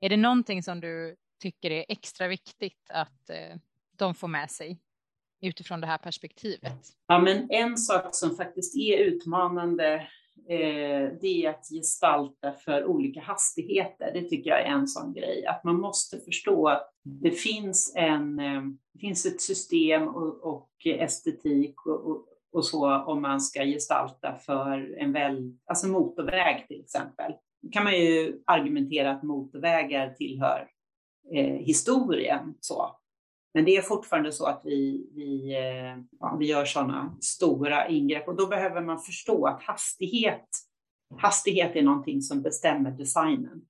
är 0.00 0.08
det 0.08 0.16
någonting 0.16 0.62
som 0.62 0.80
du 0.80 1.16
tycker 1.42 1.70
är 1.70 1.84
extra 1.88 2.28
viktigt 2.28 2.90
att 2.90 3.30
de 3.96 4.14
får 4.14 4.28
med 4.28 4.50
sig 4.50 4.80
utifrån 5.40 5.80
det 5.80 5.86
här 5.86 5.98
perspektivet? 5.98 6.78
Ja, 7.06 7.18
men 7.18 7.50
en 7.50 7.76
sak 7.76 8.14
som 8.14 8.36
faktiskt 8.36 8.76
är 8.76 8.98
utmanande 8.98 9.94
eh, 10.48 11.12
det 11.20 11.44
är 11.44 11.50
att 11.50 11.68
gestalta 11.70 12.52
för 12.52 12.84
olika 12.84 13.20
hastigheter. 13.20 14.12
Det 14.14 14.28
tycker 14.28 14.50
jag 14.50 14.60
är 14.60 14.70
en 14.70 14.88
sån 14.88 15.12
grej, 15.12 15.46
att 15.46 15.64
man 15.64 15.80
måste 15.80 16.18
förstå 16.18 16.68
att 16.68 16.90
det 17.02 17.30
finns, 17.30 17.92
en, 17.96 18.38
eh, 18.38 18.62
det 18.92 18.98
finns 18.98 19.26
ett 19.26 19.40
system 19.40 20.08
och, 20.08 20.42
och 20.42 20.70
estetik 20.84 21.86
och, 21.86 22.10
och, 22.10 22.26
och, 22.52 22.64
så 22.64 22.96
om 23.04 23.22
man 23.22 23.40
ska 23.40 23.64
gestalta 23.64 24.36
för 24.36 24.98
en 24.98 25.12
väl, 25.12 25.56
alltså 25.66 25.88
motorväg 25.88 26.64
till 26.68 26.80
exempel. 26.80 27.32
Då 27.62 27.70
kan 27.70 27.84
man 27.84 27.98
ju 27.98 28.42
argumentera 28.46 29.10
att 29.10 29.22
motorvägar 29.22 30.10
tillhör 30.10 30.68
eh, 31.34 31.54
historien 31.54 32.54
så. 32.60 32.99
Men 33.54 33.64
det 33.64 33.76
är 33.76 33.82
fortfarande 33.82 34.32
så 34.32 34.46
att 34.46 34.60
vi, 34.64 35.10
vi, 35.14 35.54
eh, 35.54 36.02
ja, 36.20 36.36
vi 36.38 36.46
gör 36.46 36.64
sådana 36.64 37.16
stora 37.20 37.88
ingrepp 37.88 38.28
och 38.28 38.36
då 38.36 38.46
behöver 38.46 38.80
man 38.80 38.98
förstå 38.98 39.46
att 39.46 39.62
hastighet, 39.62 40.48
hastighet 41.18 41.76
är 41.76 41.82
någonting 41.82 42.22
som 42.22 42.42
bestämmer 42.42 42.90
designen. 42.90 43.62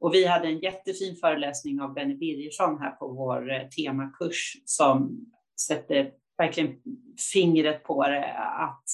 Och 0.00 0.14
vi 0.14 0.26
hade 0.26 0.48
en 0.48 0.58
jättefin 0.58 1.16
föreläsning 1.16 1.80
av 1.80 1.94
Benny 1.94 2.14
Birgersson 2.14 2.78
här 2.78 2.90
på 2.90 3.08
vår 3.08 3.52
eh, 3.52 3.68
temakurs 3.68 4.56
som 4.64 5.26
sätter 5.66 6.12
verkligen 6.38 6.76
fingret 7.32 7.84
på 7.84 8.08
det 8.08 8.32
att 8.38 8.84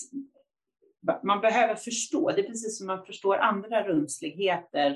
man 1.22 1.40
behöver 1.40 1.74
förstå. 1.74 2.30
Det 2.30 2.40
är 2.40 2.46
precis 2.46 2.78
som 2.78 2.86
man 2.86 3.06
förstår 3.06 3.36
andra 3.36 3.88
rumsligheter 3.88 4.90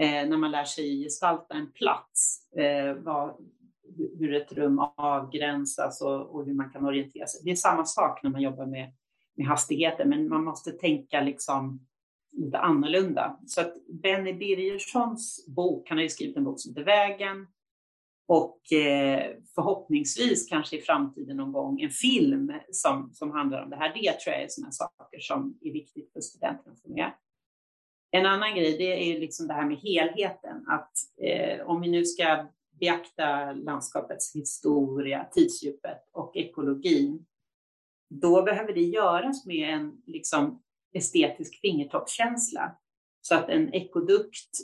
eh, 0.00 0.28
när 0.28 0.36
man 0.36 0.50
lär 0.50 0.64
sig 0.64 1.02
gestalta 1.02 1.54
en 1.54 1.72
plats. 1.72 2.48
Eh, 2.56 2.94
vad, 2.94 3.36
hur 4.18 4.34
ett 4.34 4.52
rum 4.52 4.78
avgränsas 4.96 6.02
och, 6.02 6.34
och, 6.34 6.44
hur 6.44 6.54
man 6.54 6.70
kan 6.70 6.86
orientera 6.86 7.26
sig. 7.26 7.40
Det 7.44 7.50
är 7.50 7.54
samma 7.54 7.84
sak 7.84 8.22
när 8.22 8.30
man 8.30 8.42
jobbar 8.42 8.66
med, 8.66 8.92
med 9.36 9.46
hastigheter, 9.46 10.04
men 10.04 10.28
man 10.28 10.44
måste 10.44 10.70
tänka 10.70 11.20
liksom 11.20 11.86
lite 12.32 12.58
annorlunda. 12.58 13.38
Så 13.46 13.60
att 13.60 13.74
Benny 14.02 14.32
Birgerssons 14.32 15.46
bok, 15.48 15.88
han 15.88 15.98
har 15.98 16.02
ju 16.02 16.08
skrivit 16.08 16.36
en 16.36 16.44
bok 16.44 16.60
som 16.60 16.70
heter 16.70 16.84
Vägen 16.84 17.46
och 18.28 18.72
eh, 18.72 19.36
förhoppningsvis 19.54 20.48
kanske 20.48 20.76
i 20.76 20.80
framtiden 20.80 21.36
någon 21.36 21.52
gång 21.52 21.80
en 21.80 21.90
film 21.90 22.52
som, 22.72 23.10
som 23.12 23.30
handlar 23.30 23.62
om 23.62 23.70
det 23.70 23.76
här. 23.76 23.88
Det 23.88 24.20
tror 24.20 24.34
jag 24.34 24.42
är 24.42 24.48
sådana 24.48 24.72
saker 24.72 25.20
som 25.20 25.58
är 25.60 25.72
viktigt 25.72 26.12
för 26.12 26.20
studenterna 26.20 26.72
att 26.72 26.82
få 26.82 26.88
med. 26.88 27.12
En 28.10 28.26
annan 28.26 28.54
grej, 28.54 28.78
det 28.78 29.10
är 29.10 29.20
liksom 29.20 29.46
det 29.46 29.54
här 29.54 29.66
med 29.66 29.76
helheten, 29.76 30.64
att 30.68 30.92
eh, 31.22 31.66
om 31.66 31.80
vi 31.80 31.90
nu 31.90 32.04
ska 32.04 32.48
beakta 32.80 33.52
landskapets 33.52 34.34
historia, 34.34 35.26
tidsdjupet 35.32 36.08
och 36.12 36.36
ekologin, 36.36 37.26
då 38.10 38.42
behöver 38.42 38.72
det 38.72 38.80
göras 38.80 39.46
med 39.46 39.74
en 39.74 40.02
liksom, 40.06 40.62
estetisk 40.92 41.60
fingertoppskänsla. 41.60 42.76
Så 43.20 43.34
att 43.34 43.48
en 43.48 43.74
ekodukt, 43.74 44.58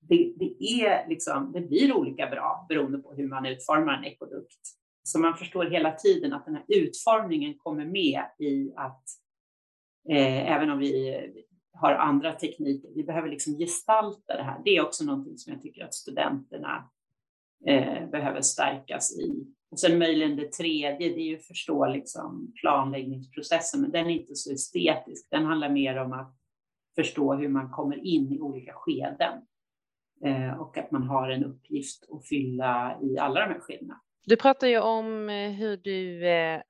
det, 0.00 0.32
det, 0.36 0.64
är 0.64 1.08
liksom, 1.08 1.52
det 1.52 1.60
blir 1.60 1.96
olika 1.96 2.26
bra 2.26 2.66
beroende 2.68 2.98
på 2.98 3.14
hur 3.14 3.28
man 3.28 3.46
utformar 3.46 3.94
en 3.94 4.04
ekodukt. 4.04 4.60
Så 5.02 5.18
man 5.18 5.36
förstår 5.36 5.64
hela 5.64 5.92
tiden 5.92 6.32
att 6.32 6.44
den 6.44 6.54
här 6.54 6.64
utformningen 6.68 7.54
kommer 7.58 7.84
med 7.84 8.22
i 8.38 8.72
att 8.76 9.04
eh, 10.08 10.52
även 10.52 10.70
om 10.70 10.78
vi 10.78 11.44
har 11.72 11.92
andra 11.92 12.32
tekniker, 12.32 12.90
vi 12.94 13.04
behöver 13.04 13.28
liksom 13.28 13.58
gestalta 13.58 14.36
det 14.36 14.42
här. 14.42 14.60
Det 14.64 14.76
är 14.76 14.82
också 14.82 15.04
någonting 15.04 15.38
som 15.38 15.52
jag 15.52 15.62
tycker 15.62 15.84
att 15.84 15.94
studenterna 15.94 16.90
eh, 17.66 18.06
behöver 18.10 18.40
stärkas 18.40 19.18
i. 19.18 19.46
Och 19.70 19.80
sen 19.80 19.98
möjligen 19.98 20.36
det 20.36 20.52
tredje, 20.52 21.08
det 21.08 21.20
är 21.20 21.26
ju 21.26 21.36
att 21.36 21.46
förstå 21.46 21.86
liksom 21.86 22.52
planläggningsprocessen, 22.60 23.80
men 23.80 23.90
den 23.90 24.06
är 24.06 24.10
inte 24.10 24.34
så 24.34 24.52
estetisk. 24.52 25.26
Den 25.30 25.44
handlar 25.44 25.68
mer 25.68 25.96
om 25.96 26.12
att 26.12 26.36
förstå 26.94 27.34
hur 27.34 27.48
man 27.48 27.70
kommer 27.70 28.06
in 28.06 28.32
i 28.32 28.40
olika 28.40 28.72
skeden 28.74 29.42
eh, 30.24 30.60
och 30.60 30.78
att 30.78 30.90
man 30.90 31.02
har 31.02 31.30
en 31.30 31.44
uppgift 31.44 32.08
att 32.10 32.28
fylla 32.28 32.98
i 33.02 33.18
alla 33.18 33.40
de 33.40 33.52
här 33.52 33.60
skedena. 33.60 34.00
Du 34.26 34.36
pratar 34.36 34.66
ju 34.66 34.78
om 34.78 35.28
eh, 35.28 35.50
hur 35.50 35.76
du 35.76 36.28
eh, 36.28 36.62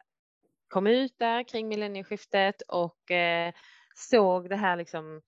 kom 0.69 0.87
ut 0.87 1.19
där 1.19 1.43
kring 1.43 1.69
millennieskiftet 1.69 2.63
och 2.63 3.11
eh, 3.11 3.53
såg 3.95 4.49
det 4.49 4.57
här 4.57 4.77
liksom 4.77 5.23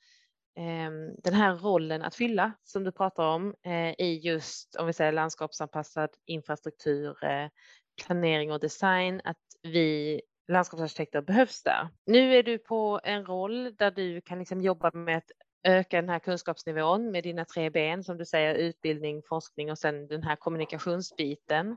Ehm, 0.56 1.14
den 1.18 1.34
här 1.34 1.54
rollen 1.54 2.02
att 2.02 2.14
fylla 2.14 2.52
som 2.64 2.84
du 2.84 2.92
pratar 2.92 3.24
om 3.24 3.54
eh, 3.64 3.90
i 3.90 4.20
just 4.22 4.76
om 4.76 4.86
vi 4.86 4.92
säger 4.92 5.12
landskapsanpassad 5.12 6.10
infrastruktur, 6.26 7.24
eh, 7.24 7.48
planering 8.06 8.52
och 8.52 8.60
design, 8.60 9.20
att 9.24 9.36
vi 9.62 10.20
landskapsarkitekter 10.48 11.20
behövs 11.20 11.62
där. 11.62 11.88
Nu 12.06 12.34
är 12.34 12.42
du 12.42 12.58
på 12.58 13.00
en 13.04 13.26
roll 13.26 13.74
där 13.76 13.90
du 13.90 14.20
kan 14.20 14.38
liksom 14.38 14.60
jobba 14.60 14.90
med 14.94 15.16
att 15.16 15.30
öka 15.64 16.00
den 16.00 16.08
här 16.08 16.18
kunskapsnivån 16.18 17.10
med 17.10 17.22
dina 17.22 17.44
tre 17.44 17.70
ben 17.70 18.04
som 18.04 18.18
du 18.18 18.24
säger 18.24 18.54
utbildning, 18.54 19.22
forskning 19.28 19.70
och 19.70 19.78
sen 19.78 20.06
den 20.06 20.22
här 20.22 20.36
kommunikationsbiten. 20.36 21.76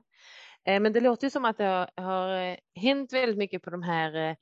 Eh, 0.65 0.79
men 0.79 0.93
det 0.93 0.99
låter 0.99 1.27
ju 1.27 1.31
som 1.31 1.45
att 1.45 1.57
det 1.57 1.89
har 1.95 2.57
hänt 2.79 3.13
väldigt 3.13 3.37
mycket 3.37 3.61
på 3.61 3.69
de 3.69 3.83
här 3.83 4.35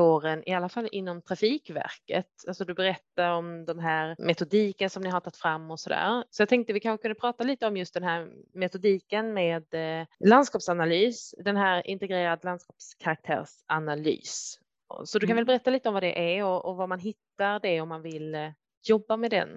åren, 0.00 0.42
i 0.46 0.52
alla 0.52 0.68
fall 0.68 0.88
inom 0.92 1.22
Trafikverket. 1.22 2.26
Alltså 2.46 2.64
du 2.64 2.74
berättar 2.74 3.32
om 3.32 3.64
de 3.64 3.78
här 3.78 4.16
metodiken 4.18 4.90
som 4.90 5.02
ni 5.02 5.08
har 5.08 5.20
tagit 5.20 5.36
fram 5.36 5.70
och 5.70 5.80
så 5.80 5.90
där. 5.90 6.24
Så 6.30 6.42
jag 6.42 6.48
tänkte 6.48 6.72
vi 6.72 6.80
kanske 6.80 7.02
kunde 7.02 7.14
prata 7.14 7.44
lite 7.44 7.66
om 7.66 7.76
just 7.76 7.94
den 7.94 8.02
här 8.02 8.28
metodiken 8.54 9.34
med 9.34 9.74
eh, 9.74 10.06
landskapsanalys, 10.20 11.34
den 11.38 11.56
här 11.56 11.86
integrerad 11.86 12.44
landskapskaraktärsanalys. 12.44 14.58
Så 15.04 15.18
du 15.18 15.26
kan 15.26 15.36
väl 15.36 15.42
mm. 15.42 15.46
berätta 15.46 15.70
lite 15.70 15.88
om 15.88 15.94
vad 15.94 16.02
det 16.02 16.36
är 16.36 16.44
och, 16.44 16.64
och 16.64 16.76
var 16.76 16.86
man 16.86 17.00
hittar 17.00 17.60
det 17.60 17.80
om 17.80 17.88
man 17.88 18.02
vill 18.02 18.34
eh, 18.34 18.50
jobba 18.88 19.16
med 19.16 19.30
den. 19.30 19.48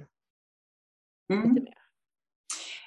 Mm. 1.33 1.49
Lite 1.49 1.61
mer. 1.61 1.77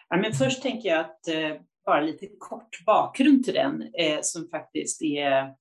Ja, 0.09 0.17
men 0.17 0.33
först 0.33 0.63
tänker 0.63 0.89
jag 0.89 1.01
att 1.01 1.29
eh, 1.29 1.53
bara 1.85 2.01
lite 2.01 2.27
kort 2.39 2.85
bakgrund 2.87 3.45
till 3.45 3.55
den 3.55 3.83
eh, 3.83 4.19
som 4.23 4.49
faktiskt 4.49 5.03
är 5.03 5.55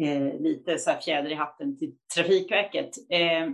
eh, 0.00 0.40
lite 0.40 0.78
så 0.78 0.90
här 0.90 1.00
fjäder 1.00 1.30
i 1.30 1.34
hatten 1.34 1.78
till 1.78 1.96
Trafikverket. 2.14 2.90
Eh, 3.10 3.50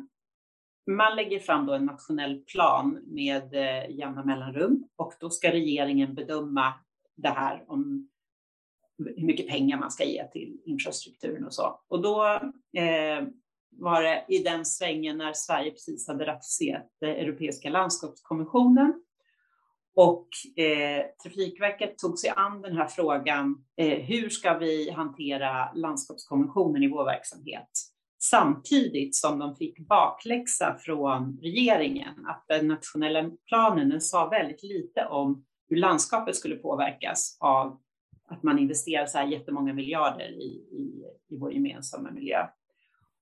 man 0.91 1.17
lägger 1.17 1.39
fram 1.39 1.67
då 1.67 1.73
en 1.73 1.87
nationell 1.87 2.39
plan 2.39 2.99
med 3.07 3.55
eh, 3.55 3.91
jämna 3.91 4.25
mellanrum 4.25 4.89
och 4.97 5.13
då 5.21 5.31
ska 5.31 5.53
regeringen 5.53 6.15
bedöma 6.15 6.75
det 7.17 7.29
här 7.29 7.65
om 7.69 8.09
hur 8.99 9.27
mycket 9.27 9.49
pengar 9.49 9.79
man 9.79 9.91
ska 9.91 10.05
ge 10.05 10.29
till 10.29 10.61
infrastrukturen 10.65 11.45
och 11.45 11.55
så. 11.55 11.81
Och 11.89 12.03
då 12.03 12.25
eh, 12.77 13.27
var 13.71 14.03
det 14.03 14.25
i 14.29 14.39
den 14.39 14.65
svängen 14.65 15.19
när 15.19 15.33
Sverige 15.33 15.71
precis 15.71 16.09
hade 16.09 16.27
ratificerat 16.27 16.89
den 17.01 17.11
Europeiska 17.11 17.71
landskapskonventionen 17.71 19.03
och 19.97 20.29
eh, 20.63 21.05
Trafikverket 21.23 21.99
tog 21.99 22.19
sig 22.19 22.33
an 22.37 22.63
den 22.63 22.77
här 22.77 22.87
frågan. 22.87 23.65
Eh, 23.77 23.99
hur 23.99 24.29
ska 24.29 24.59
vi 24.59 24.91
hantera 24.91 25.73
landskapskonventionen 25.75 26.83
i 26.83 26.89
vår 26.89 27.05
verksamhet? 27.05 27.69
Samtidigt 28.23 29.17
som 29.17 29.39
de 29.39 29.57
fick 29.57 29.79
bakläxa 29.79 30.77
från 30.81 31.39
regeringen 31.43 32.27
att 32.27 32.45
den 32.49 32.69
nationella 32.69 33.31
planen 33.49 33.89
den 33.89 34.01
sa 34.01 34.29
väldigt 34.29 34.63
lite 34.63 35.07
om 35.07 35.45
hur 35.69 35.77
landskapet 35.77 36.37
skulle 36.37 36.57
påverkas 36.57 37.37
av 37.41 37.81
att 38.29 38.43
man 38.43 38.59
investerar 38.59 39.07
så 39.07 39.19
här 39.19 39.27
jättemånga 39.27 39.75
miljarder 39.75 40.29
i, 40.29 40.67
i, 40.73 41.05
i 41.29 41.39
vår 41.39 41.53
gemensamma 41.53 42.11
miljö. 42.11 42.47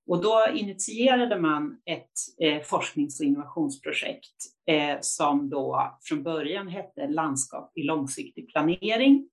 Och 0.07 0.23
då 0.23 0.45
initierade 0.55 1.41
man 1.41 1.77
ett 1.85 2.13
eh, 2.41 2.63
forsknings 2.63 3.21
och 3.21 3.27
innovationsprojekt 3.27 4.35
eh, 4.67 4.97
som 5.01 5.51
då 5.51 5.99
från 6.03 6.23
början 6.23 6.69
hette 6.69 7.07
Landskap 7.09 7.73
i 7.75 7.83
långsiktig 7.83 8.49
planering, 8.49 9.29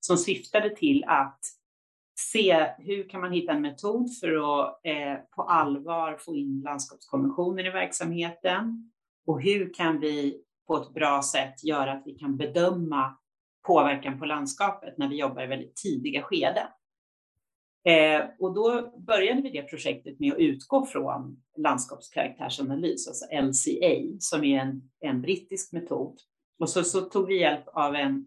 som 0.00 0.16
syftade 0.16 0.76
till 0.76 1.04
att 1.04 1.40
se 2.32 2.66
hur 2.78 3.08
kan 3.08 3.20
man 3.20 3.32
hitta 3.32 3.52
en 3.52 3.62
metod 3.62 4.18
för 4.20 4.28
att 4.28 4.80
eh, 4.84 5.14
på 5.36 5.42
allvar 5.42 6.16
få 6.20 6.36
in 6.36 6.62
landskapskonventionen 6.64 7.66
i 7.66 7.70
verksamheten 7.70 8.92
och 9.26 9.42
hur 9.42 9.74
kan 9.74 10.00
vi 10.00 10.42
på 10.66 10.76
ett 10.76 10.94
bra 10.94 11.22
sätt 11.22 11.64
göra 11.64 11.92
att 11.92 12.02
vi 12.06 12.14
kan 12.14 12.36
bedöma 12.36 13.16
påverkan 13.66 14.18
på 14.18 14.24
landskapet 14.24 14.98
när 14.98 15.08
vi 15.08 15.16
jobbar 15.16 15.42
i 15.42 15.46
väldigt 15.46 15.76
tidiga 15.76 16.22
skeden. 16.22 16.66
Eh, 17.86 18.24
och 18.38 18.54
då 18.54 18.92
började 19.06 19.42
vi 19.42 19.50
det 19.50 19.62
projektet 19.62 20.20
med 20.20 20.32
att 20.32 20.38
utgå 20.38 20.86
från 20.86 21.42
landskapskaraktärsanalys, 21.56 23.08
alltså 23.08 23.24
LCA, 23.42 24.16
som 24.18 24.44
är 24.44 24.60
en, 24.60 24.90
en 25.00 25.22
brittisk 25.22 25.72
metod. 25.72 26.18
Och 26.58 26.70
så, 26.70 26.84
så 26.84 27.00
tog 27.00 27.26
vi 27.26 27.40
hjälp 27.40 27.68
av 27.68 27.94
en, 27.94 28.26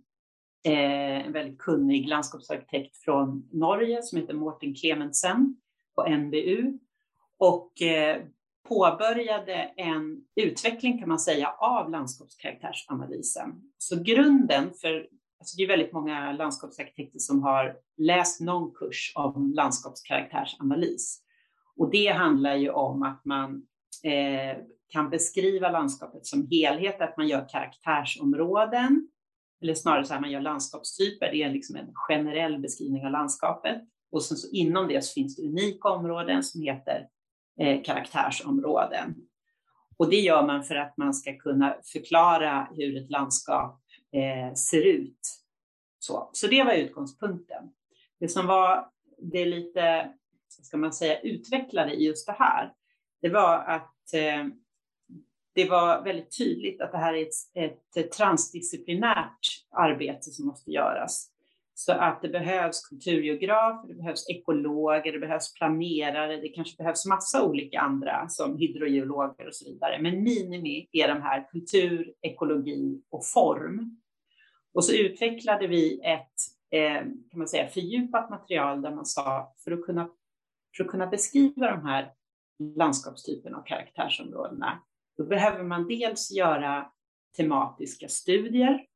eh, 0.65 1.25
en 1.25 1.31
väldigt 1.31 1.57
kunnig 1.57 2.07
landskapsarkitekt 2.07 2.97
från 2.97 3.49
Norge 3.51 4.03
som 4.03 4.19
heter 4.19 4.33
Morten 4.33 4.75
Clementsen 4.75 5.55
på 5.95 6.09
NBU 6.09 6.77
och 7.37 7.81
eh, 7.81 8.23
påbörjade 8.67 9.53
en 9.77 10.25
utveckling 10.35 10.99
kan 10.99 11.09
man 11.09 11.19
säga 11.19 11.49
av 11.49 11.89
landskapskaraktärsanalysen. 11.89 13.61
Så 13.77 14.03
grunden 14.03 14.73
för 14.81 15.07
Alltså 15.39 15.57
det 15.57 15.63
är 15.63 15.67
väldigt 15.67 15.93
många 15.93 16.31
landskapsarkitekter 16.31 17.19
som 17.19 17.43
har 17.43 17.75
läst 17.97 18.41
någon 18.41 18.71
kurs 18.73 19.11
om 19.15 19.53
landskapskaraktärsanalys. 19.53 21.21
Och 21.77 21.91
det 21.91 22.07
handlar 22.07 22.55
ju 22.55 22.69
om 22.69 23.03
att 23.03 23.25
man 23.25 23.67
eh, 24.03 24.57
kan 24.89 25.09
beskriva 25.09 25.71
landskapet 25.71 26.25
som 26.25 26.47
helhet, 26.51 27.01
att 27.01 27.17
man 27.17 27.27
gör 27.27 27.47
karaktärsområden, 27.49 29.07
eller 29.61 29.73
snarare 29.73 30.05
så 30.05 30.13
här, 30.13 30.21
man 30.21 30.31
gör 30.31 30.41
landskapstyper. 30.41 31.31
Det 31.31 31.43
är 31.43 31.49
liksom 31.49 31.75
en 31.75 31.91
generell 31.93 32.59
beskrivning 32.59 33.05
av 33.05 33.11
landskapet. 33.11 33.81
Och 34.11 34.23
sen 34.23 34.37
så 34.37 34.49
inom 34.51 34.87
det 34.87 35.01
så 35.01 35.13
finns 35.13 35.35
det 35.35 35.43
unika 35.43 35.89
områden 35.89 36.43
som 36.43 36.61
heter 36.61 37.07
eh, 37.59 37.83
karaktärsområden. 37.83 39.15
Och 39.97 40.09
det 40.09 40.19
gör 40.19 40.45
man 40.45 40.63
för 40.63 40.75
att 40.75 40.97
man 40.97 41.13
ska 41.13 41.37
kunna 41.37 41.75
förklara 41.93 42.67
hur 42.75 42.97
ett 42.97 43.09
landskap 43.09 43.81
eh, 44.11 44.53
ser 44.53 44.81
ut 44.81 45.19
Så, 45.99 46.29
så 46.33 46.47
det 46.47 46.63
var 46.63 46.73
utgångspunkten. 46.73 47.73
Det 48.19 48.27
som 48.27 48.47
var 48.47 48.91
det 49.17 49.45
lite, 49.45 50.13
ska 50.47 50.77
man 50.77 50.93
säga, 50.93 51.19
utvecklade 51.19 51.93
i 51.93 52.05
just 52.05 52.27
det 52.27 52.35
här, 52.39 52.73
det 53.21 53.29
var 53.29 53.57
att 53.57 54.13
eh, 54.13 54.45
det 55.53 55.69
var 55.69 56.03
väldigt 56.03 56.37
tydligt 56.37 56.81
att 56.81 56.91
det 56.91 56.97
här 56.97 57.13
är 57.13 57.27
ett, 57.53 57.95
ett 57.95 58.11
transdisciplinärt 58.11 59.65
arbete 59.69 60.31
som 60.31 60.47
måste 60.47 60.71
göras. 60.71 61.31
Så 61.79 61.91
att 61.91 62.21
det 62.21 62.29
behövs 62.29 62.87
kulturgeografer, 62.87 63.87
det 63.87 63.93
behövs 63.93 64.29
ekologer, 64.29 65.11
det 65.11 65.19
behövs 65.19 65.53
planerare, 65.53 66.37
det 66.37 66.49
kanske 66.49 66.77
behövs 66.77 67.05
massa 67.05 67.45
olika 67.45 67.79
andra 67.79 68.29
som 68.29 68.57
hydrogeologer 68.57 69.47
och 69.47 69.55
så 69.55 69.65
vidare. 69.65 70.01
Men 70.01 70.23
minimi 70.23 70.89
är 70.91 71.07
de 71.07 71.21
här 71.21 71.47
kultur, 71.51 72.13
ekologi 72.21 73.01
och 73.09 73.25
form. 73.25 74.01
Och 74.73 74.85
så 74.85 74.93
utvecklade 74.93 75.67
vi 75.67 76.01
ett 76.03 76.33
eh, 76.71 77.01
kan 77.01 77.37
man 77.39 77.47
säga, 77.47 77.67
fördjupat 77.67 78.29
material 78.29 78.81
där 78.81 78.95
man 78.95 79.05
sa 79.05 79.53
för 79.63 79.71
att 79.71 79.85
kunna, 79.85 80.09
för 80.77 80.83
att 80.83 80.89
kunna 80.89 81.07
beskriva 81.07 81.71
de 81.71 81.85
här 81.85 82.11
landskapstyperna 82.75 83.57
och 83.57 83.67
karaktärsområdena, 83.67 84.79
då 85.17 85.25
behöver 85.25 85.63
man 85.63 85.87
dels 85.87 86.31
göra 86.31 86.91
tematiska 87.37 88.07
studier 88.07 88.88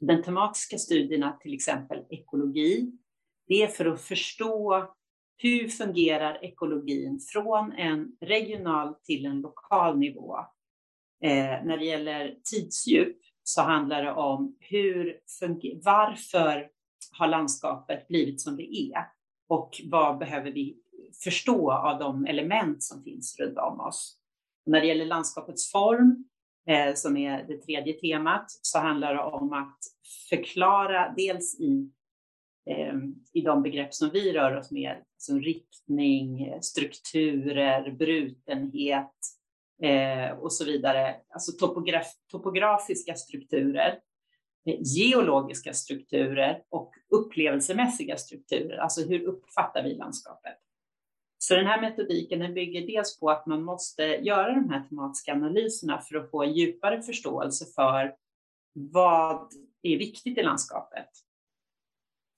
den 0.00 0.22
tematiska 0.22 0.78
studierna, 0.78 1.32
till 1.32 1.54
exempel 1.54 2.04
ekologi, 2.10 2.92
det 3.48 3.62
är 3.62 3.68
för 3.68 3.86
att 3.86 4.00
förstå 4.00 4.88
hur 5.36 5.68
fungerar 5.68 6.44
ekologin 6.44 7.20
från 7.32 7.72
en 7.72 8.16
regional 8.20 8.94
till 8.94 9.26
en 9.26 9.40
lokal 9.40 9.98
nivå. 9.98 10.36
Eh, 11.22 11.64
när 11.64 11.78
det 11.78 11.84
gäller 11.84 12.36
tidsdjup 12.44 13.16
så 13.42 13.62
handlar 13.62 14.02
det 14.02 14.12
om 14.12 14.56
hur 14.60 15.20
varför 15.84 16.70
har 17.12 17.28
landskapet 17.28 18.08
blivit 18.08 18.40
som 18.40 18.56
det 18.56 18.76
är 18.76 19.06
och 19.48 19.80
vad 19.84 20.18
behöver 20.18 20.50
vi 20.50 20.76
förstå 21.24 21.72
av 21.72 21.98
de 21.98 22.26
element 22.26 22.82
som 22.82 23.02
finns 23.04 23.38
runt 23.38 23.58
om 23.58 23.80
oss. 23.80 24.18
När 24.66 24.80
det 24.80 24.86
gäller 24.86 25.06
landskapets 25.06 25.72
form 25.72 26.24
eh, 26.68 26.94
som 26.94 27.16
är 27.16 27.44
det 27.48 27.58
tredje 27.58 27.92
temat, 27.92 28.44
så 28.62 28.78
handlar 28.78 29.14
det 29.14 29.20
om 29.20 29.52
att 29.52 29.78
förklara 30.30 31.14
dels 31.16 31.60
i, 31.60 31.90
eh, 32.70 32.94
i 33.32 33.40
de 33.40 33.62
begrepp 33.62 33.94
som 33.94 34.10
vi 34.10 34.32
rör 34.32 34.56
oss 34.56 34.70
med, 34.70 34.96
som 35.16 35.40
riktning, 35.40 36.54
strukturer, 36.62 37.90
brutenhet 37.90 39.14
eh, 39.82 40.30
och 40.30 40.52
så 40.52 40.64
vidare, 40.64 41.16
alltså 41.28 41.52
topograf, 41.52 42.06
topografiska 42.30 43.14
strukturer, 43.14 43.98
eh, 44.66 44.76
geologiska 44.80 45.72
strukturer 45.72 46.62
och 46.68 46.94
upplevelsemässiga 47.10 48.16
strukturer, 48.16 48.78
alltså 48.78 49.08
hur 49.08 49.22
uppfattar 49.22 49.82
vi 49.82 49.94
landskapet? 49.94 50.65
Så 51.38 51.54
den 51.54 51.66
här 51.66 51.80
metodiken 51.80 52.38
den 52.38 52.54
bygger 52.54 52.86
dels 52.86 53.20
på 53.20 53.30
att 53.30 53.46
man 53.46 53.62
måste 53.62 54.02
göra 54.02 54.52
de 54.52 54.70
här 54.70 54.88
tematiska 54.88 55.32
analyserna 55.32 56.00
för 56.00 56.16
att 56.16 56.30
få 56.30 56.42
en 56.42 56.52
djupare 56.52 57.02
förståelse 57.02 57.64
för 57.74 58.14
vad 58.72 59.52
är 59.82 59.98
viktigt 59.98 60.38
i 60.38 60.42
landskapet. 60.42 61.08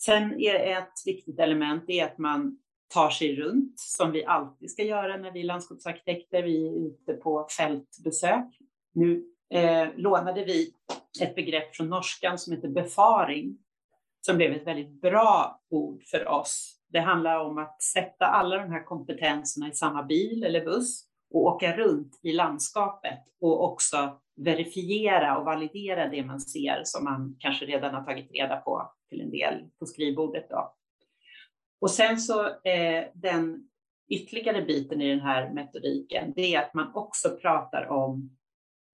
Sen 0.03 0.41
är 0.41 0.79
ett 0.79 0.93
viktigt 1.07 1.39
element 1.39 1.85
är 1.87 2.05
att 2.05 2.19
man 2.19 2.59
tar 2.89 3.11
sig 3.11 3.37
runt 3.37 3.81
som 3.81 4.13
vi 4.13 4.25
alltid 4.25 4.71
ska 4.71 4.83
göra 4.83 5.17
när 5.17 5.33
vi 5.33 5.41
är 5.41 5.45
landskapsarkitekter. 5.45 6.43
Vi 6.43 6.67
är 6.69 6.87
ute 6.87 7.13
på 7.13 7.49
fältbesök. 7.59 8.59
Nu 8.95 9.25
eh, 9.51 9.89
lånade 9.97 10.45
vi 10.45 10.75
ett 11.21 11.35
begrepp 11.35 11.77
från 11.77 11.89
norskan 11.89 12.39
som 12.39 12.53
heter 12.53 12.69
befaring 12.69 13.59
som 14.21 14.37
blev 14.37 14.53
ett 14.53 14.67
väldigt 14.67 15.01
bra 15.01 15.61
ord 15.69 16.03
för 16.03 16.29
oss 16.29 16.78
det 16.89 17.01
handlar 17.01 17.39
om 17.39 17.59
att 17.59 17.83
sätta 17.83 18.27
alla 18.27 18.57
de 18.57 18.73
här 18.73 18.85
kompetenserna 18.85 19.69
i 19.69 19.73
samma 19.73 20.03
bil 20.03 20.45
eller 20.45 20.65
buss 20.65 21.05
och 21.31 21.41
åka 21.41 21.77
runt 21.77 22.21
i 22.23 22.33
landskapet 22.33 23.19
och 23.41 23.65
också 23.65 24.21
verifiera 24.37 25.39
och 25.39 25.45
validera 25.45 26.09
det 26.09 26.25
man 26.25 26.41
ser 26.41 26.81
som 26.85 27.05
man 27.05 27.37
kanske 27.39 27.67
redan 27.67 27.95
har 27.95 28.05
tagit 28.05 28.33
reda 28.33 28.57
på 28.57 28.93
till 29.09 29.21
en 29.21 29.31
del 29.31 29.71
på 29.79 29.87
skrivbordet. 29.87 30.47
Då. 30.51 30.75
Och 31.81 31.91
sen 31.91 32.19
så 32.19 32.47
eh, 32.47 33.05
den 33.15 33.69
ytterligare 34.09 34.63
biten 34.63 35.03
i 35.03 35.11
den 35.11 35.21
här 35.21 35.53
metodiken, 35.53 36.33
det 36.37 36.55
är 36.55 36.63
att 36.63 36.75
man 36.75 36.95
också 36.95 37.29
pratar 37.43 37.87
om 37.87 38.39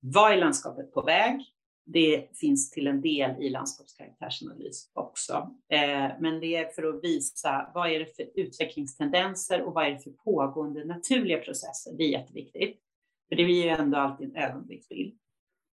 vad 0.00 0.32
är 0.32 0.36
landskapet 0.36 0.92
på 0.92 1.02
väg? 1.02 1.53
Det 1.86 2.38
finns 2.38 2.70
till 2.70 2.86
en 2.86 3.00
del 3.00 3.42
i 3.42 3.50
landskapskaraktärsanalys 3.50 4.90
också. 4.92 5.54
Eh, 5.68 6.10
men 6.20 6.40
det 6.40 6.56
är 6.56 6.68
för 6.68 6.82
att 6.82 7.04
visa 7.04 7.70
vad 7.74 7.90
är 7.90 7.98
det 7.98 8.16
för 8.16 8.30
utvecklingstendenser 8.34 9.62
och 9.62 9.74
vad 9.74 9.86
är 9.86 9.90
det 9.90 10.00
för 10.00 10.10
pågående 10.10 10.84
naturliga 10.84 11.38
processer. 11.38 11.92
Det 11.96 12.04
är 12.04 12.08
jätteviktigt. 12.08 12.80
För 13.28 13.36
det 13.36 13.44
blir 13.44 13.64
ju 13.64 13.68
ändå 13.68 13.98
alltid 13.98 14.28
en 14.28 14.36
ögonblicksbild. 14.36 15.18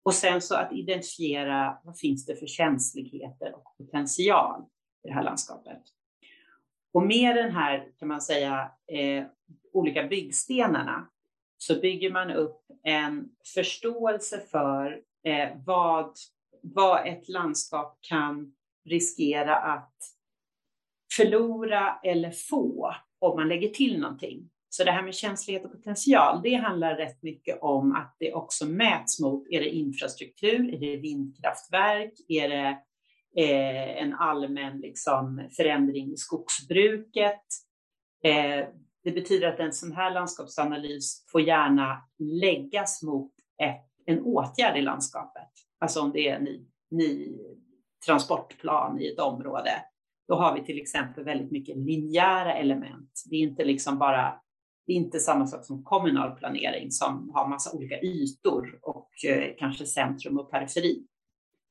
Och 0.02 0.14
sen 0.14 0.40
så 0.40 0.54
att 0.54 0.72
identifiera 0.72 1.78
vad 1.84 1.98
finns 1.98 2.26
det 2.26 2.36
för 2.36 2.46
känsligheter 2.46 3.54
och 3.54 3.76
potential 3.76 4.62
i 5.04 5.08
det 5.08 5.14
här 5.14 5.24
landskapet. 5.24 5.82
Och 6.92 7.02
med 7.02 7.36
den 7.36 7.50
här, 7.52 7.88
kan 7.98 8.08
man 8.08 8.20
säga, 8.20 8.70
eh, 8.86 9.24
olika 9.72 10.02
byggstenarna 10.02 11.08
så 11.58 11.80
bygger 11.80 12.10
man 12.10 12.30
upp 12.30 12.60
en 12.82 13.28
förståelse 13.54 14.40
för 14.50 15.02
eh, 15.26 15.48
vad, 15.64 16.16
vad 16.62 17.06
ett 17.06 17.28
landskap 17.28 17.98
kan 18.00 18.52
riskera 18.84 19.56
att 19.56 19.94
förlora 21.16 22.00
eller 22.04 22.30
få 22.30 22.94
om 23.18 23.36
man 23.36 23.48
lägger 23.48 23.68
till 23.68 24.00
någonting. 24.00 24.50
Så 24.68 24.84
det 24.84 24.90
här 24.90 25.02
med 25.02 25.14
känslighet 25.14 25.64
och 25.64 25.72
potential, 25.72 26.40
det 26.42 26.54
handlar 26.54 26.96
rätt 26.96 27.22
mycket 27.22 27.58
om 27.62 27.92
att 27.92 28.16
det 28.18 28.34
också 28.34 28.66
mäts 28.66 29.20
mot, 29.20 29.46
är 29.50 29.60
det 29.60 29.68
infrastruktur, 29.68 30.74
är 30.74 30.78
det 30.78 30.96
vindkraftverk, 30.96 32.12
är 32.28 32.48
det 32.48 32.78
eh, 33.42 34.02
en 34.02 34.14
allmän 34.14 34.78
liksom, 34.78 35.48
förändring 35.56 36.12
i 36.12 36.16
skogsbruket? 36.16 37.42
Eh, 38.24 38.66
det 39.04 39.12
betyder 39.12 39.48
att 39.48 39.60
en 39.60 39.72
sån 39.72 39.92
här 39.92 40.10
landskapsanalys 40.10 41.24
får 41.32 41.40
gärna 41.40 42.02
läggas 42.18 43.02
mot 43.02 43.32
ett 43.62 43.95
en 44.06 44.22
åtgärd 44.22 44.78
i 44.78 44.82
landskapet. 44.82 45.50
Alltså 45.78 46.00
om 46.00 46.12
det 46.12 46.28
är 46.28 46.36
en 46.36 46.44
ny, 46.44 46.66
ny 46.90 47.38
transportplan 48.06 49.00
i 49.00 49.08
ett 49.08 49.18
område. 49.18 49.70
Då 50.28 50.34
har 50.34 50.54
vi 50.54 50.64
till 50.64 50.80
exempel 50.80 51.24
väldigt 51.24 51.50
mycket 51.50 51.76
linjära 51.76 52.54
element. 52.54 53.22
Det 53.30 53.36
är 53.36 53.40
inte 53.40 53.64
liksom 53.64 53.98
bara 53.98 54.40
det 54.86 54.92
är 54.92 54.96
inte 54.96 55.18
samma 55.18 55.46
sak 55.46 55.64
som 55.64 55.84
kommunal 55.84 56.30
planering 56.30 56.90
som 56.90 57.30
har 57.34 57.48
massa 57.48 57.76
olika 57.76 58.00
ytor 58.00 58.78
och 58.82 59.10
eh, 59.28 59.54
kanske 59.58 59.86
centrum 59.86 60.38
och 60.38 60.50
periferi. 60.50 61.06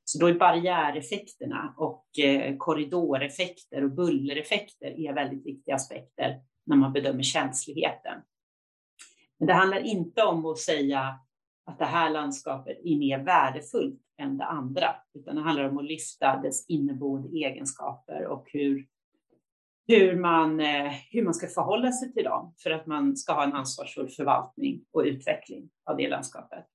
Så 0.04 0.20
då 0.20 0.28
är 0.28 0.34
barriäreffekterna 0.34 1.74
och 1.78 2.20
eh, 2.20 2.58
korridoreffekter 2.58 3.84
och 3.84 3.92
bullereffekter 3.92 5.00
är 5.00 5.14
väldigt 5.14 5.46
viktiga 5.46 5.76
aspekter 5.76 6.40
när 6.66 6.76
man 6.76 6.94
bedömer 6.94 7.24
känsligheten. 7.24 8.22
Men 9.38 9.48
det 9.48 9.54
handlar 9.54 9.80
inte 9.80 10.24
om 10.24 10.46
att 10.46 10.60
säga 10.60 11.20
att 11.66 11.80
det 11.80 11.86
här 11.86 12.10
landskapet 12.10 12.78
är 12.84 12.98
mer 12.98 13.24
värdefullt 13.24 14.02
än 14.18 14.38
det 14.38 14.46
andra, 14.46 14.96
utan 15.14 15.36
det 15.36 15.42
handlar 15.42 15.70
om 15.70 15.78
att 15.78 15.86
lyfta 15.86 16.42
dess 16.42 16.66
inneboende 16.70 17.38
egenskaper 17.38 18.26
och 18.26 18.48
hur, 18.52 18.88
hur, 19.88 20.16
man, 20.20 20.60
eh, 20.60 20.94
hur 21.12 21.24
man 21.24 21.34
ska 21.34 21.48
förhålla 21.48 21.92
sig 21.92 22.14
till 22.14 22.24
dem 22.24 22.54
för 22.64 22.72
att 22.72 22.86
man 22.86 23.18
ska 23.18 23.34
ha 23.34 23.44
en 23.44 23.54
ansvarsfull 23.54 24.10
förvaltning 24.10 24.86
och 24.92 25.02
utveckling 25.02 25.70
av 25.86 25.98
det 25.98 26.10
landskapet. 26.10 26.66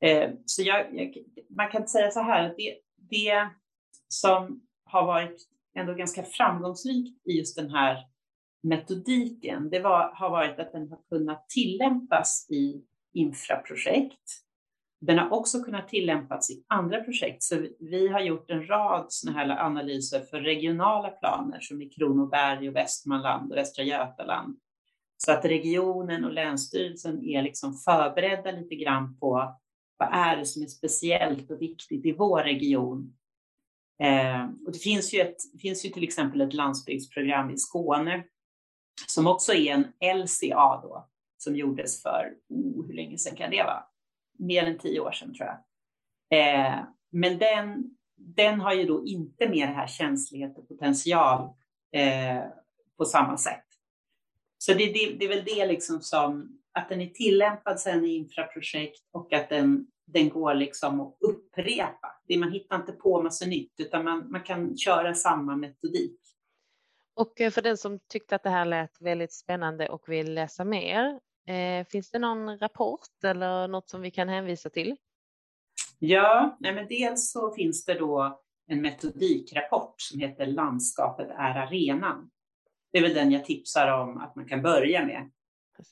Eh, 0.00 0.30
så 0.46 0.62
jag, 0.62 0.94
jag, 0.94 1.16
man 1.48 1.70
kan 1.70 1.88
säga 1.88 2.10
så 2.10 2.20
här, 2.20 2.54
det, 2.56 2.78
det 2.96 3.48
som 4.08 4.60
har 4.84 5.06
varit 5.06 5.48
ändå 5.74 5.94
ganska 5.94 6.22
framgångsrikt 6.22 7.26
i 7.26 7.38
just 7.38 7.56
den 7.56 7.70
här 7.70 8.06
metodiken, 8.62 9.70
det 9.70 9.80
var, 9.80 10.12
har 10.14 10.30
varit 10.30 10.58
att 10.58 10.72
den 10.72 10.90
har 10.90 10.98
kunnat 11.08 11.48
tillämpas 11.48 12.46
i 12.50 12.84
infraprojekt. 13.14 14.44
Den 15.00 15.18
har 15.18 15.32
också 15.32 15.62
kunnat 15.62 15.88
tillämpas 15.88 16.50
i 16.50 16.64
andra 16.68 17.00
projekt, 17.00 17.42
så 17.42 17.66
vi 17.78 18.08
har 18.08 18.20
gjort 18.20 18.50
en 18.50 18.66
rad 18.66 19.06
sådana 19.08 19.38
här 19.38 19.64
analyser 19.64 20.20
för 20.20 20.40
regionala 20.40 21.10
planer 21.10 21.60
som 21.60 21.82
i 21.82 21.88
Kronoberg 21.88 22.68
och 22.68 22.76
Västmanland 22.76 23.52
och 23.52 23.58
Västra 23.58 23.84
Götaland. 23.84 24.58
Så 25.16 25.32
att 25.32 25.44
regionen 25.44 26.24
och 26.24 26.32
länsstyrelsen 26.32 27.24
är 27.24 27.42
liksom 27.42 27.74
förberedda 27.74 28.50
lite 28.50 28.74
grann 28.74 29.18
på 29.18 29.56
vad 29.96 30.08
är 30.12 30.36
det 30.36 30.46
som 30.46 30.62
är 30.62 30.66
speciellt 30.66 31.50
och 31.50 31.62
viktigt 31.62 32.06
i 32.06 32.12
vår 32.12 32.42
region. 32.42 33.16
Eh, 34.02 34.44
och 34.66 34.72
det 34.72 34.78
finns 34.78 35.14
ju, 35.14 35.20
ett, 35.20 35.36
det 35.52 35.58
finns 35.58 35.84
ju 35.84 35.88
till 35.88 36.04
exempel 36.04 36.40
ett 36.40 36.54
landsbygdsprogram 36.54 37.50
i 37.50 37.58
Skåne 37.58 38.24
som 39.06 39.26
också 39.26 39.52
är 39.52 39.72
en 39.72 40.16
LCA 40.22 40.80
då, 40.82 41.08
som 41.44 41.56
gjordes 41.56 42.02
för, 42.02 42.34
oh, 42.48 42.86
hur 42.86 42.94
länge 42.94 43.18
sedan 43.18 43.36
kan 43.36 43.50
det 43.50 43.62
vara? 43.62 43.84
Mer 44.38 44.64
än 44.64 44.78
tio 44.78 45.00
år 45.00 45.12
sedan 45.12 45.34
tror 45.34 45.48
jag. 45.48 45.58
Eh, 46.38 46.84
men 47.10 47.38
den, 47.38 47.90
den 48.16 48.60
har 48.60 48.74
ju 48.74 48.84
då 48.84 49.06
inte 49.06 49.48
med 49.48 49.68
det 49.68 49.74
här 49.74 49.86
känslighet 49.86 50.58
och 50.58 50.68
potential 50.68 51.48
eh, 51.92 52.42
på 52.96 53.04
samma 53.04 53.36
sätt. 53.36 53.64
Så 54.58 54.72
det, 54.72 54.86
det, 54.86 55.16
det, 55.18 55.24
är 55.24 55.28
väl 55.28 55.44
det 55.44 55.66
liksom 55.66 56.00
som 56.00 56.58
att 56.72 56.88
den 56.88 57.00
är 57.00 57.06
tillämpad 57.06 57.80
sen 57.80 58.04
i 58.04 58.16
infraprojekt 58.16 59.08
och 59.12 59.32
att 59.32 59.48
den, 59.48 59.86
den 60.06 60.28
går 60.28 60.54
liksom 60.54 61.00
att 61.00 61.16
upprepa. 61.20 62.20
Det, 62.28 62.38
man 62.38 62.52
hittar 62.52 62.76
inte 62.76 62.92
på 62.92 63.22
massa 63.22 63.46
nytt 63.46 63.72
utan 63.78 64.04
man, 64.04 64.30
man 64.30 64.42
kan 64.42 64.76
köra 64.76 65.14
samma 65.14 65.56
metodik. 65.56 66.20
Och 67.14 67.40
eh, 67.40 67.50
för 67.50 67.62
den 67.62 67.76
som 67.76 67.98
tyckte 68.08 68.36
att 68.36 68.42
det 68.42 68.50
här 68.50 68.64
lät 68.64 69.00
väldigt 69.00 69.32
spännande 69.32 69.88
och 69.88 70.08
vill 70.08 70.34
läsa 70.34 70.64
mer, 70.64 71.20
eh, 71.46 71.86
finns 71.86 72.10
det 72.10 72.18
någon 72.18 72.58
rapport 72.58 73.24
eller 73.24 73.68
något 73.68 73.88
som 73.88 74.00
vi 74.00 74.10
kan 74.10 74.28
hänvisa 74.28 74.70
till? 74.70 74.96
Ja, 75.98 76.56
nej 76.60 76.74
men 76.74 76.88
dels 76.88 77.32
så 77.32 77.54
finns 77.54 77.84
det 77.84 77.94
då 77.94 78.40
en 78.66 78.82
metodikrapport 78.82 79.94
som 80.00 80.20
heter 80.20 80.46
Landskapet 80.46 81.28
är 81.30 81.54
arenan. 81.54 82.30
Det 82.92 82.98
är 82.98 83.02
väl 83.02 83.14
den 83.14 83.32
jag 83.32 83.44
tipsar 83.44 84.00
om 84.00 84.18
att 84.18 84.36
man 84.36 84.48
kan 84.48 84.62
börja 84.62 85.06
med. 85.06 85.30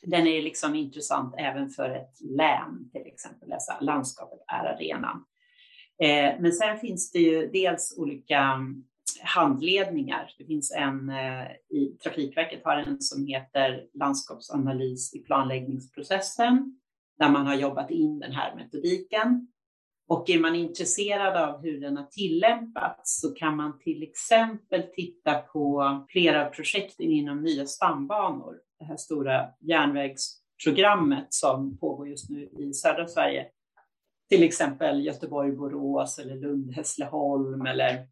Den 0.02 0.26
är 0.26 0.42
liksom 0.42 0.74
intressant 0.74 1.34
även 1.38 1.68
för 1.68 1.90
ett 1.90 2.20
län 2.20 2.90
till 2.92 3.06
exempel, 3.06 3.48
läsa 3.48 3.80
Landskapet 3.80 4.38
är 4.46 4.64
arenan. 4.64 5.24
Eh, 6.02 6.40
men 6.40 6.52
sen 6.52 6.78
finns 6.78 7.12
det 7.12 7.18
ju 7.18 7.50
dels 7.50 7.94
olika 7.98 8.58
handledningar. 9.22 10.30
Det 10.38 10.44
finns 10.44 10.72
en 10.72 11.08
eh, 11.08 11.46
i 11.70 11.96
Trafikverket 12.02 12.60
har 12.64 12.76
en 12.76 13.00
som 13.00 13.26
heter 13.26 13.86
landskapsanalys 13.94 15.14
i 15.14 15.18
planläggningsprocessen 15.18 16.78
där 17.18 17.28
man 17.28 17.46
har 17.46 17.54
jobbat 17.54 17.90
in 17.90 18.18
den 18.18 18.32
här 18.32 18.54
metodiken. 18.54 19.48
Och 20.08 20.30
är 20.30 20.40
man 20.40 20.54
intresserad 20.54 21.36
av 21.36 21.62
hur 21.62 21.80
den 21.80 21.96
har 21.96 22.04
tillämpats 22.04 23.20
så 23.20 23.34
kan 23.34 23.56
man 23.56 23.78
till 23.78 24.02
exempel 24.02 24.82
titta 24.82 25.34
på 25.34 26.06
flera 26.08 26.46
av 26.46 26.50
projekten 26.50 27.06
inom 27.06 27.42
nya 27.42 27.66
stambanor, 27.66 28.54
det 28.78 28.84
här 28.84 28.96
stora 28.96 29.48
järnvägsprogrammet 29.60 31.26
som 31.28 31.78
pågår 31.78 32.08
just 32.08 32.30
nu 32.30 32.48
i 32.58 32.74
södra 32.74 33.06
Sverige. 33.06 33.46
Till 34.28 34.42
exempel 34.42 35.06
Göteborg-Borås 35.06 36.18
eller 36.18 36.34
Lund-Hässleholm 36.34 37.66
eller 37.66 38.06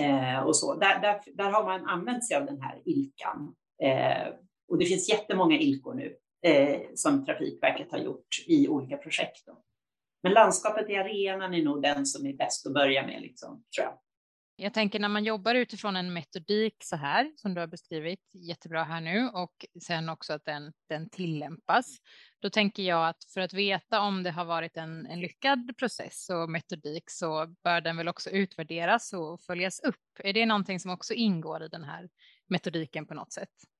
Eh, 0.00 0.40
och 0.40 0.56
så. 0.56 0.74
Där, 0.74 1.00
där, 1.00 1.20
där 1.34 1.50
har 1.50 1.64
man 1.64 1.88
använt 1.88 2.26
sig 2.26 2.36
av 2.36 2.46
den 2.46 2.60
här 2.60 2.82
ilkan. 2.84 3.54
Eh, 3.82 4.34
och 4.68 4.78
det 4.78 4.86
finns 4.86 5.08
jättemånga 5.08 5.58
ilkor 5.58 5.94
nu 5.94 6.16
eh, 6.50 6.80
som 6.94 7.24
Trafikverket 7.24 7.92
har 7.92 7.98
gjort 7.98 8.26
i 8.46 8.68
olika 8.68 8.96
projekt. 8.96 9.46
Då. 9.46 9.62
Men 10.22 10.32
landskapet 10.32 10.90
i 10.90 10.96
arenan 10.96 11.54
är 11.54 11.62
nog 11.62 11.82
den 11.82 12.06
som 12.06 12.26
är 12.26 12.32
bäst 12.32 12.66
att 12.66 12.74
börja 12.74 13.06
med, 13.06 13.22
liksom, 13.22 13.64
tror 13.76 13.86
jag. 13.86 13.98
Jag 14.56 14.74
tänker 14.74 15.00
när 15.00 15.08
man 15.08 15.24
jobbar 15.24 15.54
utifrån 15.54 15.96
en 15.96 16.12
metodik 16.12 16.76
så 16.82 16.96
här 16.96 17.32
som 17.36 17.54
du 17.54 17.60
har 17.60 17.66
beskrivit 17.66 18.20
jättebra 18.32 18.84
här 18.84 19.00
nu 19.00 19.28
och 19.28 19.66
sen 19.82 20.08
också 20.08 20.32
att 20.32 20.44
den, 20.44 20.72
den 20.88 21.10
tillämpas. 21.10 21.86
Då 22.40 22.50
tänker 22.50 22.82
jag 22.82 23.08
att 23.08 23.24
för 23.34 23.40
att 23.40 23.52
veta 23.52 24.00
om 24.00 24.22
det 24.22 24.30
har 24.30 24.44
varit 24.44 24.76
en, 24.76 25.06
en 25.06 25.20
lyckad 25.20 25.74
process 25.78 26.30
och 26.30 26.50
metodik 26.50 27.10
så 27.10 27.54
bör 27.64 27.80
den 27.80 27.96
väl 27.96 28.08
också 28.08 28.30
utvärderas 28.30 29.12
och 29.12 29.40
följas 29.40 29.80
upp. 29.80 29.96
Är 30.18 30.32
det 30.32 30.46
någonting 30.46 30.80
som 30.80 30.90
också 30.90 31.14
ingår 31.14 31.62
i 31.62 31.68
den 31.68 31.84
här 31.84 32.08
metodiken 32.48 33.06
på 33.06 33.14
något 33.14 33.32
sätt? 33.32 33.73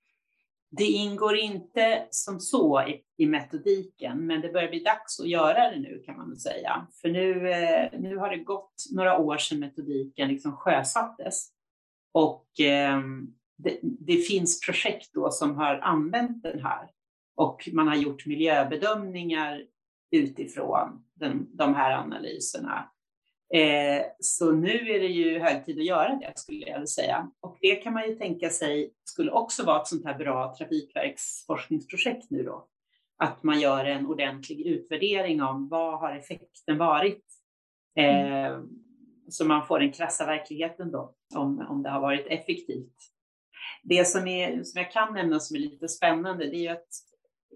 Det 0.76 0.84
ingår 0.84 1.36
inte 1.36 2.06
som 2.10 2.40
så 2.40 2.82
i, 2.82 3.02
i, 3.16 3.26
metodiken, 3.26 4.26
men 4.26 4.40
det 4.40 4.52
börjar 4.52 4.68
bli 4.68 4.80
dags 4.80 5.20
att 5.20 5.28
göra 5.28 5.70
det 5.70 5.78
nu 5.78 6.02
kan 6.06 6.16
man 6.16 6.28
väl 6.28 6.40
säga. 6.40 6.86
För 7.00 7.08
nu, 7.08 7.50
eh, 7.50 8.00
nu 8.00 8.16
har 8.16 8.30
det 8.30 8.36
gått 8.36 8.74
några 8.92 9.18
år 9.18 9.38
sedan 9.38 9.60
metodiken 9.60 10.28
liksom 10.28 10.56
sjösattes. 10.56 11.48
Och 12.12 12.60
eh, 12.60 13.00
det, 13.56 13.78
det, 13.82 14.16
finns 14.16 14.60
projekt 14.60 15.14
då 15.14 15.30
som 15.30 15.56
har 15.56 15.78
använt 15.78 16.42
den 16.42 16.60
här 16.60 16.88
och 17.36 17.68
man 17.72 17.88
har 17.88 17.96
gjort 17.96 18.26
miljöbedömningar 18.26 19.62
utifrån 20.10 21.04
den, 21.14 21.56
de 21.56 21.74
här 21.74 21.92
analyserna. 21.92 22.90
Eh, 23.54 24.02
så 24.20 24.52
nu 24.52 24.90
är 24.90 25.00
det 25.00 25.06
ju 25.06 25.38
hög 25.38 25.66
tid 25.66 25.78
att 25.78 25.84
göra 25.84 26.08
det 26.08 26.32
skulle 26.36 26.58
jag 26.58 26.74
vilja 26.74 26.86
säga. 26.86 27.30
Och 27.40 27.58
det 27.60 27.76
kan 27.76 27.92
man 27.92 28.08
ju 28.08 28.14
tänka 28.14 28.50
sig 28.50 28.94
skulle 29.04 29.30
också 29.30 29.64
vara 29.64 29.80
ett 29.80 29.86
sånt 29.86 30.04
här 30.04 30.18
bra 30.18 30.54
trafikverksforskningsprojekt 30.58 32.30
nu 32.30 32.42
då. 32.42 32.68
Att 33.18 33.42
man 33.42 33.60
gör 33.60 33.84
en 33.84 34.06
ordentlig 34.06 34.66
utvärdering 34.66 35.42
om 35.42 35.68
vad 35.68 36.00
har 36.00 36.16
effekten 36.16 36.78
varit? 36.78 37.24
Eh, 37.96 38.58
så 39.28 39.44
man 39.44 39.66
får 39.66 39.80
den 39.80 39.92
krassa 39.92 40.26
verkligheten 40.26 40.90
då, 40.90 41.14
om, 41.34 41.66
om 41.68 41.82
det 41.82 41.90
har 41.90 42.00
varit 42.00 42.26
effektivt. 42.26 42.96
Det 43.82 44.04
som, 44.04 44.26
är, 44.26 44.62
som 44.62 44.80
jag 44.82 44.92
kan 44.92 45.14
nämna 45.14 45.40
som 45.40 45.56
är 45.56 45.60
lite 45.60 45.88
spännande, 45.88 46.44
det 46.44 46.56
är 46.56 46.60
ju 46.60 46.68
att 46.68 46.88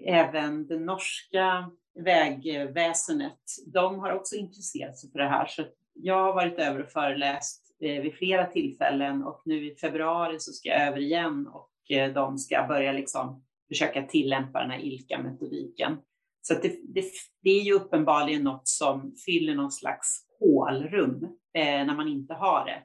även 0.06 0.66
det 0.66 0.78
norska 0.78 1.70
vägväsendet, 2.04 3.40
de 3.66 3.98
har 3.98 4.12
också 4.12 4.36
intresserat 4.36 4.98
sig 4.98 5.10
för 5.10 5.18
det 5.18 5.28
här. 5.28 5.46
Så 5.46 5.64
jag 6.02 6.24
har 6.24 6.34
varit 6.34 6.58
över 6.58 6.82
och 6.82 6.90
föreläst 6.90 7.76
eh, 7.82 8.02
vid 8.02 8.14
flera 8.14 8.46
tillfällen 8.46 9.22
och 9.22 9.42
nu 9.44 9.72
i 9.72 9.76
februari 9.76 10.40
så 10.40 10.52
ska 10.52 10.68
jag 10.68 10.88
över 10.88 10.98
igen 10.98 11.46
och 11.46 11.96
eh, 11.96 12.12
de 12.12 12.38
ska 12.38 12.66
börja 12.68 12.92
liksom 12.92 13.44
försöka 13.68 14.02
tillämpa 14.02 14.60
den 14.60 14.70
här 14.70 14.78
ILKA-metodiken. 14.78 15.96
Så 16.42 16.54
det, 16.54 16.68
det, 16.94 17.04
det, 17.42 17.50
är 17.50 17.62
ju 17.62 17.72
uppenbarligen 17.72 18.42
något 18.44 18.68
som 18.68 19.14
fyller 19.26 19.54
någon 19.54 19.72
slags 19.72 20.24
hålrum 20.40 21.24
eh, 21.54 21.86
när 21.86 21.96
man 21.96 22.08
inte 22.08 22.34
har 22.34 22.64
det. 22.64 22.82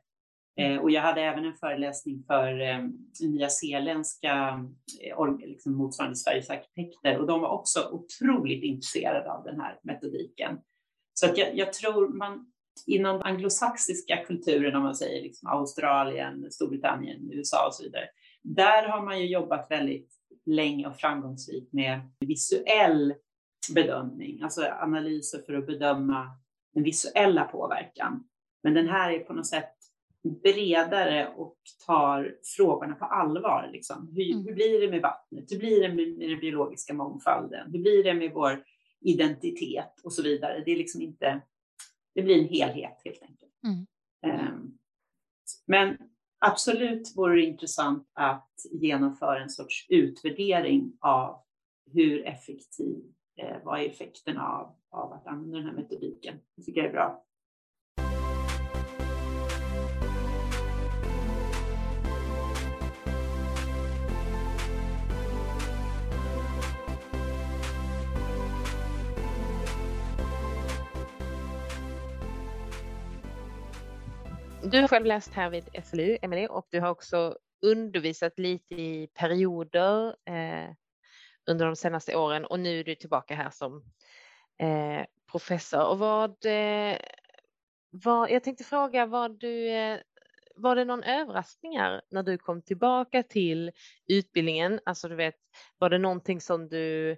Eh, 0.57 0.77
och 0.77 0.91
jag 0.91 1.01
hade 1.01 1.21
även 1.21 1.45
en 1.45 1.53
föreläsning 1.53 2.23
för 2.27 2.61
eh, 2.61 2.79
nya 3.21 3.49
zeeländska 3.49 4.65
eh, 5.01 5.37
liksom 5.37 5.75
motsvarande 5.75 6.15
Sveriges 6.15 6.49
arkitekter 6.49 7.17
och 7.17 7.27
de 7.27 7.41
var 7.41 7.49
också 7.49 7.89
otroligt 7.91 8.63
intresserade 8.63 9.31
av 9.31 9.43
den 9.43 9.59
här 9.59 9.79
metodiken. 9.83 10.59
Så 11.13 11.25
att 11.25 11.37
jag, 11.37 11.57
jag 11.57 11.73
tror 11.73 12.07
man 12.07 12.52
inom 12.87 13.21
anglosaxiska 13.21 14.17
kulturen, 14.27 14.75
om 14.75 14.83
man 14.83 14.95
säger 14.95 15.21
liksom 15.21 15.49
Australien, 15.49 16.51
Storbritannien, 16.51 17.31
USA 17.31 17.67
och 17.67 17.75
så 17.75 17.83
vidare, 17.83 18.05
där 18.43 18.87
har 18.87 19.05
man 19.05 19.19
ju 19.19 19.27
jobbat 19.27 19.71
väldigt 19.71 20.09
länge 20.45 20.87
och 20.87 20.95
framgångsrikt 20.95 21.73
med 21.73 21.99
visuell 22.19 23.13
bedömning, 23.73 24.41
alltså 24.41 24.61
analyser 24.61 25.41
för 25.45 25.53
att 25.53 25.65
bedöma 25.65 26.27
den 26.73 26.83
visuella 26.83 27.43
påverkan. 27.43 28.23
Men 28.63 28.73
den 28.73 28.87
här 28.87 29.11
är 29.11 29.19
på 29.19 29.33
något 29.33 29.47
sätt 29.47 29.73
bredare 30.43 31.27
och 31.35 31.57
tar 31.85 32.35
frågorna 32.57 32.95
på 32.95 33.05
allvar. 33.05 33.69
Liksom. 33.73 34.09
Hur, 34.15 34.31
mm. 34.31 34.45
hur, 34.45 34.53
blir 34.53 34.81
det 34.81 34.91
med 34.91 35.01
vattnet? 35.01 35.51
Hur 35.51 35.59
blir 35.59 35.81
det 35.81 35.95
med, 35.95 36.17
med 36.17 36.29
den 36.29 36.39
biologiska 36.39 36.93
mångfalden? 36.93 37.71
Hur 37.71 37.79
blir 37.79 38.03
det 38.03 38.13
med 38.13 38.31
vår 38.33 38.63
identitet 39.01 40.01
och 40.03 40.13
så 40.13 40.23
vidare? 40.23 40.63
Det 40.65 40.71
är 40.71 40.77
liksom 40.77 41.01
inte, 41.01 41.41
det 42.15 42.21
blir 42.21 42.39
en 42.39 42.47
helhet 42.47 43.01
helt 43.05 43.21
enkelt. 43.21 43.51
Mm. 43.63 43.87
Um, 44.25 44.77
men 45.65 45.97
absolut 46.39 47.15
vore 47.15 47.35
det 47.35 47.45
intressant 47.45 48.09
att 48.13 48.65
genomföra 48.71 49.43
en 49.43 49.49
sorts 49.49 49.85
utvärdering 49.89 50.97
av 50.99 51.43
hur 51.91 52.25
effektiv, 52.25 53.03
eh, 53.37 53.57
vad 53.63 53.79
är 53.79 53.85
effekten 53.85 54.37
av, 54.37 54.75
av 54.89 55.13
att 55.13 55.27
använda 55.27 55.57
den 55.57 55.67
här 55.67 55.73
metodiken? 55.73 56.39
Det 56.55 56.63
tycker 56.63 56.81
jag 56.81 56.89
är 56.89 56.93
bra. 56.93 57.25
Du 74.71 74.81
har 74.81 74.87
själv 74.87 75.05
läst 75.05 75.33
här 75.33 75.49
vid 75.49 75.69
SLU, 75.83 76.17
Emelie, 76.21 76.47
och 76.47 76.67
du 76.69 76.79
har 76.79 76.89
också 76.89 77.37
undervisat 77.61 78.39
lite 78.39 78.75
i 78.75 79.07
perioder 79.13 80.07
eh, 80.07 80.71
under 81.49 81.65
de 81.65 81.75
senaste 81.75 82.15
åren 82.15 82.45
och 82.45 82.59
nu 82.59 82.79
är 82.79 82.83
du 82.83 82.95
tillbaka 82.95 83.35
här 83.35 83.49
som 83.49 83.83
eh, 84.61 85.05
professor. 85.31 85.87
Och 85.87 85.99
vad, 85.99 86.45
eh, 86.45 86.97
vad, 87.89 88.31
jag 88.31 88.43
tänkte 88.43 88.63
fråga, 88.63 89.05
vad 89.05 89.39
du, 89.39 89.69
eh, 89.69 89.99
var 90.55 90.75
det 90.75 90.85
någon 90.85 91.03
överraskningar 91.03 92.01
när 92.11 92.23
du 92.23 92.37
kom 92.37 92.61
tillbaka 92.61 93.23
till 93.23 93.71
utbildningen? 94.07 94.79
Alltså 94.85 95.09
du 95.09 95.15
vet, 95.15 95.35
var 95.77 95.89
det 95.89 95.97
någonting 95.97 96.41
som 96.41 96.69
du 96.69 97.17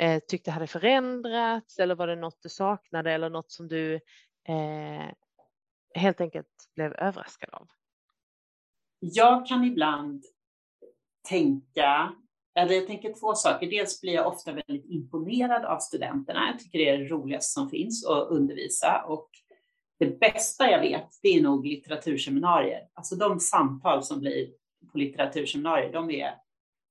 eh, 0.00 0.22
tyckte 0.28 0.50
hade 0.50 0.66
förändrats 0.66 1.78
eller 1.78 1.94
var 1.94 2.06
det 2.06 2.16
något 2.16 2.42
du 2.42 2.48
saknade 2.48 3.12
eller 3.12 3.30
något 3.30 3.52
som 3.52 3.68
du 3.68 3.94
eh, 4.48 5.10
helt 5.94 6.20
enkelt 6.20 6.48
blev 6.74 6.92
överraskad 6.92 7.50
av? 7.52 7.68
Jag 9.00 9.46
kan 9.46 9.64
ibland 9.64 10.24
tänka, 11.28 12.12
eller 12.54 12.74
jag 12.74 12.86
tänker 12.86 13.12
två 13.20 13.34
saker. 13.34 13.70
Dels 13.70 14.00
blir 14.00 14.12
jag 14.12 14.26
ofta 14.26 14.52
väldigt 14.52 14.86
imponerad 14.86 15.64
av 15.64 15.78
studenterna. 15.78 16.46
Jag 16.50 16.58
tycker 16.58 16.78
det 16.78 16.88
är 16.88 16.98
det 16.98 17.08
roligaste 17.08 17.52
som 17.52 17.70
finns 17.70 18.06
att 18.06 18.28
undervisa 18.28 19.04
och 19.06 19.30
det 19.98 20.20
bästa 20.20 20.70
jag 20.70 20.80
vet, 20.80 21.08
det 21.22 21.28
är 21.28 21.42
nog 21.42 21.66
litteraturseminarier. 21.66 22.88
Alltså 22.94 23.16
de 23.16 23.40
samtal 23.40 24.02
som 24.02 24.20
blir 24.20 24.48
på 24.92 24.98
litteraturseminarier, 24.98 25.92
de 25.92 26.10
är, 26.10 26.34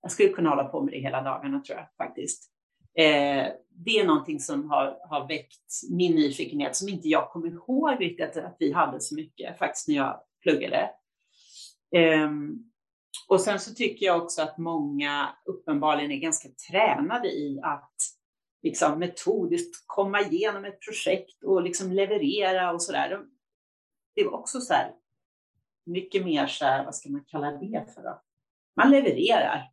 jag 0.01 0.12
skulle 0.12 0.30
kunna 0.30 0.49
hålla 0.49 0.64
på 0.64 0.82
med 0.82 0.93
det 0.93 0.99
hela 0.99 1.22
dagarna 1.22 1.60
tror 1.60 1.78
jag 1.78 1.88
faktiskt. 1.97 2.53
Eh, 2.98 3.48
det 3.76 4.00
är 4.00 4.06
någonting 4.06 4.39
som 4.39 4.70
har, 4.70 4.98
har 5.10 5.28
väckt 5.28 5.89
min 5.89 6.16
nyfikenhet 6.16 6.76
som 6.76 6.89
inte 6.89 7.08
jag 7.08 7.30
kommer 7.30 7.48
ihåg 7.48 8.02
riktigt 8.02 8.38
att 8.38 8.56
vi 8.60 8.72
hade 8.72 9.00
så 9.00 9.16
mycket 9.16 9.58
faktiskt 9.60 9.88
när 9.88 9.96
jag 9.96 10.20
pluggade. 10.41 10.89
Eh, 11.96 12.30
och 13.28 13.41
sen 13.41 13.60
så 13.60 13.74
tycker 13.74 14.06
jag 14.06 14.24
också 14.24 14.41
att 14.41 14.58
många 14.58 15.36
uppenbarligen 15.46 16.12
är 16.12 16.20
ganska 16.20 16.50
tränade 16.70 17.28
i 17.28 17.60
att 17.64 17.96
liksom 18.64 19.00
metodiskt 19.00 19.84
komma 19.86 20.22
igenom 20.22 20.66
ett 20.66 20.82
projekt 20.82 21.44
och 21.44 21.64
liksom 21.64 21.91
leverera 21.91 22.72
och 22.72 22.82
så 22.82 22.91
där. 22.91 23.20
Det 24.16 24.24
var 24.24 24.32
också 24.32 24.60
så 24.60 24.74
här, 24.74 24.91
mycket 25.86 26.26
mer 26.26 26.48
så 26.48 26.66
här, 26.66 26.86
vad 26.86 26.96
ska 26.96 27.10
man 27.10 27.26
kalla 27.28 27.52
det 27.52 27.94
för 27.96 28.04
då? 28.04 28.22
Man 28.76 28.91
levererar. 28.91 29.72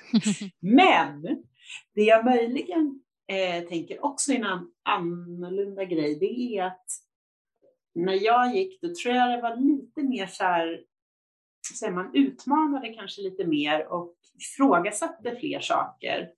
Men 0.60 1.42
det 1.94 2.02
jag 2.02 2.24
möjligen 2.24 3.00
eh, 3.28 3.68
tänker 3.68 4.04
också 4.04 4.32
är 4.32 4.36
en 4.36 4.70
annorlunda 4.82 5.84
grej, 5.84 6.18
det 6.18 6.58
är 6.58 6.64
att 6.64 6.86
när 7.94 8.24
jag 8.24 8.54
gick, 8.54 8.80
då 8.80 8.94
tror 8.94 9.14
jag 9.14 9.30
det 9.30 9.42
var 9.42 9.56
lite 9.56 10.02
mer 10.02 10.26
så 10.26 10.44
här, 10.44 10.84
så 11.74 11.90
man 11.90 12.14
utmanade 12.14 12.88
kanske 12.88 13.22
lite 13.22 13.46
mer 13.46 13.86
och 13.86 14.16
ifrågasatte 14.34 15.36
fler 15.36 15.60
saker. 15.60 16.30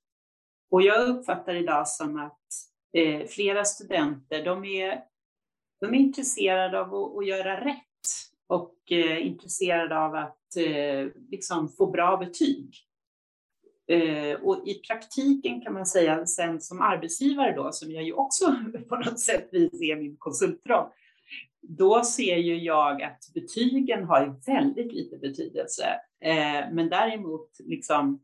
Och 0.70 0.82
jag 0.82 1.08
uppfattar 1.08 1.54
idag 1.54 1.88
som 1.88 2.18
att 2.18 2.42
eh, 2.92 3.26
flera 3.26 3.64
studenter, 3.64 4.44
de 4.44 4.64
är, 4.64 5.04
de 5.80 5.94
är 5.94 5.98
intresserade 5.98 6.80
av 6.80 6.94
att, 6.94 7.16
att 7.16 7.26
göra 7.26 7.64
rätt 7.64 7.84
och 8.46 8.92
eh, 8.92 9.26
intresserade 9.26 9.98
av 9.98 10.14
att 10.14 10.56
eh, 10.56 11.06
liksom 11.28 11.68
få 11.68 11.86
bra 11.86 12.16
betyg. 12.16 12.87
Eh, 13.88 14.40
och 14.42 14.68
i 14.68 14.74
praktiken 14.74 15.60
kan 15.60 15.74
man 15.74 15.86
säga 15.86 16.26
sen 16.26 16.60
som 16.60 16.80
arbetsgivare 16.80 17.54
då, 17.56 17.72
som 17.72 17.90
jag 17.90 18.04
ju 18.04 18.12
också 18.12 18.54
på 18.88 18.96
något 18.96 19.20
sätt 19.20 19.48
vis 19.52 19.82
är 19.82 19.96
min 19.96 20.16
konsultroll, 20.16 20.88
då 21.60 22.04
ser 22.04 22.36
ju 22.36 22.56
jag 22.56 23.02
att 23.02 23.18
betygen 23.34 24.04
har 24.04 24.40
väldigt 24.46 24.92
lite 24.92 25.16
betydelse. 25.16 25.84
Eh, 26.20 26.72
men 26.72 26.88
däremot 26.88 27.50
liksom 27.58 28.20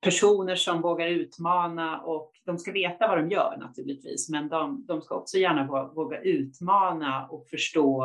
personer 0.00 0.54
som 0.54 0.82
vågar 0.82 1.06
utmana 1.06 2.00
och 2.00 2.32
de 2.44 2.58
ska 2.58 2.72
veta 2.72 3.08
vad 3.08 3.18
de 3.18 3.30
gör 3.30 3.56
naturligtvis, 3.60 4.28
men 4.28 4.48
de, 4.48 4.84
de 4.86 5.02
ska 5.02 5.14
också 5.14 5.38
gärna 5.38 5.92
våga 5.94 6.20
utmana 6.20 7.26
och 7.26 7.48
förstå 7.50 8.04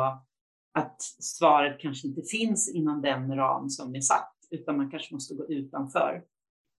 att 0.74 1.02
svaret 1.20 1.80
kanske 1.80 2.08
inte 2.08 2.22
finns 2.22 2.74
inom 2.74 3.02
den 3.02 3.36
ram 3.36 3.70
som 3.70 3.94
är 3.94 4.00
satt, 4.00 4.34
utan 4.50 4.76
man 4.76 4.90
kanske 4.90 5.14
måste 5.14 5.34
gå 5.34 5.46
utanför. 5.48 6.22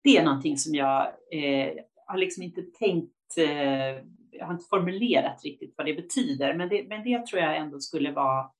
Det 0.04 0.18
är 0.18 0.24
någonting 0.24 0.58
som 0.58 0.76
jag 0.76 1.08
eh, 1.32 1.74
har 2.08 2.18
liksom 2.18 2.44
inte 2.44 2.62
tänkt, 2.62 3.38
eh, 3.38 4.04
jag 4.32 4.46
har 4.46 4.54
inte 4.54 4.66
formulerat 4.70 5.44
riktigt 5.44 5.74
vad 5.78 5.86
det 5.86 5.94
betyder, 5.94 6.54
men 6.54 6.70
det, 6.70 6.84
men 6.88 7.04
det 7.04 7.26
tror 7.26 7.42
jag 7.42 7.58
ändå 7.58 7.80
skulle 7.80 8.12
vara 8.12 8.52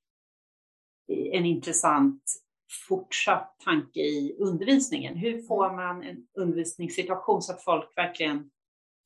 en 1.08 1.46
intressant 1.46 2.24
fortsatt 2.88 3.56
tanke 3.66 4.00
i 4.00 4.36
undervisningen. 4.40 5.16
Hur 5.16 5.42
får 5.42 5.66
mm. 5.66 5.76
man 5.76 6.04
en 6.04 6.28
undervisningssituation 6.38 7.42
så 7.42 7.54
att 7.54 7.64
folk 7.64 7.98
verkligen, 7.98 8.50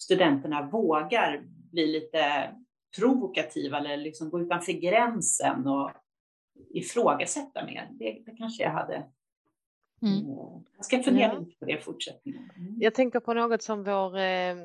studenterna 0.01 0.69
vågar 0.69 1.43
bli 1.71 1.87
lite 1.87 2.51
provokativa 2.97 3.77
eller 3.77 3.97
liksom 3.97 4.29
gå 4.29 4.41
utanför 4.41 4.71
gränsen 4.71 5.67
och 5.67 5.91
ifrågasätta 6.69 7.65
mer. 7.65 7.89
Det, 7.91 8.23
det 8.25 8.35
kanske 8.37 8.63
jag 8.63 8.71
hade. 8.71 9.05
Mm. 10.01 10.29
Eh, 10.29 10.61
jag 10.75 10.85
ska 10.85 11.03
fundera 11.03 11.33
ja. 11.33 11.39
lite 11.39 11.55
på 11.59 11.65
det 11.65 11.71
i 11.71 11.77
fortsättningen. 11.77 12.49
Mm. 12.55 12.75
Jag 12.79 12.93
tänker 12.93 13.19
på 13.19 13.33
något 13.33 13.61
som 13.61 13.83
vår 13.83 14.17
eh, 14.17 14.55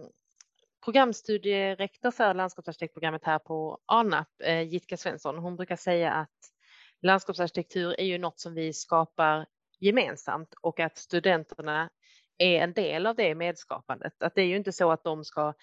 programstudierektor 0.84 2.10
för 2.10 2.34
landskapsarkitektprogrammet 2.34 3.24
här 3.24 3.38
på 3.38 3.78
ANAP, 3.86 4.28
eh, 4.44 4.62
Jitka 4.62 4.96
Svensson, 4.96 5.38
hon 5.38 5.56
brukar 5.56 5.76
säga 5.76 6.12
att 6.12 6.38
landskapsarkitektur 7.02 8.00
är 8.00 8.04
ju 8.04 8.18
något 8.18 8.40
som 8.40 8.54
vi 8.54 8.72
skapar 8.72 9.46
gemensamt 9.80 10.54
och 10.60 10.80
att 10.80 10.98
studenterna 10.98 11.90
är 12.38 12.60
en 12.62 12.72
del 12.72 13.06
av 13.06 13.16
det 13.16 13.34
medskapandet. 13.34 14.22
Att 14.22 14.34
det 14.34 14.42
är 14.42 14.46
ju 14.46 14.56
inte 14.56 14.72
så 14.72 14.92
att 14.92 15.04
de 15.04 15.24
ska 15.24 15.54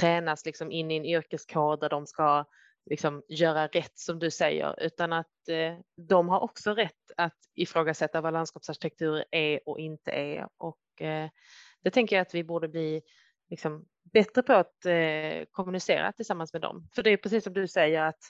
tränas 0.00 0.46
liksom 0.46 0.70
in 0.70 0.90
i 0.90 0.96
en 0.96 1.04
yrkeskår 1.04 1.76
där 1.76 1.88
de 1.88 2.06
ska 2.06 2.44
liksom 2.86 3.22
göra 3.28 3.66
rätt 3.66 3.98
som 3.98 4.18
du 4.18 4.30
säger, 4.30 4.82
utan 4.82 5.12
att 5.12 5.48
eh, 5.48 5.78
de 5.96 6.28
har 6.28 6.40
också 6.40 6.74
rätt 6.74 7.10
att 7.16 7.38
ifrågasätta 7.54 8.20
vad 8.20 8.32
landskapsarkitektur 8.32 9.24
är 9.30 9.60
och 9.68 9.78
inte 9.78 10.10
är. 10.10 10.48
Och 10.58 11.02
eh, 11.02 11.28
det 11.82 11.90
tänker 11.90 12.16
jag 12.16 12.22
att 12.22 12.34
vi 12.34 12.44
borde 12.44 12.68
bli 12.68 13.02
liksom, 13.50 13.84
bättre 14.12 14.42
på 14.42 14.52
att 14.52 14.86
eh, 14.86 15.44
kommunicera 15.50 16.12
tillsammans 16.12 16.52
med 16.52 16.62
dem. 16.62 16.88
För 16.94 17.02
det 17.02 17.10
är 17.10 17.16
precis 17.16 17.44
som 17.44 17.52
du 17.52 17.68
säger 17.68 18.02
att 18.02 18.22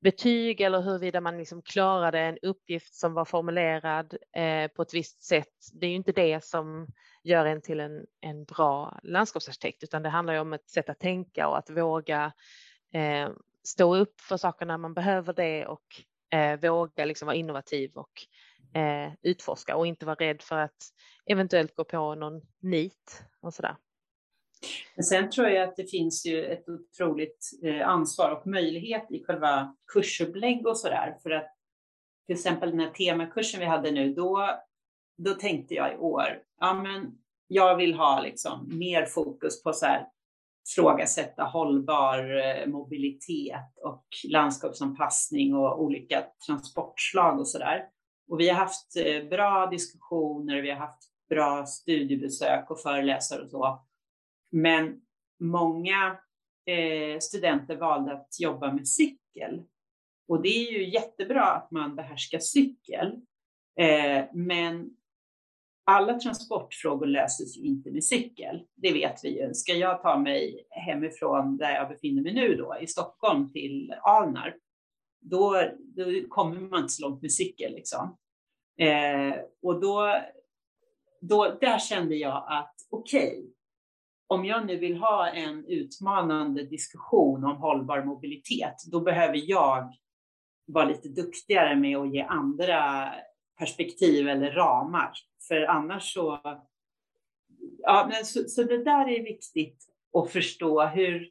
betyg 0.00 0.60
eller 0.60 0.80
huruvida 0.80 1.20
man 1.20 1.38
liksom 1.38 1.62
klarade 1.62 2.18
en 2.18 2.38
uppgift 2.42 2.94
som 2.94 3.14
var 3.14 3.24
formulerad 3.24 4.16
eh, 4.36 4.68
på 4.68 4.82
ett 4.82 4.94
visst 4.94 5.22
sätt. 5.22 5.54
Det 5.72 5.86
är 5.86 5.90
ju 5.90 5.96
inte 5.96 6.12
det 6.12 6.44
som 6.44 6.86
gör 7.22 7.46
en 7.46 7.62
till 7.62 7.80
en, 7.80 8.06
en 8.20 8.44
bra 8.44 9.00
landskapsarkitekt, 9.02 9.82
utan 9.82 10.02
det 10.02 10.08
handlar 10.08 10.34
ju 10.34 10.40
om 10.40 10.52
ett 10.52 10.70
sätt 10.70 10.88
att 10.88 11.00
tänka 11.00 11.48
och 11.48 11.58
att 11.58 11.70
våga 11.70 12.32
eh, 12.94 13.30
stå 13.62 13.96
upp 13.96 14.20
för 14.20 14.36
saker 14.36 14.66
när 14.66 14.78
man 14.78 14.94
behöver 14.94 15.32
det 15.32 15.66
och 15.66 15.84
eh, 16.34 16.60
våga 16.60 17.04
liksom 17.04 17.26
vara 17.26 17.36
innovativ 17.36 17.92
och 17.94 18.12
eh, 18.80 19.12
utforska 19.22 19.76
och 19.76 19.86
inte 19.86 20.06
vara 20.06 20.16
rädd 20.16 20.42
för 20.42 20.58
att 20.58 20.76
eventuellt 21.26 21.74
gå 21.74 21.84
på 21.84 22.14
någon 22.14 22.42
nit 22.60 23.24
och 23.40 23.54
sådär. 23.54 23.76
Men 24.94 25.04
sen 25.04 25.30
tror 25.30 25.48
jag 25.48 25.68
att 25.68 25.76
det 25.76 25.90
finns 25.90 26.26
ju 26.26 26.44
ett 26.44 26.68
otroligt 26.68 27.50
eh, 27.62 27.88
ansvar 27.88 28.30
och 28.30 28.46
möjlighet 28.46 29.06
i 29.10 29.24
själva 29.24 29.76
kursupplägg 29.92 30.66
och 30.66 30.78
så 30.78 30.88
där. 30.88 31.16
För 31.22 31.30
att 31.30 31.56
till 32.26 32.36
exempel 32.36 32.70
den 32.70 32.80
här 32.80 32.90
temakursen 32.90 33.60
vi 33.60 33.66
hade 33.66 33.90
nu, 33.90 34.14
då, 34.14 34.60
då 35.18 35.34
tänkte 35.34 35.74
jag 35.74 35.94
i 35.94 35.96
år, 35.96 36.42
ja 36.60 36.74
men 36.74 37.18
jag 37.46 37.76
vill 37.76 37.94
ha 37.94 38.22
liksom 38.22 38.78
mer 38.78 39.06
fokus 39.06 39.62
på 39.62 39.72
så 39.72 39.86
här 39.86 40.08
ifrågasätta 40.70 41.44
hållbar 41.44 42.18
eh, 42.18 42.66
mobilitet 42.66 43.78
och 43.84 44.06
landskapsanpassning 44.28 45.54
och 45.54 45.82
olika 45.82 46.24
transportslag 46.46 47.40
och 47.40 47.48
så 47.48 47.58
där. 47.58 47.84
Och 48.28 48.40
vi 48.40 48.48
har 48.48 48.56
haft 48.56 48.96
eh, 48.96 49.28
bra 49.28 49.66
diskussioner, 49.66 50.62
vi 50.62 50.70
har 50.70 50.78
haft 50.78 51.02
bra 51.28 51.66
studiebesök 51.66 52.70
och 52.70 52.80
föreläsare 52.80 53.42
och 53.42 53.50
så. 53.50 53.86
Men 54.50 55.00
många 55.40 56.18
eh, 56.66 57.18
studenter 57.20 57.76
valde 57.76 58.12
att 58.12 58.40
jobba 58.40 58.72
med 58.72 58.88
cykel. 58.88 59.62
Och 60.28 60.42
det 60.42 60.48
är 60.48 60.72
ju 60.72 60.90
jättebra 60.90 61.44
att 61.44 61.70
man 61.70 61.96
behärskar 61.96 62.38
cykel. 62.38 63.20
Eh, 63.80 64.24
men 64.32 64.90
alla 65.84 66.18
transportfrågor 66.18 67.06
löses 67.06 67.56
ju 67.58 67.62
inte 67.62 67.90
med 67.90 68.04
cykel. 68.04 68.62
Det 68.74 68.92
vet 68.92 69.24
vi 69.24 69.40
ju. 69.40 69.54
Ska 69.54 69.72
jag 69.72 70.02
ta 70.02 70.18
mig 70.18 70.66
hemifrån 70.70 71.56
där 71.56 71.70
jag 71.70 71.88
befinner 71.88 72.22
mig 72.22 72.34
nu 72.34 72.56
då, 72.56 72.76
i 72.80 72.86
Stockholm 72.86 73.52
till 73.52 73.94
Alnarp, 74.02 74.56
då, 75.20 75.62
då 75.78 76.04
kommer 76.28 76.60
man 76.60 76.80
inte 76.80 76.92
så 76.92 77.08
långt 77.08 77.22
med 77.22 77.32
cykel. 77.32 77.72
Liksom. 77.72 78.16
Eh, 78.78 79.34
och 79.62 79.80
då, 79.80 80.20
då, 81.20 81.58
där 81.60 81.78
kände 81.78 82.16
jag 82.16 82.44
att 82.48 82.74
okej, 82.90 83.28
okay, 83.28 83.50
om 84.26 84.44
jag 84.44 84.66
nu 84.66 84.76
vill 84.76 84.96
ha 84.96 85.28
en 85.28 85.64
utmanande 85.64 86.62
diskussion 86.62 87.44
om 87.44 87.56
hållbar 87.56 88.04
mobilitet, 88.04 88.74
då 88.92 89.00
behöver 89.00 89.50
jag 89.50 89.92
vara 90.66 90.84
lite 90.84 91.08
duktigare 91.08 91.76
med 91.76 91.96
att 91.96 92.14
ge 92.14 92.22
andra 92.22 93.12
perspektiv 93.58 94.28
eller 94.28 94.50
ramar. 94.50 95.12
För 95.52 95.62
annars 95.62 96.12
så... 96.12 96.40
Ja, 97.78 98.06
men 98.10 98.24
så, 98.24 98.44
så 98.48 98.62
det 98.62 98.84
där 98.84 99.08
är 99.08 99.22
viktigt 99.22 99.84
att 100.18 100.30
förstå. 100.30 100.86
Hur, 100.86 101.30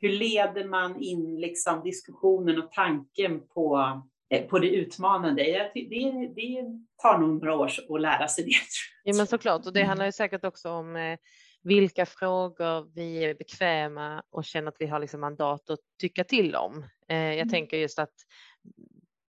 hur 0.00 0.08
leder 0.08 0.64
man 0.64 1.02
in 1.02 1.40
liksom 1.40 1.82
diskussionen 1.84 2.62
och 2.62 2.72
tanken 2.72 3.48
på, 3.48 4.00
eh, 4.30 4.46
på 4.46 4.58
det 4.58 4.68
utmanande? 4.68 5.42
Det, 5.42 5.70
det, 5.74 6.28
det 6.34 6.64
tar 7.02 7.18
nog 7.18 7.28
några 7.28 7.54
år 7.56 7.70
att 7.88 8.00
lära 8.00 8.28
sig 8.28 8.44
det. 8.44 8.50
Ja, 9.04 9.14
men 9.16 9.26
såklart. 9.26 9.66
Och 9.66 9.72
det 9.72 9.82
handlar 9.82 10.06
ju 10.06 10.12
säkert 10.12 10.44
också 10.44 10.70
om 10.70 10.96
eh, 10.96 11.18
vilka 11.62 12.06
frågor 12.06 12.94
vi 12.94 13.24
är 13.24 13.34
bekväma 13.34 14.22
och 14.30 14.44
känner 14.44 14.68
att 14.68 14.76
vi 14.78 14.86
har 14.86 15.00
liksom 15.00 15.20
mandat 15.20 15.70
att 15.70 15.80
tycka 16.00 16.24
till 16.24 16.54
om. 16.54 16.84
Eh, 17.08 17.16
jag 17.16 17.34
mm. 17.34 17.48
tänker 17.48 17.76
just 17.76 17.98
att 17.98 18.14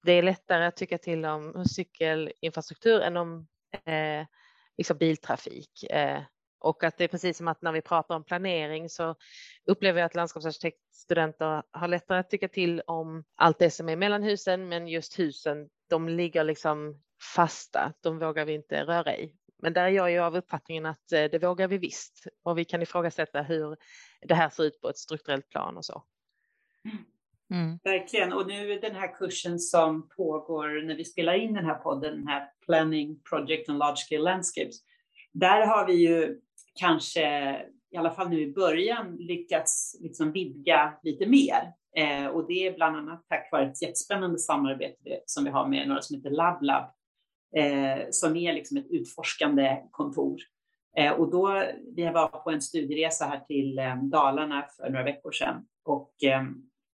det 0.02 0.12
är 0.12 0.22
lättare 0.22 0.64
att 0.64 0.76
tycka 0.76 0.98
till 0.98 1.24
om 1.24 1.64
cykelinfrastruktur 1.64 3.00
än 3.00 3.16
om 3.16 3.46
eh, 3.84 4.26
liksom 4.76 4.98
biltrafik. 4.98 5.84
Eh, 5.90 6.22
Och 6.60 6.84
att 6.84 6.98
det 6.98 7.04
är 7.04 7.08
precis 7.08 7.36
som 7.36 7.48
att 7.48 7.62
när 7.62 7.72
vi 7.72 7.82
pratar 7.82 8.16
om 8.16 8.24
planering 8.24 8.88
så 8.88 9.14
upplever 9.66 10.00
jag 10.00 10.06
att 10.06 10.14
landskapsarkitektstudenter 10.14 11.62
har 11.70 11.88
lättare 11.88 12.18
att 12.18 12.30
tycka 12.30 12.48
till 12.48 12.82
om 12.86 13.24
allt 13.36 13.58
det 13.58 13.70
som 13.70 13.88
är 13.88 13.96
mellan 13.96 14.22
husen, 14.22 14.68
men 14.68 14.88
just 14.88 15.18
husen, 15.18 15.68
de 15.88 16.08
ligger 16.08 16.44
liksom 16.44 17.02
fasta, 17.34 17.92
de 18.02 18.18
vågar 18.18 18.44
vi 18.44 18.54
inte 18.54 18.84
röra 18.84 19.16
i. 19.16 19.34
Men 19.62 19.72
där 19.72 19.84
är 19.84 19.88
jag 19.88 20.10
ju 20.10 20.18
av 20.18 20.36
uppfattningen 20.36 20.86
att 20.86 21.12
eh, 21.12 21.24
det 21.24 21.42
vågar 21.42 21.68
vi 21.68 21.78
visst 21.78 22.26
och 22.42 22.58
vi 22.58 22.64
kan 22.64 22.82
ifrågasätta 22.82 23.42
hur 23.42 23.76
det 24.20 24.34
här 24.34 24.48
ser 24.50 24.64
ut 24.64 24.80
på 24.80 24.88
ett 24.88 24.98
strukturellt 24.98 25.48
plan 25.48 25.76
och 25.76 25.84
så. 25.84 26.04
Mm. 26.84 27.04
Mm. 27.50 27.78
Verkligen, 27.84 28.32
och 28.32 28.46
nu 28.46 28.78
den 28.78 28.94
här 28.94 29.14
kursen 29.14 29.58
som 29.58 30.08
pågår 30.16 30.82
när 30.86 30.94
vi 30.94 31.04
spelar 31.04 31.34
in 31.34 31.54
den 31.54 31.64
här 31.64 31.74
podden, 31.74 32.14
den 32.16 32.28
här 32.28 32.50
Planning 32.66 33.20
Project 33.30 33.68
on 33.68 33.78
Large 33.78 33.96
Scale 33.96 34.22
Landscapes, 34.22 34.76
där 35.32 35.66
har 35.66 35.86
vi 35.86 35.92
ju 35.92 36.40
kanske, 36.74 37.56
i 37.90 37.96
alla 37.96 38.10
fall 38.10 38.28
nu 38.28 38.40
i 38.40 38.52
början, 38.52 39.16
lyckats 39.16 39.96
liksom 40.00 40.32
vidga 40.32 40.94
lite 41.02 41.26
mer. 41.26 41.72
Eh, 41.96 42.26
och 42.26 42.46
det 42.46 42.66
är 42.66 42.74
bland 42.74 42.96
annat 42.96 43.26
tack 43.28 43.48
vare 43.52 43.66
ett 43.70 43.82
jättespännande 43.82 44.38
samarbete 44.38 45.20
som 45.26 45.44
vi 45.44 45.50
har 45.50 45.68
med 45.68 45.88
några 45.88 46.02
som 46.02 46.16
heter 46.16 46.30
LabLab, 46.30 46.84
eh, 47.56 48.06
som 48.10 48.36
är 48.36 48.52
liksom 48.52 48.76
ett 48.76 48.90
utforskande 48.90 49.82
kontor. 49.90 50.40
Eh, 50.96 51.12
och 51.12 51.30
då, 51.30 51.64
vi 51.96 52.04
var 52.04 52.28
på 52.28 52.50
en 52.50 52.62
studieresa 52.62 53.24
här 53.24 53.40
till 53.40 53.78
eh, 53.78 53.96
Dalarna 53.96 54.66
för 54.76 54.90
några 54.90 55.04
veckor 55.04 55.32
sedan 55.32 55.66
och 55.84 56.24
eh, 56.24 56.42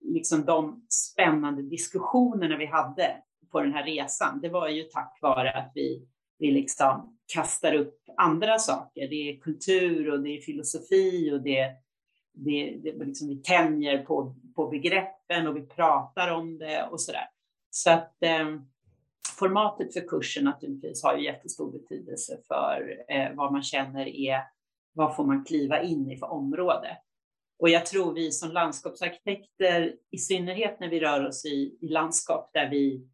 liksom 0.04 0.44
de 0.44 0.86
spännande 0.88 1.62
diskussionerna 1.62 2.56
vi 2.56 2.66
hade 2.66 3.16
på 3.52 3.60
den 3.60 3.72
här 3.72 3.84
resan, 3.84 4.40
det 4.40 4.48
var 4.48 4.68
ju 4.68 4.82
tack 4.82 5.18
vare 5.22 5.52
att 5.52 5.72
vi, 5.74 6.08
vi 6.38 6.50
liksom 6.50 7.18
kastar 7.34 7.74
upp 7.74 7.98
andra 8.16 8.58
saker. 8.58 9.08
Det 9.08 9.30
är 9.30 9.40
kultur 9.40 10.12
och 10.12 10.22
det 10.22 10.36
är 10.36 10.40
filosofi 10.40 11.32
och 11.32 11.42
det, 11.42 11.72
det, 12.32 12.76
det 12.82 13.04
liksom 13.04 13.28
vi 13.28 13.36
tänjer 13.36 13.98
på, 13.98 14.34
på 14.56 14.68
begreppen 14.68 15.46
och 15.46 15.56
vi 15.56 15.66
pratar 15.66 16.30
om 16.30 16.58
det 16.58 16.88
och 16.90 17.00
så 17.00 17.12
där. 17.12 17.28
Så 17.70 17.90
att 17.90 18.22
eh, 18.22 18.60
formatet 19.38 19.92
för 19.92 20.08
kursen 20.08 20.44
naturligtvis 20.44 21.02
har 21.02 21.16
ju 21.16 21.24
jättestor 21.24 21.72
betydelse 21.72 22.38
för 22.48 23.04
eh, 23.08 23.34
vad 23.34 23.52
man 23.52 23.62
känner 23.62 24.06
är, 24.06 24.40
vad 24.92 25.16
får 25.16 25.24
man 25.24 25.44
kliva 25.44 25.82
in 25.82 26.10
i 26.10 26.16
för 26.16 26.32
område. 26.32 26.96
Och 27.58 27.68
jag 27.68 27.86
tror 27.86 28.14
vi 28.14 28.32
som 28.32 28.52
landskapsarkitekter, 28.52 29.94
i 30.10 30.18
synnerhet 30.18 30.80
när 30.80 30.88
vi 30.88 31.00
rör 31.00 31.26
oss 31.26 31.44
i, 31.44 31.78
i 31.80 31.88
landskap 31.88 32.50
där 32.52 32.70
vi 32.70 33.08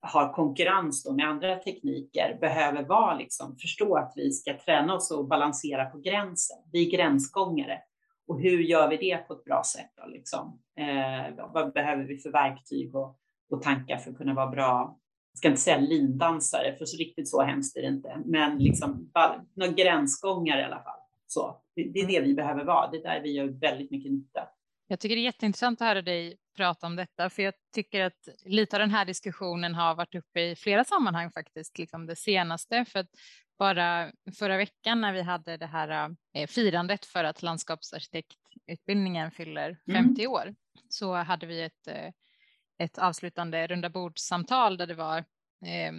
har 0.00 0.32
konkurrens 0.32 1.08
med 1.10 1.28
andra 1.28 1.56
tekniker, 1.56 2.38
behöver 2.40 2.82
vara 2.82 3.14
liksom, 3.14 3.56
förstå 3.56 3.96
att 3.96 4.12
vi 4.16 4.30
ska 4.30 4.58
träna 4.58 4.94
oss 4.94 5.10
och 5.10 5.28
balansera 5.28 5.84
på 5.84 5.98
gränsen. 5.98 6.58
Vi 6.72 6.86
är 6.86 6.90
gränsgångare. 6.90 7.78
Och 8.26 8.40
hur 8.40 8.60
gör 8.60 8.88
vi 8.88 8.96
det 8.96 9.16
på 9.16 9.32
ett 9.34 9.44
bra 9.44 9.62
sätt? 9.64 9.90
Då, 9.96 10.06
liksom? 10.06 10.60
eh, 10.78 11.48
vad 11.52 11.72
behöver 11.72 12.04
vi 12.04 12.18
för 12.18 12.30
verktyg 12.30 12.94
och, 12.94 13.18
och 13.50 13.62
tankar 13.62 13.96
för 13.96 14.10
att 14.10 14.18
kunna 14.18 14.34
vara 14.34 14.50
bra 14.50 15.00
jag 15.32 15.38
ska 15.38 15.48
inte 15.48 15.60
säga 15.60 15.78
lindansare, 15.78 16.76
för 16.78 16.84
så 16.84 16.96
riktigt 16.96 17.28
så 17.28 17.42
hemskt 17.42 17.76
är 17.76 17.82
det 17.82 17.88
inte, 17.88 18.22
men 18.24 18.58
liksom 18.58 19.10
någon 19.54 19.74
gränsgångare 19.74 20.60
i 20.60 20.64
alla 20.64 20.82
fall. 20.82 20.99
Så, 21.30 21.62
det, 21.74 22.00
är 22.00 22.06
det 22.06 22.20
vi 22.20 22.34
behöver 22.34 22.64
vara, 22.64 22.90
det 22.90 22.96
är 22.96 23.02
där 23.02 23.20
vi 23.20 23.32
gör 23.32 23.46
väldigt 23.46 23.90
mycket 23.90 24.12
nytta. 24.12 24.48
Jag 24.86 25.00
tycker 25.00 25.16
det 25.16 25.22
är 25.22 25.24
jätteintressant 25.24 25.80
att 25.80 25.88
höra 25.88 26.02
dig 26.02 26.36
prata 26.56 26.86
om 26.86 26.96
detta, 26.96 27.30
för 27.30 27.42
jag 27.42 27.54
tycker 27.74 28.04
att 28.04 28.28
lite 28.44 28.76
av 28.76 28.80
den 28.80 28.90
här 28.90 29.04
diskussionen 29.04 29.74
har 29.74 29.94
varit 29.94 30.14
uppe 30.14 30.40
i 30.40 30.56
flera 30.56 30.84
sammanhang 30.84 31.30
faktiskt, 31.30 31.78
liksom 31.78 32.06
det 32.06 32.16
senaste, 32.16 32.84
för 32.84 32.98
att 32.98 33.10
bara 33.58 34.12
förra 34.38 34.56
veckan 34.56 35.00
när 35.00 35.12
vi 35.12 35.22
hade 35.22 35.56
det 35.56 35.66
här 35.66 36.16
eh, 36.34 36.46
firandet 36.46 37.06
för 37.06 37.24
att 37.24 37.42
landskapsarkitektutbildningen 37.42 39.30
fyller 39.30 39.78
50 39.92 40.22
mm. 40.22 40.32
år, 40.32 40.54
så 40.88 41.14
hade 41.14 41.46
vi 41.46 41.62
ett 41.62 41.88
eh, 41.88 42.10
ett 42.80 42.98
avslutande 42.98 43.66
runda 43.66 43.90
bordssamtal 43.90 44.76
där 44.76 44.86
det 44.86 44.94
var 44.94 45.18
eh, 45.66 45.92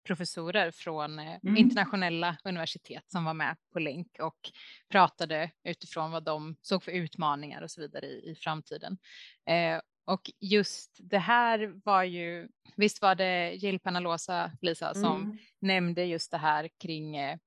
hedersprofessorer 0.00 0.70
från 0.70 1.18
eh, 1.18 1.38
mm. 1.42 1.56
internationella 1.56 2.36
universitet 2.44 3.04
som 3.10 3.24
var 3.24 3.34
med 3.34 3.56
på 3.72 3.78
länk 3.78 4.18
och 4.20 4.50
pratade 4.88 5.50
utifrån 5.64 6.10
vad 6.10 6.24
de 6.24 6.56
såg 6.62 6.82
för 6.82 6.92
utmaningar 6.92 7.62
och 7.62 7.70
så 7.70 7.80
vidare 7.80 8.06
i, 8.06 8.30
i 8.30 8.34
framtiden. 8.34 8.98
Eh, 9.46 9.80
och 10.06 10.30
just 10.40 10.98
det 11.00 11.18
här 11.18 11.72
var 11.84 12.02
ju, 12.02 12.48
visst 12.76 13.02
var 13.02 13.14
det 13.14 13.52
Jill 13.54 13.78
Panalosa, 13.78 14.52
Lisa, 14.60 14.94
som 14.94 15.22
mm. 15.22 15.38
nämnde 15.60 16.04
just 16.04 16.30
det 16.30 16.38
här 16.38 16.68
kring 16.78 17.16
eh, 17.16 17.38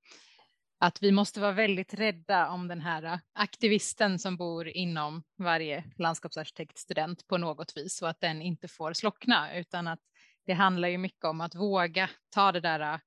att 0.79 1.03
vi 1.03 1.11
måste 1.11 1.39
vara 1.39 1.51
väldigt 1.51 1.93
rädda 1.93 2.49
om 2.49 2.67
den 2.67 2.81
här 2.81 3.19
aktivisten 3.33 4.19
som 4.19 4.37
bor 4.37 4.67
inom 4.67 5.23
varje 5.37 5.83
landskapsarkitektstudent 5.97 7.27
på 7.27 7.37
något 7.37 7.77
vis 7.77 8.01
och 8.01 8.09
att 8.09 8.19
den 8.19 8.41
inte 8.41 8.67
får 8.67 8.93
slockna 8.93 9.57
utan 9.57 9.87
att 9.87 9.99
det 10.45 10.53
handlar 10.53 10.87
ju 10.87 10.97
mycket 10.97 11.25
om 11.25 11.41
att 11.41 11.55
våga 11.55 12.09
ta 12.29 12.51
det 12.51 12.59
där 12.59 12.99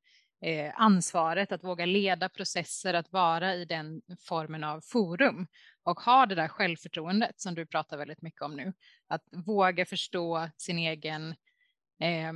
eh, 0.45 0.72
ansvaret, 0.74 1.53
att 1.53 1.64
våga 1.64 1.87
leda 1.87 2.28
processer, 2.28 2.95
att 2.95 3.12
vara 3.12 3.55
i 3.55 3.64
den 3.64 4.03
formen 4.20 4.64
av 4.64 4.80
forum 4.80 5.47
och 5.82 6.01
ha 6.01 6.26
det 6.26 6.34
där 6.34 6.49
självförtroendet 6.49 7.41
som 7.41 7.55
du 7.55 7.66
pratar 7.66 7.97
väldigt 7.97 8.22
mycket 8.22 8.43
om 8.43 8.57
nu. 8.57 8.72
Att 9.09 9.22
våga 9.32 9.87
förstå 9.87 10.49
sin 10.57 10.78
egen 10.78 11.34
eh, 12.01 12.32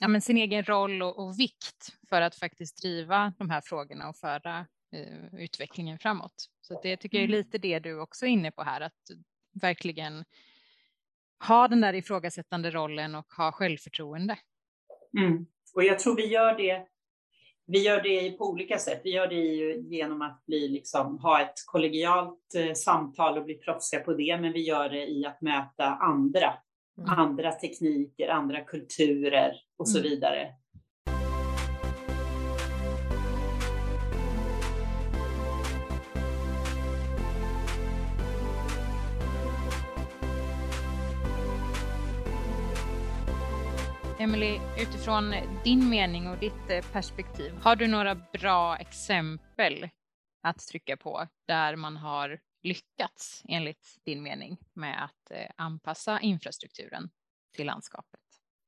ja, 0.00 0.08
men 0.08 0.20
sin 0.20 0.36
egen 0.36 0.64
roll 0.64 1.02
och, 1.02 1.18
och, 1.18 1.40
vikt 1.40 1.92
för 2.08 2.20
att 2.20 2.34
faktiskt 2.34 2.82
driva 2.82 3.32
de 3.38 3.50
här 3.50 3.60
frågorna 3.60 4.08
och 4.08 4.16
föra 4.16 4.66
eh, 4.92 5.34
utvecklingen 5.34 5.98
framåt. 5.98 6.48
Så 6.60 6.80
det 6.82 6.96
tycker 6.96 7.18
jag 7.18 7.22
är 7.22 7.28
mm. 7.28 7.38
lite 7.38 7.58
det 7.58 7.78
du 7.78 8.00
också 8.00 8.26
är 8.26 8.30
inne 8.30 8.50
på 8.50 8.62
här, 8.62 8.80
att 8.80 9.10
verkligen 9.52 10.24
ha 11.48 11.68
den 11.68 11.80
där 11.80 11.94
ifrågasättande 11.94 12.70
rollen 12.70 13.14
och 13.14 13.32
ha 13.36 13.52
självförtroende. 13.52 14.38
Mm. 15.18 15.46
Och 15.74 15.84
jag 15.84 15.98
tror 15.98 16.16
vi 16.16 16.26
gör 16.26 16.54
det 16.54 16.86
vi 17.70 17.82
gör 17.82 18.02
det 18.02 18.30
på 18.30 18.50
olika 18.50 18.78
sätt. 18.78 19.00
Vi 19.04 19.10
gör 19.10 19.26
det 19.26 19.34
genom 19.96 20.22
att 20.22 20.46
bli, 20.46 20.68
liksom, 20.68 21.18
ha 21.18 21.42
ett 21.42 21.54
kollegialt 21.66 22.54
eh, 22.56 22.74
samtal 22.74 23.38
och 23.38 23.44
bli 23.44 23.54
proffsiga 23.54 24.00
på 24.00 24.14
det, 24.14 24.38
men 24.40 24.52
vi 24.52 24.60
gör 24.60 24.88
det 24.88 25.06
i 25.06 25.26
att 25.26 25.40
möta 25.40 25.84
andra 25.84 26.54
mm. 26.98 27.10
andra 27.10 27.52
tekniker, 27.52 28.28
andra 28.28 28.60
kulturer 28.60 29.52
och 29.76 29.88
så 29.88 29.98
mm. 29.98 30.10
vidare. 30.10 30.48
Emily, 44.20 44.60
utifrån 44.78 45.34
din 45.64 45.88
mening 45.88 46.28
och 46.28 46.38
ditt 46.38 46.70
eh, 46.70 46.92
perspektiv, 46.92 47.52
har 47.62 47.76
du 47.76 47.86
några 47.86 48.14
bra 48.14 48.76
exempel 48.76 49.88
att 50.42 50.58
trycka 50.58 50.96
på 50.96 51.26
där 51.46 51.76
man 51.76 51.96
har 51.96 52.38
lyckats 52.62 53.42
enligt 53.48 53.98
din 54.04 54.22
mening 54.22 54.58
med 54.74 55.04
att 55.04 55.30
eh, 55.30 55.50
anpassa 55.56 56.20
infrastrukturen 56.20 57.10
till 57.56 57.66
landskapet? 57.66 58.20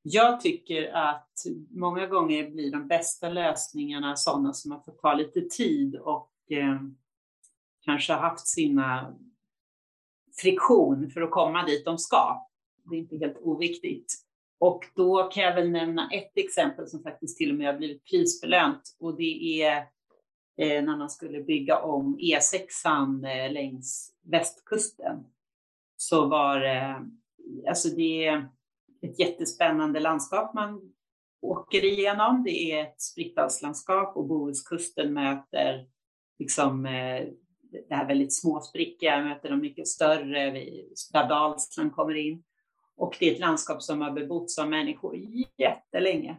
Jag 0.02 0.40
tycker 0.40 0.92
att 0.92 1.32
många 1.70 2.06
gånger 2.06 2.50
blir 2.50 2.72
de 2.72 2.88
bästa 2.88 3.28
lösningarna 3.28 4.16
sådana 4.16 4.52
som 4.52 4.70
har 4.70 4.80
fått 4.80 4.98
ta 4.98 5.14
lite 5.14 5.40
tid 5.40 5.96
och 5.96 6.32
eh, 6.50 6.80
kanske 7.84 8.12
haft 8.12 8.46
sina 8.46 9.16
friktion 10.42 11.10
för 11.10 11.20
att 11.20 11.30
komma 11.30 11.64
dit 11.64 11.84
de 11.84 11.98
ska. 11.98 12.46
Det 12.84 12.96
är 12.96 12.98
inte 12.98 13.16
helt 13.16 13.38
oviktigt. 13.38 14.29
Och 14.60 14.84
då 14.94 15.22
kan 15.22 15.42
jag 15.42 15.54
väl 15.54 15.70
nämna 15.70 16.10
ett 16.12 16.32
exempel 16.38 16.86
som 16.86 17.02
faktiskt 17.02 17.38
till 17.38 17.50
och 17.50 17.56
med 17.56 17.66
har 17.66 17.78
blivit 17.78 18.04
prisbelönt 18.04 18.96
och 18.98 19.16
det 19.16 19.62
är 19.62 19.76
eh, 20.56 20.84
när 20.84 20.96
man 20.96 21.10
skulle 21.10 21.42
bygga 21.42 21.78
om 21.78 22.18
E6an 22.18 23.44
eh, 23.44 23.52
längs 23.52 24.14
västkusten. 24.22 25.24
Så 25.96 26.26
var 26.26 26.60
det, 26.60 27.06
alltså 27.68 27.88
det 27.88 28.26
är 28.26 28.48
ett 29.02 29.18
jättespännande 29.18 30.00
landskap 30.00 30.54
man 30.54 30.92
åker 31.42 31.84
igenom. 31.84 32.42
Det 32.44 32.72
är 32.72 32.82
ett 32.82 33.00
sprickdalslandskap 33.00 34.16
och 34.16 34.26
Bohuskusten 34.26 35.12
möter 35.12 35.86
liksom 36.38 36.82
det 37.88 37.94
här 37.94 38.06
väldigt 38.06 38.34
småsprickiga, 38.34 39.24
möter 39.24 39.50
de 39.50 39.60
mycket 39.60 39.88
större 39.88 40.50
där 41.12 41.28
Dalsland 41.28 41.92
kommer 41.92 42.14
in. 42.14 42.42
Och 43.00 43.16
det 43.20 43.28
är 43.28 43.32
ett 43.32 43.40
landskap 43.40 43.82
som 43.82 44.00
har 44.00 44.10
bebotts 44.10 44.58
av 44.58 44.70
människor 44.70 45.16
jättelänge. 45.56 46.36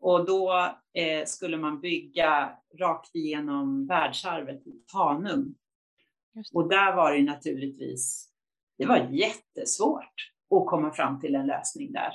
Och 0.00 0.26
då 0.26 0.52
eh, 0.94 1.24
skulle 1.26 1.56
man 1.56 1.80
bygga 1.80 2.52
rakt 2.78 3.14
igenom 3.14 3.86
världsarvet 3.86 4.66
i 4.66 4.84
Tanum. 4.92 5.54
Och 6.52 6.68
där 6.68 6.96
var 6.96 7.12
det 7.12 7.22
naturligtvis, 7.22 8.28
det 8.78 8.86
var 8.86 9.08
jättesvårt 9.10 10.14
att 10.54 10.66
komma 10.66 10.92
fram 10.92 11.20
till 11.20 11.34
en 11.34 11.46
lösning 11.46 11.92
där. 11.92 12.12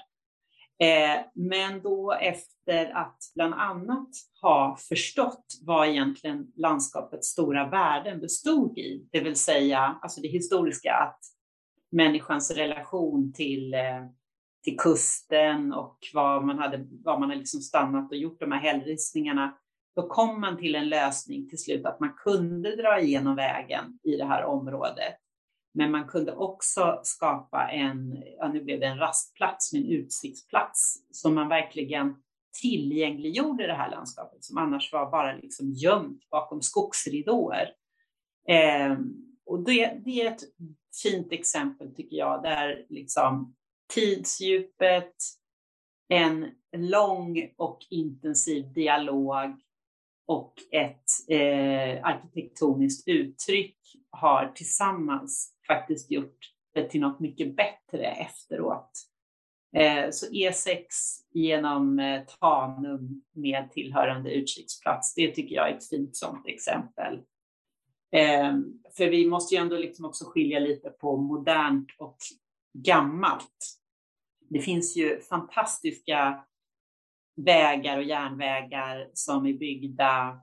Eh, 0.79 1.21
men 1.33 1.81
då 1.81 2.11
efter 2.11 2.85
att 2.85 3.17
bland 3.35 3.53
annat 3.53 4.09
ha 4.41 4.77
förstått 4.89 5.45
vad 5.61 5.87
egentligen 5.87 6.51
landskapets 6.55 7.27
stora 7.27 7.69
värden 7.69 8.19
bestod 8.19 8.77
i, 8.77 9.07
det 9.11 9.19
vill 9.19 9.35
säga 9.35 9.99
alltså 10.01 10.21
det 10.21 10.27
historiska 10.27 10.93
att 10.93 11.36
människans 11.91 12.51
relation 12.51 13.33
till, 13.33 13.73
eh, 13.73 14.05
till 14.63 14.77
kusten 14.77 15.73
och 15.73 15.97
vad 16.13 16.45
man 16.45 16.59
hade, 16.59 16.87
vad 17.03 17.19
man 17.19 17.29
hade 17.29 17.39
liksom 17.39 17.61
stannat 17.61 18.11
och 18.11 18.17
gjort 18.17 18.39
de 18.39 18.51
här 18.51 18.59
hällristningarna, 18.59 19.57
då 19.95 20.07
kom 20.07 20.41
man 20.41 20.57
till 20.57 20.75
en 20.75 20.89
lösning 20.89 21.49
till 21.49 21.59
slut 21.59 21.85
att 21.85 21.99
man 21.99 22.13
kunde 22.13 22.75
dra 22.75 22.99
igenom 22.99 23.35
vägen 23.35 23.99
i 24.03 24.17
det 24.17 24.25
här 24.25 24.43
området 24.43 25.15
men 25.77 25.91
man 25.91 26.07
kunde 26.07 26.35
också 26.35 26.99
skapa 27.03 27.69
en, 27.71 28.23
ja 28.37 28.47
nu 28.47 28.63
blev 28.63 28.79
det 28.79 28.85
en 28.85 28.99
rastplats, 28.99 29.73
en 29.73 29.85
utsiktsplats 29.85 30.95
som 31.11 31.35
man 31.35 31.49
verkligen 31.49 32.15
tillgängliggjorde 32.61 33.67
det 33.67 33.73
här 33.73 33.91
landskapet 33.91 34.43
som 34.43 34.57
annars 34.57 34.93
var 34.93 35.11
bara 35.11 35.35
liksom 35.35 35.71
gömt 35.71 36.29
bakom 36.29 36.61
skogsridåer. 36.61 37.69
Eh, 38.49 38.97
och 39.47 39.63
det, 39.63 40.01
det, 40.05 40.21
är 40.21 40.31
ett 40.31 40.43
fint 41.03 41.31
exempel 41.31 41.95
tycker 41.95 42.17
jag, 42.17 42.43
där 42.43 42.85
liksom 42.89 43.55
tidsdjupet, 43.93 45.15
en 46.09 46.51
lång 46.77 47.53
och 47.57 47.79
intensiv 47.89 48.73
dialog 48.73 49.61
och 50.27 50.53
ett 50.71 51.29
eh, 51.29 52.05
arkitektoniskt 52.05 53.07
uttryck 53.07 53.77
har 54.09 54.51
tillsammans 54.55 55.53
faktiskt 55.67 56.11
gjort 56.11 56.37
det 56.73 56.89
till 56.89 57.01
något 57.01 57.19
mycket 57.19 57.55
bättre 57.55 58.05
efteråt. 58.05 58.91
Eh, 59.75 60.09
så 60.11 60.25
E6 60.25 60.83
genom 61.33 61.99
eh, 61.99 62.21
Tanum 62.39 63.23
med 63.35 63.71
tillhörande 63.71 64.31
utkiksplats, 64.31 65.13
det 65.15 65.31
tycker 65.31 65.55
jag 65.55 65.69
är 65.69 65.77
ett 65.77 65.89
fint 65.89 66.15
sådant 66.15 66.47
exempel. 66.47 67.21
Eh, 68.11 68.57
för 68.97 69.09
vi 69.09 69.27
måste 69.27 69.55
ju 69.55 69.61
ändå 69.61 69.77
liksom 69.77 70.05
också 70.05 70.25
skilja 70.25 70.59
lite 70.59 70.89
på 70.89 71.17
modernt 71.17 71.87
och 71.97 72.17
gammalt. 72.73 73.79
Det 74.49 74.59
finns 74.59 74.97
ju 74.97 75.19
fantastiska 75.21 76.45
vägar 77.35 77.97
och 77.97 78.03
järnvägar 78.03 79.09
som 79.13 79.45
är 79.45 79.53
byggda 79.53 80.39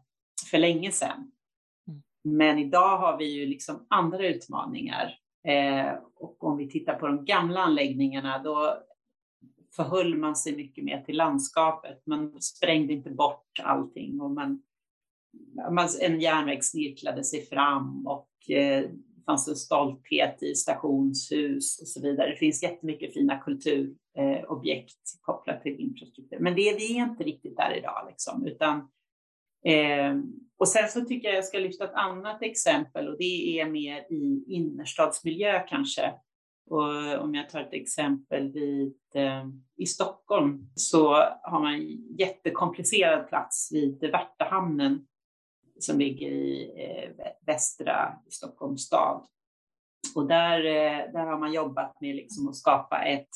för 0.50 0.58
länge 0.58 0.92
sedan. 0.92 1.32
Mm. 1.88 2.02
Men 2.24 2.58
idag 2.58 2.98
har 2.98 3.18
vi 3.18 3.24
ju 3.24 3.46
liksom 3.46 3.86
andra 3.90 4.26
utmaningar. 4.26 5.18
Eh, 5.48 5.94
och 6.14 6.44
om 6.44 6.56
vi 6.56 6.70
tittar 6.70 6.94
på 6.94 7.06
de 7.06 7.24
gamla 7.24 7.60
anläggningarna, 7.60 8.42
då 8.42 8.78
förhöll 9.76 10.14
man 10.14 10.36
sig 10.36 10.56
mycket 10.56 10.84
mer 10.84 11.02
till 11.02 11.16
landskapet. 11.16 12.02
Man 12.06 12.42
sprängde 12.42 12.92
inte 12.92 13.10
bort 13.10 13.60
allting 13.62 14.20
och 14.20 14.30
man 14.30 14.62
en 16.00 16.20
järnväg 16.20 16.64
snirklade 16.64 17.24
sig 17.24 17.46
fram 17.46 18.06
och 18.06 18.50
eh, 18.50 18.90
det 18.90 19.26
fanns 19.26 19.48
en 19.48 19.56
stolthet 19.56 20.42
i 20.42 20.54
stationshus 20.54 21.80
och 21.80 21.88
så 21.88 22.00
vidare. 22.00 22.30
Det 22.30 22.36
finns 22.36 22.62
jättemycket 22.62 23.14
fina 23.14 23.38
kulturobjekt 23.38 24.98
kopplat 25.20 25.62
till 25.62 25.80
infrastruktur. 25.80 26.38
Men 26.40 26.54
det, 26.54 26.76
vi 26.76 26.98
är 26.98 27.02
inte 27.02 27.24
riktigt 27.24 27.56
där 27.56 27.76
idag, 27.76 28.06
liksom, 28.08 28.46
utan 28.46 28.78
eh, 29.64 30.14
och 30.58 30.68
sen 30.68 30.88
så 30.88 31.00
tycker 31.00 31.28
jag 31.28 31.36
jag 31.36 31.44
ska 31.44 31.58
lyfta 31.58 31.84
ett 31.84 31.94
annat 31.94 32.42
exempel 32.42 33.08
och 33.08 33.18
det 33.18 33.60
är 33.60 33.66
mer 33.66 34.12
i 34.12 34.44
innerstadsmiljö 34.48 35.60
kanske. 35.68 36.12
Och 36.70 37.22
om 37.22 37.34
jag 37.34 37.50
tar 37.50 37.60
ett 37.60 37.72
exempel 37.72 38.52
vid, 38.52 38.96
eh, 39.14 39.46
i 39.76 39.86
Stockholm 39.86 40.70
så 40.74 41.14
har 41.42 41.60
man 41.60 41.74
en 41.74 42.16
jättekomplicerad 42.18 43.28
plats 43.28 43.68
vid 43.72 44.00
Värtahamnen 44.00 45.06
som 45.78 45.98
ligger 45.98 46.30
i 46.30 46.72
eh, 46.76 47.26
västra 47.46 48.18
Stockholms 48.30 48.82
stad. 48.82 49.26
Och 50.14 50.26
där, 50.26 50.64
eh, 50.64 51.12
där 51.12 51.26
har 51.26 51.38
man 51.38 51.52
jobbat 51.52 52.00
med 52.00 52.16
liksom 52.16 52.48
att 52.48 52.56
skapa 52.56 53.02
ett, 53.02 53.28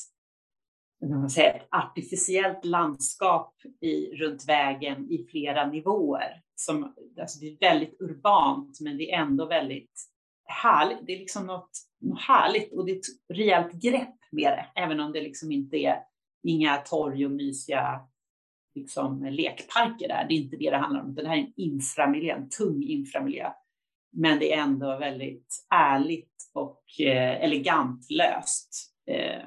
man 1.09 1.29
säga, 1.29 1.53
ett 1.53 1.67
artificiellt 1.71 2.65
landskap 2.65 3.53
i, 3.81 4.15
runt 4.15 4.47
vägen 4.47 5.11
i 5.11 5.27
flera 5.31 5.67
nivåer. 5.67 6.41
Som, 6.55 6.93
alltså 7.21 7.39
det 7.39 7.47
är 7.47 7.57
väldigt 7.59 8.01
urbant, 8.01 8.79
men 8.81 8.97
det 8.97 9.11
är 9.11 9.21
ändå 9.21 9.45
väldigt 9.45 10.09
härligt. 10.45 11.05
Det 11.05 11.13
är 11.13 11.19
liksom 11.19 11.47
något, 11.47 11.71
något 12.01 12.21
härligt 12.21 12.73
och 12.73 12.85
det 12.85 12.91
är 12.91 12.97
ett 12.97 13.33
rejält 13.33 13.71
grepp 13.73 14.15
med 14.31 14.51
det, 14.51 14.81
även 14.81 14.99
om 14.99 15.11
det 15.11 15.21
liksom 15.21 15.51
inte 15.51 15.77
är 15.77 16.03
inga 16.43 16.77
torg 16.77 17.25
och 17.25 17.31
mysiga 17.31 18.08
liksom, 18.79 19.25
lekparker 19.25 20.07
där. 20.07 20.25
Det 20.29 20.33
är 20.33 20.37
inte 20.37 20.57
det 20.57 20.69
det 20.69 20.77
handlar 20.77 21.01
om. 21.01 21.15
Det 21.15 21.27
här 21.27 21.37
är 21.37 21.41
en 21.41 21.53
inframiljö, 21.55 22.35
en 22.35 22.49
tung 22.49 22.83
inframiljö. 22.83 23.51
Men 24.11 24.39
det 24.39 24.53
är 24.53 24.61
ändå 24.61 24.97
väldigt 24.97 25.67
ärligt 25.69 26.51
och 26.53 26.83
eh, 26.99 27.43
elegant 27.43 28.11
löst. 28.11 28.93
Eh, 29.07 29.43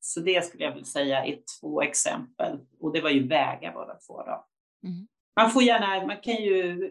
så 0.00 0.20
det 0.20 0.44
skulle 0.44 0.64
jag 0.64 0.72
vilja 0.72 0.84
säga 0.84 1.24
är 1.24 1.38
två 1.60 1.82
exempel. 1.82 2.58
Och 2.80 2.92
det 2.92 3.00
var 3.00 3.10
ju 3.10 3.28
vägar 3.28 3.72
båda 3.72 3.94
två. 3.94 4.22
Då. 4.22 4.46
Mm. 4.88 5.06
Man 5.36 5.50
får 5.50 5.62
gärna, 5.62 6.06
man 6.06 6.20
kan 6.22 6.34
ju, 6.34 6.90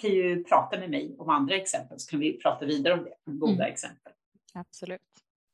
kan 0.00 0.10
ju 0.10 0.44
prata 0.44 0.78
med 0.78 0.90
mig 0.90 1.16
om 1.18 1.28
andra 1.28 1.54
exempel 1.54 2.00
så 2.00 2.10
kan 2.10 2.20
vi 2.20 2.38
prata 2.38 2.66
vidare 2.66 2.94
om 2.94 3.04
det, 3.04 3.14
om 3.26 3.38
goda 3.38 3.52
mm. 3.52 3.72
exempel. 3.72 4.12
Absolut. 4.54 5.00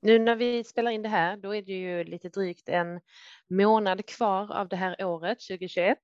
Nu 0.03 0.19
när 0.19 0.37
vi 0.37 0.65
spelar 0.65 0.91
in 0.91 1.03
det 1.03 1.09
här, 1.09 1.37
då 1.37 1.55
är 1.55 1.63
det 1.63 1.73
ju 1.73 2.05
lite 2.05 2.29
drygt 2.29 2.69
en 2.69 3.01
månad 3.49 4.07
kvar 4.07 4.53
av 4.53 4.69
det 4.69 4.77
här 4.77 5.05
året 5.05 5.41
2021. 5.41 5.99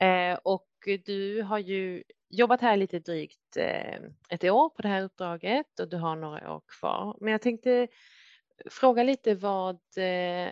Eh, 0.00 0.38
och 0.42 0.68
du 1.04 1.42
har 1.42 1.58
ju 1.58 2.02
jobbat 2.28 2.60
här 2.60 2.76
lite 2.76 2.98
drygt 2.98 3.56
eh, 3.56 4.00
ett 4.28 4.44
år 4.44 4.68
på 4.68 4.82
det 4.82 4.88
här 4.88 5.02
uppdraget 5.02 5.80
och 5.80 5.88
du 5.88 5.96
har 5.96 6.16
några 6.16 6.54
år 6.54 6.62
kvar. 6.66 7.16
Men 7.20 7.32
jag 7.32 7.42
tänkte 7.42 7.88
fråga 8.70 9.02
lite 9.02 9.34
vad 9.34 9.80
eh, 9.96 10.50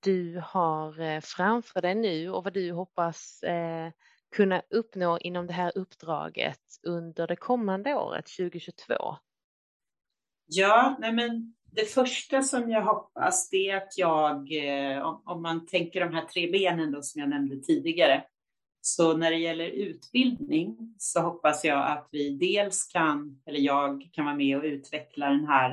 du 0.00 0.42
har 0.44 1.00
eh, 1.00 1.20
framför 1.20 1.80
dig 1.80 1.94
nu 1.94 2.30
och 2.30 2.44
vad 2.44 2.52
du 2.52 2.72
hoppas 2.72 3.42
eh, 3.42 3.90
kunna 4.36 4.62
uppnå 4.70 5.18
inom 5.18 5.46
det 5.46 5.52
här 5.52 5.72
uppdraget 5.74 6.60
under 6.82 7.26
det 7.26 7.36
kommande 7.36 7.94
året 7.94 8.26
2022. 8.26 9.16
Ja, 10.52 10.96
nej 11.00 11.12
men 11.12 11.54
det 11.72 11.84
första 11.84 12.42
som 12.42 12.70
jag 12.70 12.82
hoppas 12.82 13.50
det 13.50 13.70
är 13.70 13.76
att 13.76 13.98
jag, 13.98 14.52
eh, 14.52 15.02
om, 15.24 15.42
man 15.42 15.66
tänker 15.66 16.00
de 16.00 16.14
här 16.14 16.24
tre 16.24 16.50
benen 16.50 16.92
då 16.92 17.02
som 17.02 17.20
jag 17.20 17.30
nämnde 17.30 17.56
tidigare, 17.60 18.24
så 18.80 19.16
när 19.16 19.30
det 19.30 19.36
gäller 19.36 19.68
utbildning 19.68 20.94
så 20.98 21.20
hoppas 21.20 21.64
jag 21.64 21.90
att 21.90 22.08
vi 22.12 22.30
dels 22.30 22.86
kan, 22.86 23.42
eller 23.46 23.58
jag 23.58 24.10
kan 24.12 24.24
vara 24.24 24.36
med 24.36 24.58
och 24.58 24.64
utveckla 24.64 25.28
den 25.28 25.46
här 25.46 25.70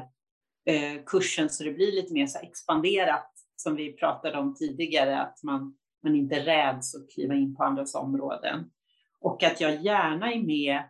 eh, 0.66 1.04
kursen 1.06 1.50
så 1.50 1.64
det 1.64 1.72
blir 1.72 1.92
lite 1.92 2.14
mer 2.14 2.28
så 2.28 2.40
expanderat 2.40 3.32
som 3.56 3.76
vi 3.76 3.94
pratade 3.94 4.38
om 4.38 4.56
tidigare, 4.56 5.20
att 5.20 5.44
man, 5.44 5.78
man 6.04 6.16
inte 6.16 6.46
räds 6.46 6.96
att 6.96 7.10
kliva 7.10 7.36
in 7.36 7.56
på 7.56 7.64
andras 7.64 7.96
områden. 7.96 8.72
Och 9.20 9.44
att 9.44 9.62
jag 9.62 9.82
gärna 9.82 10.34
är 10.34 10.40
med 10.40 10.84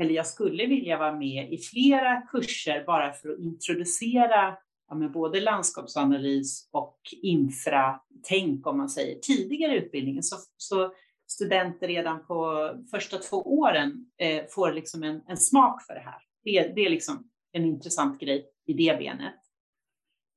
eller 0.00 0.14
jag 0.14 0.26
skulle 0.26 0.66
vilja 0.66 0.98
vara 0.98 1.16
med 1.16 1.52
i 1.52 1.58
flera 1.58 2.20
kurser 2.20 2.84
bara 2.86 3.12
för 3.12 3.28
att 3.28 3.38
introducera 3.38 4.56
ja, 4.88 4.94
med 4.94 5.12
både 5.12 5.40
landskapsanalys 5.40 6.68
och 6.72 6.98
infratänk 7.22 8.66
om 8.66 8.76
man 8.76 8.88
säger 8.88 9.18
tidigare 9.18 9.74
i 9.74 9.78
utbildningen 9.78 10.22
så, 10.22 10.36
så 10.56 10.92
studenter 11.30 11.88
redan 11.88 12.26
på 12.26 12.70
första 12.90 13.18
två 13.18 13.36
åren 13.36 14.06
eh, 14.18 14.44
får 14.50 14.72
liksom 14.72 15.02
en, 15.02 15.22
en, 15.28 15.36
smak 15.36 15.82
för 15.86 15.94
det 15.94 16.00
här. 16.00 16.18
Det, 16.44 16.74
det, 16.74 16.86
är 16.86 16.90
liksom 16.90 17.30
en 17.52 17.64
intressant 17.64 18.20
grej 18.20 18.46
i 18.66 18.72
det 18.72 18.98
benet. 18.98 19.34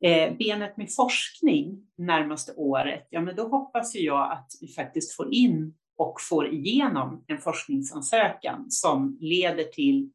Eh, 0.04 0.38
benet 0.38 0.78
med 0.78 0.94
forskning 0.96 1.88
närmaste 1.98 2.54
året, 2.54 3.08
ja 3.10 3.22
men 3.22 3.36
då 3.36 3.48
hoppas 3.48 3.96
ju 3.96 4.00
jag 4.00 4.32
att 4.32 4.52
vi 4.62 4.68
faktiskt 4.68 5.16
får 5.16 5.34
in 5.34 5.74
och 5.98 6.22
får 6.22 6.48
igenom 6.48 7.24
en 7.28 7.38
forskningsansökan 7.38 8.66
som 8.70 9.18
leder 9.22 9.64
till 9.64 10.12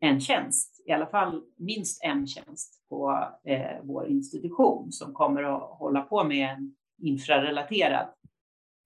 en 0.00 0.20
tjänst, 0.20 0.82
i 0.86 0.92
alla 0.92 1.06
fall 1.06 1.42
minst 1.56 2.04
en 2.04 2.26
tjänst 2.26 2.82
på 2.88 3.28
eh, 3.44 3.76
vår 3.82 4.08
institution 4.08 4.92
som 4.92 5.14
kommer 5.14 5.42
att 5.42 5.78
hålla 5.78 6.00
på 6.02 6.24
med 6.24 6.50
en 6.50 6.74
infrarelaterad. 7.02 8.08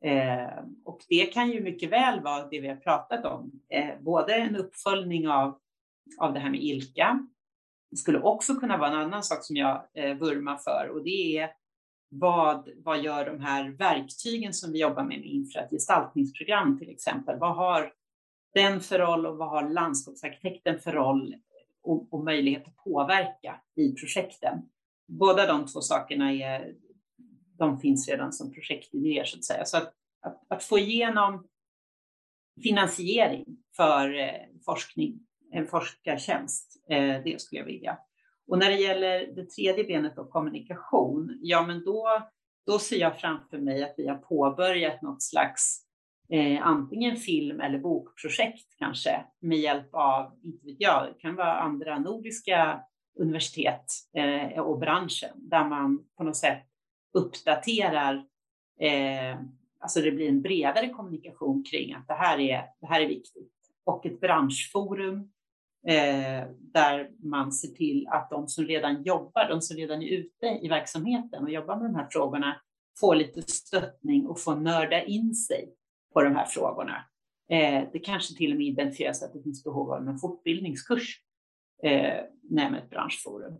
Eh, 0.04 0.64
och 0.84 1.00
det 1.08 1.26
kan 1.26 1.50
ju 1.50 1.60
mycket 1.60 1.90
väl 1.90 2.20
vara 2.20 2.46
det 2.48 2.60
vi 2.60 2.68
har 2.68 2.76
pratat 2.76 3.24
om, 3.24 3.60
eh, 3.68 4.00
både 4.00 4.34
en 4.34 4.56
uppföljning 4.56 5.28
av, 5.28 5.58
av 6.18 6.34
det 6.34 6.40
här 6.40 6.50
med 6.50 6.62
ILKA. 6.62 7.28
Det 7.90 7.96
skulle 7.96 8.20
också 8.20 8.54
kunna 8.54 8.76
vara 8.76 8.88
en 8.88 8.98
annan 8.98 9.22
sak 9.22 9.44
som 9.44 9.56
jag 9.56 9.84
eh, 9.94 10.14
vurmar 10.16 10.56
för 10.56 10.88
och 10.92 11.04
det 11.04 11.38
är 11.38 11.50
vad, 12.18 12.68
vad 12.76 13.02
gör 13.02 13.26
de 13.26 13.40
här 13.40 13.70
verktygen 13.70 14.54
som 14.54 14.72
vi 14.72 14.80
jobbar 14.80 15.02
med, 15.02 15.18
med 15.18 15.26
infra, 15.26 15.60
ett 15.60 15.70
gestaltningsprogram 15.70 16.78
till 16.78 16.90
exempel, 16.90 17.38
vad 17.38 17.56
har 17.56 17.92
den 18.54 18.80
för 18.80 18.98
roll 18.98 19.26
och 19.26 19.36
vad 19.36 19.48
har 19.48 19.68
landskapsarkitekten 19.68 20.78
för 20.78 20.92
roll 20.92 21.34
och, 21.82 22.12
och 22.12 22.24
möjlighet 22.24 22.68
att 22.68 22.76
påverka 22.76 23.60
i 23.76 23.92
projekten? 23.92 24.62
Båda 25.06 25.46
de 25.46 25.66
två 25.66 25.80
sakerna 25.80 26.32
är 26.32 26.74
de 27.58 27.80
finns 27.80 28.08
redan 28.08 28.32
som 28.32 28.52
projektidéer 28.52 29.24
så 29.24 29.38
att 29.38 29.44
säga. 29.44 29.64
Så 29.64 29.76
att, 29.76 29.94
att, 30.20 30.42
att 30.48 30.64
få 30.64 30.78
igenom 30.78 31.48
finansiering 32.62 33.44
för 33.76 34.18
eh, 34.18 34.46
forskning, 34.64 35.20
en 35.52 35.66
forskartjänst, 35.66 36.82
eh, 36.88 37.22
det 37.24 37.40
skulle 37.40 37.60
jag 37.60 37.66
vilja. 37.66 37.98
Och 38.48 38.58
när 38.58 38.70
det 38.70 38.76
gäller 38.76 39.26
det 39.34 39.50
tredje 39.50 39.84
benet 39.84 40.18
och 40.18 40.30
kommunikation, 40.30 41.38
ja 41.42 41.66
men 41.66 41.84
då, 41.84 42.08
då 42.66 42.78
ser 42.78 42.96
jag 42.96 43.20
framför 43.20 43.58
mig 43.58 43.84
att 43.84 43.94
vi 43.96 44.08
har 44.08 44.16
påbörjat 44.16 45.02
något 45.02 45.22
slags 45.22 45.80
eh, 46.30 46.66
antingen 46.66 47.16
film 47.16 47.60
eller 47.60 47.78
bokprojekt 47.78 48.78
kanske 48.78 49.24
med 49.40 49.58
hjälp 49.58 49.88
av, 49.94 50.32
inte 50.42 50.66
vet 50.66 50.76
jag, 50.78 51.06
det 51.06 51.20
kan 51.20 51.34
vara 51.34 51.54
andra 51.54 51.98
nordiska 51.98 52.80
universitet 53.18 53.84
eh, 54.16 54.60
och 54.60 54.78
branschen 54.78 55.32
där 55.36 55.64
man 55.64 56.04
på 56.16 56.24
något 56.24 56.36
sätt 56.36 56.62
uppdaterar, 57.14 58.14
eh, 58.80 59.38
alltså 59.78 60.00
det 60.00 60.12
blir 60.12 60.28
en 60.28 60.42
bredare 60.42 60.88
kommunikation 60.88 61.64
kring 61.64 61.94
att 61.94 62.08
det 62.08 62.14
här 62.14 62.38
är, 62.38 62.64
det 62.80 62.86
här 62.86 63.00
är 63.00 63.08
viktigt. 63.08 63.52
Och 63.84 64.06
ett 64.06 64.20
branschforum 64.20 65.32
eh, 65.88 66.48
där 66.58 67.10
man 67.22 67.52
ser 67.52 67.68
till 67.68 68.08
att 68.08 68.30
de 68.30 68.48
som 68.48 68.64
redan 68.64 69.02
jobbar, 69.02 69.48
de 69.48 69.60
som 69.60 69.76
redan 69.76 70.02
är 70.02 70.08
ute 70.08 70.46
i 70.62 70.68
verksamheten 70.68 71.42
och 71.42 71.50
jobbar 71.50 71.76
med 71.76 71.84
de 71.86 71.94
här 71.94 72.08
frågorna 72.10 72.60
får 73.00 73.14
lite 73.14 73.42
stöttning 73.42 74.26
och 74.26 74.40
får 74.40 74.56
nörda 74.56 75.02
in 75.04 75.34
sig 75.34 75.74
på 76.12 76.22
de 76.22 76.36
här 76.36 76.46
frågorna. 76.46 77.04
Eh, 77.50 77.84
det 77.92 77.98
kanske 77.98 78.34
till 78.34 78.52
och 78.52 78.58
med 78.58 78.66
identifieras 78.66 79.22
att 79.22 79.32
det 79.32 79.42
finns 79.42 79.64
behov 79.64 79.92
av 79.92 80.08
en 80.08 80.18
fortbildningskurs 80.18 81.20
eh, 81.82 82.24
med 82.42 82.74
ett 82.74 82.90
branschforum. 82.90 83.58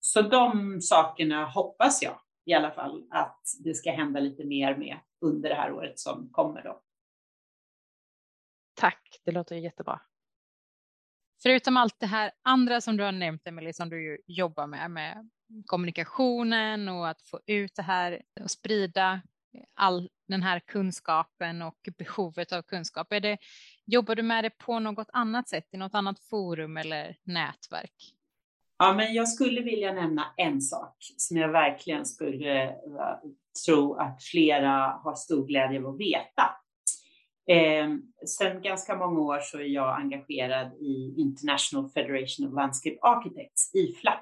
Så 0.00 0.22
de 0.22 0.80
sakerna 0.80 1.44
hoppas 1.44 2.02
jag 2.02 2.20
i 2.44 2.54
alla 2.54 2.70
fall 2.70 3.06
att 3.10 3.40
det 3.64 3.74
ska 3.74 3.92
hända 3.92 4.20
lite 4.20 4.44
mer 4.44 4.76
med 4.76 4.96
under 5.20 5.48
det 5.48 5.54
här 5.54 5.72
året 5.72 5.98
som 5.98 6.28
kommer 6.32 6.62
då. 6.62 6.82
Tack, 8.74 9.20
det 9.24 9.32
låter 9.32 9.56
jättebra. 9.56 10.00
Förutom 11.42 11.76
allt 11.76 12.00
det 12.00 12.06
här 12.06 12.30
andra 12.42 12.80
som 12.80 12.96
du 12.96 13.04
har 13.04 13.12
nämnt, 13.12 13.46
Emelie, 13.46 13.72
som 13.72 13.88
du 13.88 14.02
ju 14.02 14.18
jobbar 14.26 14.66
med, 14.66 14.90
med 14.90 15.30
kommunikationen 15.66 16.88
och 16.88 17.08
att 17.08 17.22
få 17.22 17.40
ut 17.46 17.74
det 17.76 17.82
här 17.82 18.22
och 18.40 18.50
sprida 18.50 19.20
all 19.74 20.08
den 20.28 20.42
här 20.42 20.60
kunskapen 20.60 21.62
och 21.62 21.88
behovet 21.98 22.52
av 22.52 22.62
kunskap. 22.62 23.12
Är 23.12 23.20
det, 23.20 23.38
jobbar 23.86 24.14
du 24.14 24.22
med 24.22 24.44
det 24.44 24.50
på 24.50 24.78
något 24.78 25.08
annat 25.12 25.48
sätt, 25.48 25.68
i 25.72 25.76
något 25.76 25.94
annat 25.94 26.20
forum 26.20 26.76
eller 26.76 27.16
nätverk? 27.24 28.14
Ja, 28.78 28.92
men 28.92 29.14
jag 29.14 29.28
skulle 29.28 29.60
vilja 29.60 29.92
nämna 29.92 30.34
en 30.36 30.60
sak 30.60 30.96
som 31.16 31.36
jag 31.36 31.48
verkligen 31.48 32.06
skulle 32.06 32.64
eh, 32.64 32.74
tro 33.66 33.94
att 33.94 34.22
flera 34.22 35.00
har 35.04 35.14
stor 35.14 35.46
glädje 35.46 35.78
av 35.78 35.86
att 35.86 36.00
veta. 36.00 36.50
Eh, 37.48 37.88
sedan 38.26 38.62
ganska 38.62 38.96
många 38.96 39.20
år 39.20 39.40
så 39.40 39.58
är 39.58 39.62
jag 39.62 40.00
engagerad 40.00 40.72
i 40.80 41.14
International 41.18 41.90
Federation 41.90 42.48
of 42.48 42.54
Landscape 42.54 42.98
Architects, 43.02 43.74
IFLA. 43.74 44.20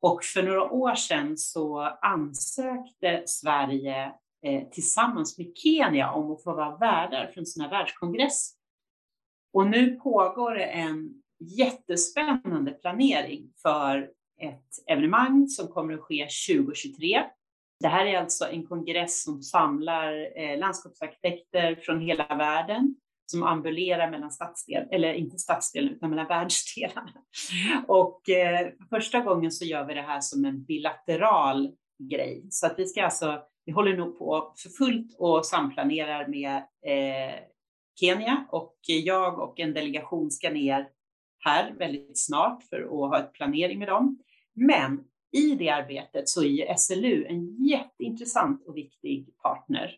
Och 0.00 0.24
för 0.24 0.42
några 0.42 0.70
år 0.70 0.94
sedan 0.94 1.38
så 1.38 1.80
ansökte 2.02 3.22
Sverige 3.26 4.12
eh, 4.42 4.68
tillsammans 4.68 5.38
med 5.38 5.52
Kenya 5.54 6.12
om 6.12 6.32
att 6.32 6.42
få 6.42 6.54
vara 6.54 6.76
värdar 6.76 7.30
för 7.34 7.40
en 7.40 7.46
sån 7.46 7.62
här 7.62 7.70
världskongress. 7.70 8.54
Och 9.52 9.66
nu 9.66 9.90
pågår 9.90 10.54
det 10.54 10.64
en 10.64 11.22
jättespännande 11.40 12.70
planering 12.70 13.52
för 13.62 14.10
ett 14.40 14.68
evenemang 14.86 15.48
som 15.48 15.68
kommer 15.68 15.94
att 15.94 16.00
ske 16.00 16.28
2023. 16.48 17.22
Det 17.80 17.88
här 17.88 18.06
är 18.06 18.18
alltså 18.18 18.44
en 18.44 18.66
kongress 18.66 19.22
som 19.22 19.42
samlar 19.42 20.38
eh, 20.38 20.58
landskapsarkitekter 20.58 21.74
från 21.74 22.00
hela 22.00 22.26
världen 22.36 22.94
som 23.30 23.42
ambulerar 23.42 24.10
mellan 24.10 24.30
stadsdelar, 24.30 24.88
eller 24.90 25.14
inte 25.14 25.38
stadsdelar 25.38 25.90
utan 25.90 26.10
mellan 26.10 26.26
världsdelarna. 26.26 27.12
Och 27.88 28.28
eh, 28.28 28.68
första 28.90 29.20
gången 29.20 29.52
så 29.52 29.64
gör 29.64 29.84
vi 29.84 29.94
det 29.94 30.02
här 30.02 30.20
som 30.20 30.44
en 30.44 30.64
bilateral 30.64 31.70
grej. 32.10 32.46
Så 32.50 32.66
att 32.66 32.74
vi 32.78 32.86
ska 32.86 33.04
alltså, 33.04 33.42
vi 33.64 33.72
håller 33.72 33.96
nog 33.96 34.18
på 34.18 34.54
för 34.62 34.68
fullt 34.68 35.16
och 35.18 35.46
samplanerar 35.46 36.28
med 36.28 36.56
eh, 36.86 37.40
Kenya 38.00 38.46
och 38.50 38.76
jag 38.82 39.38
och 39.38 39.60
en 39.60 39.74
delegation 39.74 40.30
ska 40.30 40.50
ner 40.50 40.88
här 41.44 41.74
väldigt 41.78 42.18
snart 42.18 42.62
för 42.62 42.82
att 42.82 42.90
ha 42.90 43.18
ett 43.18 43.32
planering 43.32 43.78
med 43.78 43.88
dem. 43.88 44.18
Men 44.54 45.04
i 45.32 45.54
det 45.54 45.70
arbetet 45.70 46.28
så 46.28 46.44
är 46.44 46.76
SLU 46.76 47.24
en 47.28 47.64
jätteintressant 47.64 48.66
och 48.66 48.76
viktig 48.76 49.28
partner. 49.42 49.96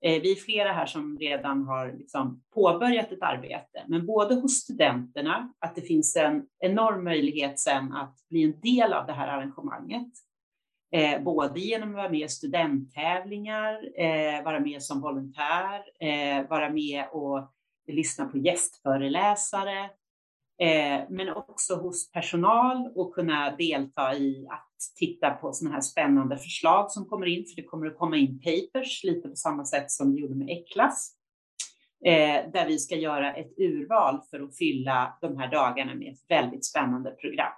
Eh, 0.00 0.22
vi 0.22 0.32
är 0.32 0.36
flera 0.36 0.72
här 0.72 0.86
som 0.86 1.18
redan 1.18 1.62
har 1.62 1.92
liksom 1.92 2.42
påbörjat 2.54 3.12
ett 3.12 3.22
arbete, 3.22 3.84
men 3.86 4.06
både 4.06 4.34
hos 4.34 4.52
studenterna, 4.52 5.52
att 5.58 5.74
det 5.74 5.82
finns 5.82 6.16
en 6.16 6.46
enorm 6.58 7.04
möjlighet 7.04 7.58
sen 7.58 7.92
att 7.92 8.16
bli 8.30 8.42
en 8.42 8.60
del 8.60 8.92
av 8.92 9.06
det 9.06 9.12
här 9.12 9.28
arrangemanget, 9.28 10.12
eh, 10.92 11.22
både 11.22 11.60
genom 11.60 11.88
att 11.88 11.96
vara 11.96 12.10
med 12.10 12.20
i 12.20 12.28
studenttävlingar, 12.28 14.00
eh, 14.00 14.44
vara 14.44 14.60
med 14.60 14.82
som 14.82 15.00
volontär, 15.00 15.82
eh, 16.00 16.48
vara 16.48 16.70
med 16.70 17.04
och 17.12 17.52
lyssna 17.86 18.24
på 18.24 18.38
gästföreläsare, 18.38 19.90
Eh, 20.60 21.00
men 21.08 21.28
också 21.28 21.74
hos 21.74 22.12
personal 22.12 22.92
och 22.94 23.14
kunna 23.14 23.56
delta 23.56 24.14
i 24.14 24.46
att 24.50 24.68
titta 24.98 25.30
på 25.30 25.52
sådana 25.52 25.74
här 25.74 25.82
spännande 25.82 26.36
förslag 26.38 26.90
som 26.90 27.04
kommer 27.04 27.26
in, 27.26 27.44
för 27.46 27.62
det 27.62 27.68
kommer 27.68 27.86
att 27.86 27.98
komma 27.98 28.16
in 28.16 28.40
papers 28.40 29.04
lite 29.04 29.28
på 29.28 29.36
samma 29.36 29.64
sätt 29.64 29.90
som 29.90 30.12
vi 30.12 30.20
gjorde 30.20 30.34
med 30.34 30.50
Eklas, 30.50 31.16
eh, 32.04 32.50
där 32.52 32.66
vi 32.66 32.78
ska 32.78 32.96
göra 32.96 33.34
ett 33.34 33.58
urval 33.58 34.20
för 34.30 34.40
att 34.40 34.56
fylla 34.56 35.18
de 35.20 35.38
här 35.38 35.50
dagarna 35.50 35.94
med 35.94 36.12
ett 36.12 36.24
väldigt 36.28 36.66
spännande 36.66 37.10
program. 37.10 37.52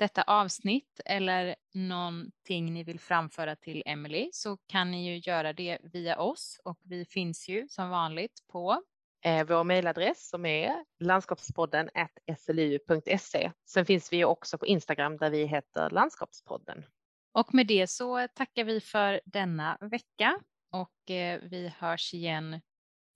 detta 0.00 0.22
avsnitt 0.22 1.00
eller 1.04 1.56
någonting 1.74 2.74
ni 2.74 2.84
vill 2.84 3.00
framföra 3.00 3.56
till 3.56 3.82
Emily 3.86 4.30
så 4.32 4.56
kan 4.56 4.90
ni 4.90 5.10
ju 5.10 5.30
göra 5.30 5.52
det 5.52 5.78
via 5.82 6.18
oss 6.18 6.60
och 6.64 6.78
vi 6.82 7.04
finns 7.04 7.48
ju 7.48 7.68
som 7.68 7.90
vanligt 7.90 8.40
på 8.52 8.82
eh, 9.24 9.46
vår 9.46 9.64
mejladress 9.64 10.28
som 10.28 10.46
är 10.46 10.84
landskapspodden 11.00 11.90
slu.se. 12.38 13.52
Sen 13.66 13.86
finns 13.86 14.12
vi 14.12 14.24
också 14.24 14.58
på 14.58 14.66
Instagram 14.66 15.16
där 15.16 15.30
vi 15.30 15.44
heter 15.44 15.90
Landskapspodden. 15.90 16.84
Och 17.32 17.54
med 17.54 17.66
det 17.66 17.86
så 17.90 18.28
tackar 18.34 18.64
vi 18.64 18.80
för 18.80 19.20
denna 19.24 19.78
vecka 19.80 20.40
och 20.72 21.10
eh, 21.10 21.40
vi 21.42 21.72
hörs 21.78 22.14
igen 22.14 22.60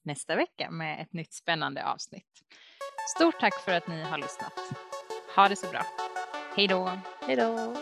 nästa 0.02 0.36
vecka 0.36 0.70
med 0.70 1.02
ett 1.02 1.12
nytt 1.12 1.32
spännande 1.32 1.86
avsnitt. 1.86 2.28
Stort 3.16 3.40
tack 3.40 3.54
för 3.54 3.72
att 3.72 3.88
ni 3.88 4.02
har 4.02 4.18
lyssnat. 4.18 4.52
Ha 5.36 5.48
det 5.48 5.56
så 5.56 5.66
bra. 5.66 5.86
Hej 6.56 6.68
då! 6.68 6.90
Hej 7.26 7.36
då! 7.36 7.74